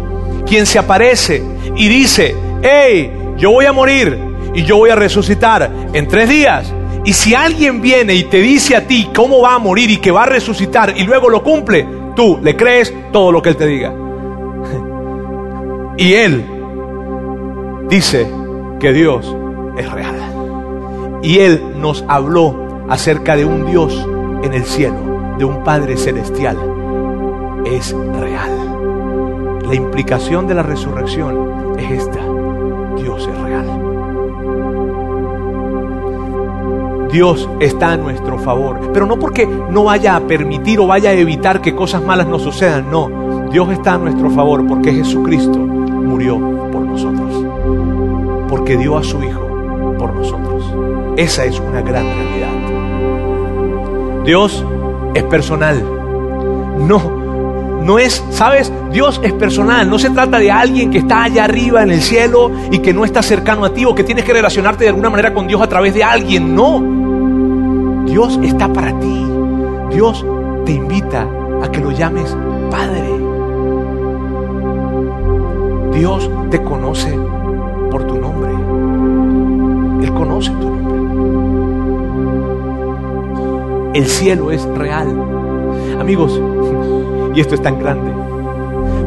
quien 0.45 0.65
se 0.65 0.79
aparece 0.79 1.43
y 1.75 1.87
dice, 1.87 2.35
hey, 2.61 3.11
yo 3.37 3.51
voy 3.51 3.65
a 3.65 3.73
morir 3.73 4.17
y 4.53 4.63
yo 4.63 4.77
voy 4.77 4.89
a 4.89 4.95
resucitar 4.95 5.71
en 5.93 6.07
tres 6.07 6.29
días. 6.29 6.73
Y 7.05 7.13
si 7.13 7.33
alguien 7.33 7.81
viene 7.81 8.13
y 8.13 8.23
te 8.25 8.41
dice 8.41 8.75
a 8.75 8.85
ti 8.85 9.09
cómo 9.15 9.41
va 9.41 9.55
a 9.55 9.59
morir 9.59 9.89
y 9.89 9.97
que 9.97 10.11
va 10.11 10.23
a 10.23 10.27
resucitar 10.27 10.93
y 10.95 11.03
luego 11.03 11.29
lo 11.29 11.41
cumple, 11.41 11.87
tú 12.15 12.39
le 12.43 12.55
crees 12.55 12.93
todo 13.11 13.31
lo 13.31 13.41
que 13.41 13.49
él 13.49 13.55
te 13.55 13.67
diga. 13.67 13.93
Y 15.97 16.13
él 16.13 16.45
dice 17.89 18.25
que 18.79 18.93
Dios 18.93 19.35
es 19.77 19.91
real. 19.91 20.15
Y 21.21 21.39
él 21.39 21.73
nos 21.75 22.05
habló 22.07 22.68
acerca 22.89 23.35
de 23.35 23.45
un 23.45 23.65
Dios 23.65 24.07
en 24.43 24.53
el 24.53 24.65
cielo, 24.65 25.35
de 25.37 25.45
un 25.45 25.63
Padre 25.63 25.97
celestial. 25.97 26.57
Es 27.65 27.93
real. 28.19 29.61
La 29.67 29.75
implicación 29.75 30.47
de 30.47 30.55
la 30.55 30.63
resurrección 30.63 31.75
es 31.77 31.91
esta. 31.91 32.19
Dios 32.97 33.29
es 33.31 33.41
real. 33.41 33.89
Dios 37.11 37.49
está 37.59 37.91
a 37.93 37.97
nuestro 37.97 38.39
favor. 38.39 38.91
Pero 38.93 39.05
no 39.05 39.17
porque 39.17 39.45
no 39.45 39.83
vaya 39.85 40.15
a 40.15 40.21
permitir 40.21 40.79
o 40.79 40.87
vaya 40.87 41.11
a 41.11 41.13
evitar 41.13 41.61
que 41.61 41.75
cosas 41.75 42.03
malas 42.03 42.27
nos 42.27 42.41
sucedan. 42.41 42.89
No, 42.89 43.47
Dios 43.51 43.69
está 43.71 43.93
a 43.93 43.97
nuestro 43.97 44.29
favor 44.29 44.65
porque 44.67 44.93
Jesucristo 44.93 45.57
murió 45.57 46.39
por 46.71 46.81
nosotros. 46.81 47.45
Porque 48.47 48.77
dio 48.77 48.97
a 48.97 49.03
su 49.03 49.23
Hijo 49.23 49.95
por 49.97 50.13
nosotros. 50.13 50.73
Esa 51.17 51.45
es 51.45 51.59
una 51.59 51.81
gran 51.81 52.05
realidad. 52.05 52.58
Dios 54.25 54.63
es 55.13 55.23
personal. 55.23 55.83
No, 56.79 57.19
no 57.83 57.99
es, 57.99 58.23
¿sabes? 58.29 58.71
Dios 58.91 59.19
es 59.23 59.33
personal. 59.33 59.89
No 59.89 59.97
se 59.99 60.09
trata 60.09 60.37
de 60.37 60.51
alguien 60.51 60.91
que 60.91 60.99
está 60.99 61.23
allá 61.23 61.45
arriba 61.45 61.83
en 61.83 61.91
el 61.91 62.01
cielo 62.01 62.51
y 62.71 62.79
que 62.79 62.93
no 62.93 63.05
está 63.05 63.21
cercano 63.21 63.65
a 63.65 63.73
ti 63.73 63.85
o 63.85 63.95
que 63.95 64.03
tienes 64.03 64.25
que 64.25 64.33
relacionarte 64.33 64.83
de 64.83 64.89
alguna 64.89 65.09
manera 65.09 65.33
con 65.33 65.47
Dios 65.47 65.61
a 65.61 65.67
través 65.67 65.93
de 65.93 66.03
alguien. 66.03 66.55
No. 66.55 68.05
Dios 68.05 68.39
está 68.43 68.71
para 68.71 68.97
ti. 68.99 69.25
Dios 69.91 70.25
te 70.65 70.73
invita 70.73 71.27
a 71.63 71.71
que 71.71 71.79
lo 71.79 71.91
llames 71.91 72.35
Padre. 72.69 73.09
Dios 75.93 76.29
te 76.51 76.61
conoce 76.61 77.17
por 77.91 78.05
tu 78.05 78.15
nombre. 78.19 78.51
Él 80.05 80.13
conoce 80.13 80.51
tu 80.51 80.59
nombre. 80.59 80.78
El 83.93 84.05
cielo 84.05 84.51
es 84.51 84.63
real. 84.75 85.07
Amigos, 85.99 86.39
y 87.35 87.39
esto 87.39 87.55
es 87.55 87.61
tan 87.61 87.79
grande. 87.79 88.11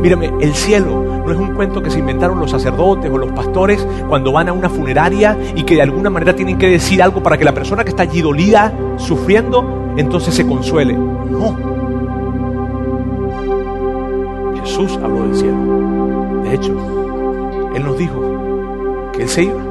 Mírame, 0.01 0.33
el 0.41 0.55
cielo 0.55 1.23
no 1.25 1.31
es 1.31 1.39
un 1.39 1.55
cuento 1.55 1.83
que 1.83 1.91
se 1.91 2.01
inventaron 2.01 2.41
los 2.41 2.51
sacerdotes 2.51 3.11
o 3.11 3.19
los 3.19 3.31
pastores 3.33 3.87
cuando 4.09 4.33
van 4.33 4.49
a 4.49 4.53
una 4.53 4.69
funeraria 4.69 5.39
y 5.55 5.63
que 5.63 5.77
de 5.77 5.83
alguna 5.83 6.11
manera 6.11 6.35
tienen 6.35 6.59
que 6.59 6.69
decir 6.69 7.03
algo 7.03 7.23
para 7.23 7.39
que 7.39 7.45
la 7.45 7.55
persona 7.55 7.85
que 7.85 7.91
está 7.91 8.03
allí 8.03 8.21
dolida, 8.21 8.73
sufriendo, 8.97 9.95
entonces 9.97 10.35
se 10.35 10.47
consuele. 10.47 10.95
No. 10.95 11.57
Jesús 14.61 14.99
habló 15.03 15.23
del 15.23 15.37
cielo. 15.37 16.43
De 16.43 16.55
hecho, 16.55 17.73
Él 17.75 17.85
nos 17.85 17.99
dijo 17.99 18.21
que 19.13 19.23
Él 19.23 19.29
se 19.29 19.45
iba 19.45 19.63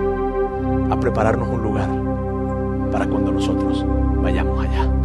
a 0.89 0.99
prepararnos 0.99 1.49
un 1.49 1.62
lugar 1.62 1.89
para 2.91 3.05
cuando 3.07 3.32
nosotros 3.32 3.86
vayamos 4.22 4.66
allá. 4.66 5.01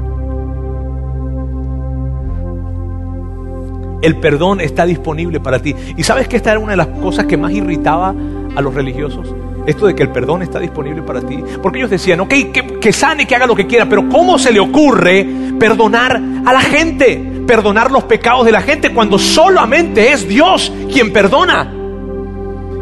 El 4.07 4.19
perdón 4.19 4.61
está 4.61 4.87
disponible 4.87 5.41
para 5.41 5.59
ti. 5.59 5.75
¿Y 5.97 6.05
sabes 6.05 6.29
que 6.29 6.37
esta 6.37 6.53
era 6.53 6.61
una 6.61 6.71
de 6.71 6.77
las 6.77 6.87
cosas 6.87 7.27
que 7.27 7.37
más 7.37 7.51
irritaba 7.51 8.15
a 8.55 8.61
los 8.61 8.73
religiosos? 8.73 9.35
Esto 9.67 9.89
de 9.89 9.97
que 9.97 10.05
el 10.05 10.11
perdón 10.11 10.43
está 10.43 10.61
disponible 10.61 11.03
para 11.03 11.23
ti. 11.23 11.43
Porque 11.61 11.79
ellos 11.79 11.91
decían, 11.91 12.21
ok, 12.21 12.33
que, 12.81 12.93
sane, 12.93 13.27
que 13.27 13.35
haga 13.35 13.49
lo 13.49 13.57
que 13.57 13.67
quiera, 13.67 13.89
pero 13.89 14.09
¿cómo 14.09 14.39
se 14.39 14.53
le 14.53 14.61
ocurre 14.61 15.27
perdonar 15.59 16.23
a 16.45 16.53
la 16.53 16.61
gente? 16.61 17.43
Perdonar 17.49 17.91
los 17.91 18.05
pecados 18.05 18.47
de 18.47 18.53
la 18.53 18.61
gente 18.61 18.95
cuando 18.95 19.19
solamente 19.19 20.13
es 20.13 20.29
Dios 20.29 20.73
quien 20.93 21.13
perdona. 21.13 21.69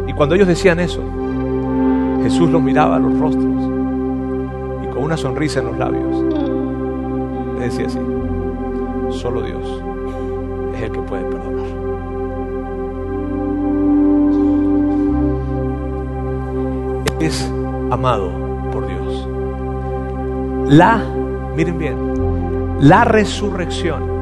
Y 0.07 0.13
cuando 0.13 0.35
ellos 0.35 0.47
decían 0.47 0.79
eso, 0.79 1.01
Jesús 2.21 2.51
los 2.51 2.61
miraba 2.61 2.97
a 2.97 2.99
los 2.99 3.17
rostros 3.17 3.51
y 4.83 4.93
con 4.93 5.01
una 5.01 5.17
sonrisa 5.17 5.59
en 5.59 5.65
los 5.65 5.77
labios 5.79 6.23
le 7.57 7.65
decía 7.65 7.87
así, 7.87 7.97
solo 9.09 9.41
Dios 9.41 9.94
es 10.75 10.81
el 10.83 10.91
que 10.91 11.01
puede 11.01 11.23
perdonar. 11.23 11.65
Es 17.19 17.51
amado 17.91 18.31
por 18.71 18.87
Dios. 18.87 19.27
La, 20.67 20.99
miren 21.55 21.77
bien, 21.77 21.97
la 22.79 23.05
resurrección. 23.05 24.15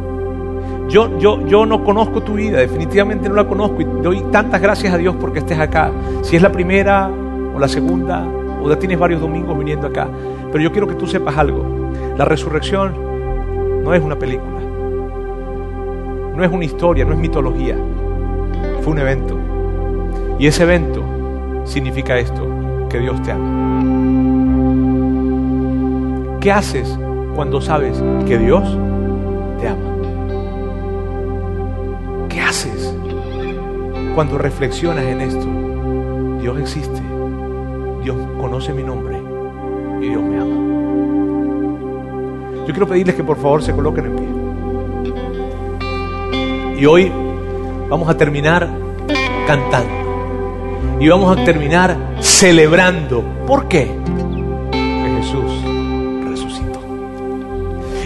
Yo, 0.89 1.17
yo, 1.17 1.45
yo 1.47 1.65
no 1.65 1.83
conozco 1.83 2.21
tu 2.21 2.33
vida, 2.33 2.59
definitivamente 2.59 3.29
no 3.29 3.35
la 3.35 3.47
conozco 3.47 3.81
y 3.81 3.85
doy 3.85 4.21
tantas 4.31 4.61
gracias 4.61 4.93
a 4.93 4.97
Dios 4.97 5.15
porque 5.19 5.39
estés 5.39 5.59
acá. 5.59 5.91
Si 6.21 6.35
es 6.35 6.41
la 6.41 6.51
primera 6.51 7.09
o 7.55 7.59
la 7.59 7.67
segunda, 7.67 8.25
o 8.61 8.69
ya 8.69 8.77
tienes 8.77 8.99
varios 8.99 9.21
domingos 9.21 9.57
viniendo 9.57 9.87
acá. 9.87 10.07
Pero 10.51 10.63
yo 10.63 10.71
quiero 10.71 10.87
que 10.87 10.95
tú 10.95 11.07
sepas 11.07 11.37
algo. 11.37 11.65
La 12.17 12.25
resurrección 12.25 12.93
no 13.83 13.93
es 13.93 14.01
una 14.01 14.17
película. 14.17 14.72
No 16.35 16.43
es 16.43 16.51
una 16.51 16.65
historia, 16.65 17.05
no 17.05 17.13
es 17.13 17.19
mitología. 17.19 17.77
Fue 18.81 18.93
un 18.93 18.99
evento. 18.99 19.37
Y 20.39 20.47
ese 20.47 20.63
evento 20.63 21.03
significa 21.63 22.17
esto, 22.17 22.87
que 22.89 22.99
Dios 22.99 23.21
te 23.21 23.31
ama. 23.31 23.63
¿Qué 26.41 26.51
haces 26.51 26.99
cuando 27.35 27.61
sabes 27.61 28.03
que 28.27 28.37
Dios 28.37 28.77
te 29.59 29.67
ama? 29.67 29.93
¿Qué 32.27 32.41
haces 32.41 32.93
cuando 34.15 34.37
reflexionas 34.37 35.05
en 35.05 35.21
esto? 35.21 35.47
Dios 36.41 36.59
existe, 36.59 37.01
Dios 38.03 38.17
conoce 38.41 38.73
mi 38.73 38.83
nombre 38.83 39.17
y 40.01 40.09
Dios 40.09 40.21
me 40.21 40.41
ama. 40.41 40.57
Yo 42.67 42.73
quiero 42.73 42.87
pedirles 42.87 43.15
que 43.15 43.23
por 43.23 43.37
favor 43.37 43.63
se 43.63 43.71
coloquen 43.71 44.05
en 44.07 44.15
pie. 44.15 44.32
Y 46.77 46.85
hoy 46.85 47.11
vamos 47.89 48.09
a 48.09 48.17
terminar 48.17 48.67
cantando. 49.45 49.91
Y 50.99 51.07
vamos 51.07 51.37
a 51.37 51.43
terminar 51.43 51.95
celebrando. 52.19 53.23
¿Por 53.45 53.67
qué? 53.67 53.91
Porque 54.71 55.15
Jesús 55.21 55.51
resucitó. 56.23 56.81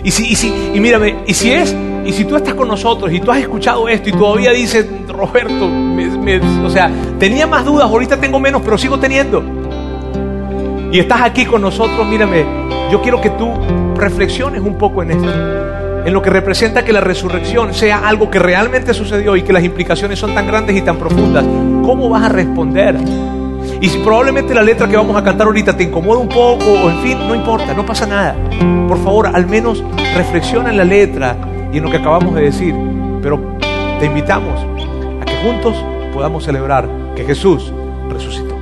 Y 0.03 0.11
si, 0.11 0.31
y 0.31 0.35
si, 0.35 0.53
y 0.73 0.79
mírame, 0.79 1.15
y 1.25 1.33
si 1.33 1.51
es, 1.51 1.75
y 2.05 2.11
si 2.11 2.25
tú 2.25 2.35
estás 2.35 2.53
con 2.53 2.67
nosotros 2.67 3.11
y 3.11 3.19
tú 3.19 3.31
has 3.31 3.39
escuchado 3.39 3.87
esto 3.87 4.09
y 4.09 4.13
todavía 4.13 4.51
dices, 4.51 4.85
Roberto, 5.07 5.69
o 6.65 6.69
sea, 6.69 6.91
tenía 7.19 7.47
más 7.47 7.65
dudas, 7.65 7.89
ahorita 7.89 8.17
tengo 8.19 8.39
menos, 8.39 8.61
pero 8.63 8.77
sigo 8.77 8.99
teniendo. 8.99 9.43
Y 10.91 10.99
estás 10.99 11.21
aquí 11.21 11.45
con 11.45 11.61
nosotros, 11.61 12.05
mírame, 12.07 12.45
yo 12.91 13.01
quiero 13.01 13.19
que 13.19 13.29
tú 13.31 13.51
reflexiones 13.95 14.61
un 14.61 14.77
poco 14.77 15.03
en 15.03 15.11
esto 15.11 15.86
en 16.07 16.13
lo 16.13 16.21
que 16.21 16.29
representa 16.29 16.85
que 16.85 16.93
la 16.93 17.01
resurrección 17.01 17.73
sea 17.73 18.07
algo 18.07 18.31
que 18.31 18.39
realmente 18.39 18.93
sucedió 18.93 19.35
y 19.35 19.41
que 19.41 19.51
las 19.51 19.61
implicaciones 19.65 20.17
son 20.17 20.33
tan 20.33 20.47
grandes 20.47 20.77
y 20.77 20.81
tan 20.81 20.95
profundas, 20.95 21.43
¿cómo 21.83 22.07
vas 22.07 22.23
a 22.23 22.29
responder? 22.29 22.95
Y 23.81 23.89
si 23.89 23.97
probablemente 23.99 24.55
la 24.55 24.63
letra 24.63 24.87
que 24.87 24.95
vamos 24.95 25.17
a 25.17 25.23
cantar 25.25 25.47
ahorita 25.47 25.75
te 25.75 25.83
incomoda 25.83 26.21
un 26.21 26.29
poco, 26.29 26.63
o 26.63 26.89
en 26.89 27.01
fin, 27.01 27.17
no 27.27 27.35
importa, 27.35 27.73
no 27.73 27.85
pasa 27.85 28.07
nada. 28.07 28.37
Por 28.87 29.03
favor, 29.03 29.27
al 29.27 29.47
menos 29.47 29.83
reflexiona 30.15 30.69
en 30.69 30.77
la 30.77 30.85
letra 30.85 31.35
y 31.73 31.77
en 31.77 31.83
lo 31.83 31.91
que 31.91 31.97
acabamos 31.97 32.33
de 32.35 32.43
decir. 32.43 32.73
Pero 33.21 33.57
te 33.99 34.05
invitamos 34.05 34.65
a 35.21 35.25
que 35.25 35.35
juntos 35.43 35.75
podamos 36.13 36.45
celebrar 36.45 36.87
que 37.17 37.25
Jesús 37.25 37.73
resucitó. 38.09 38.56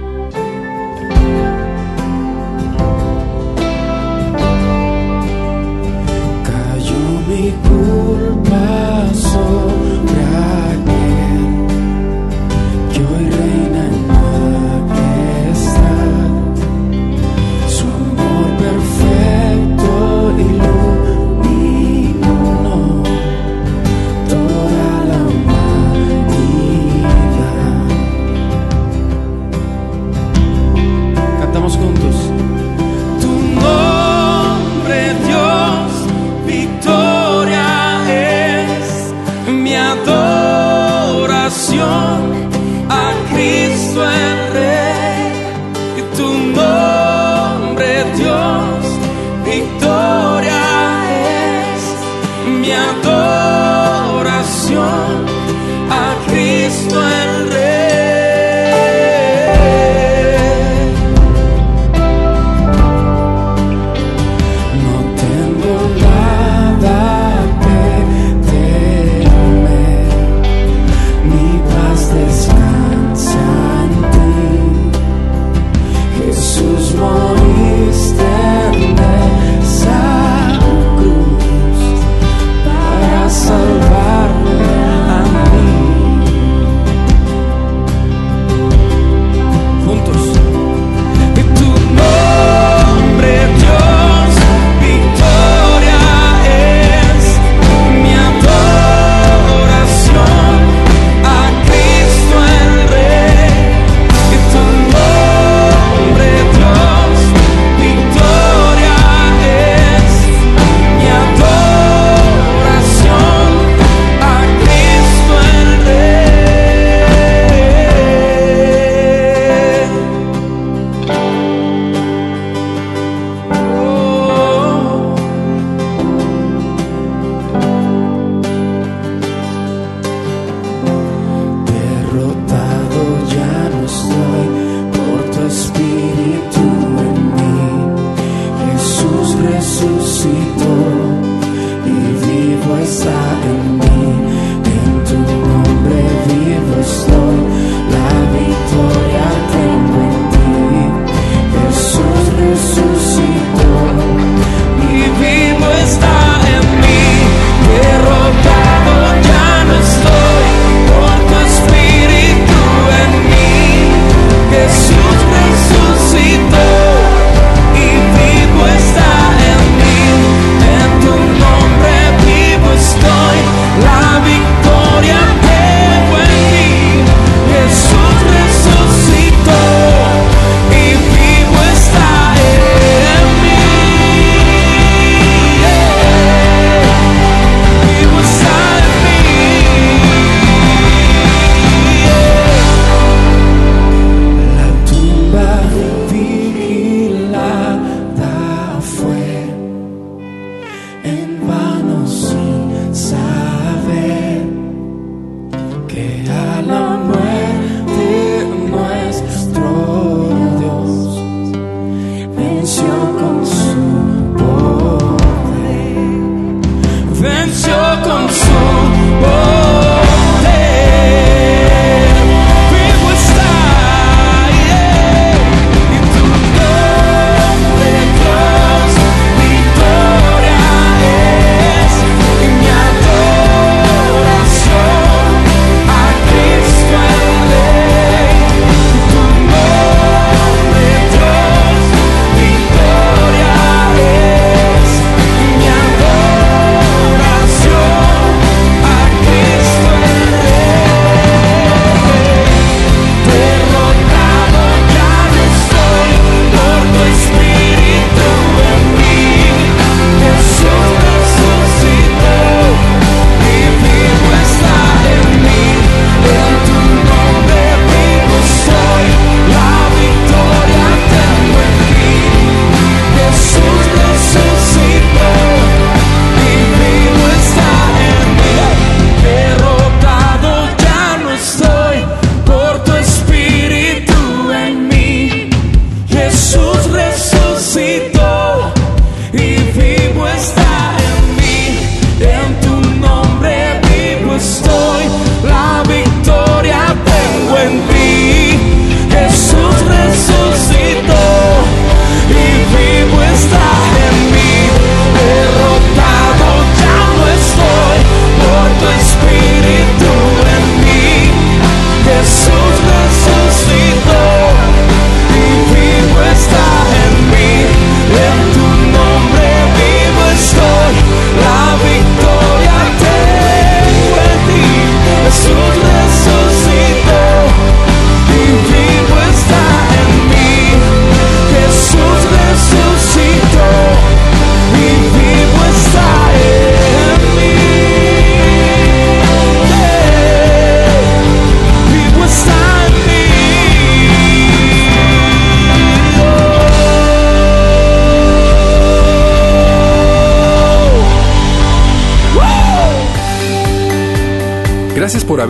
sueño. 43.95 44.34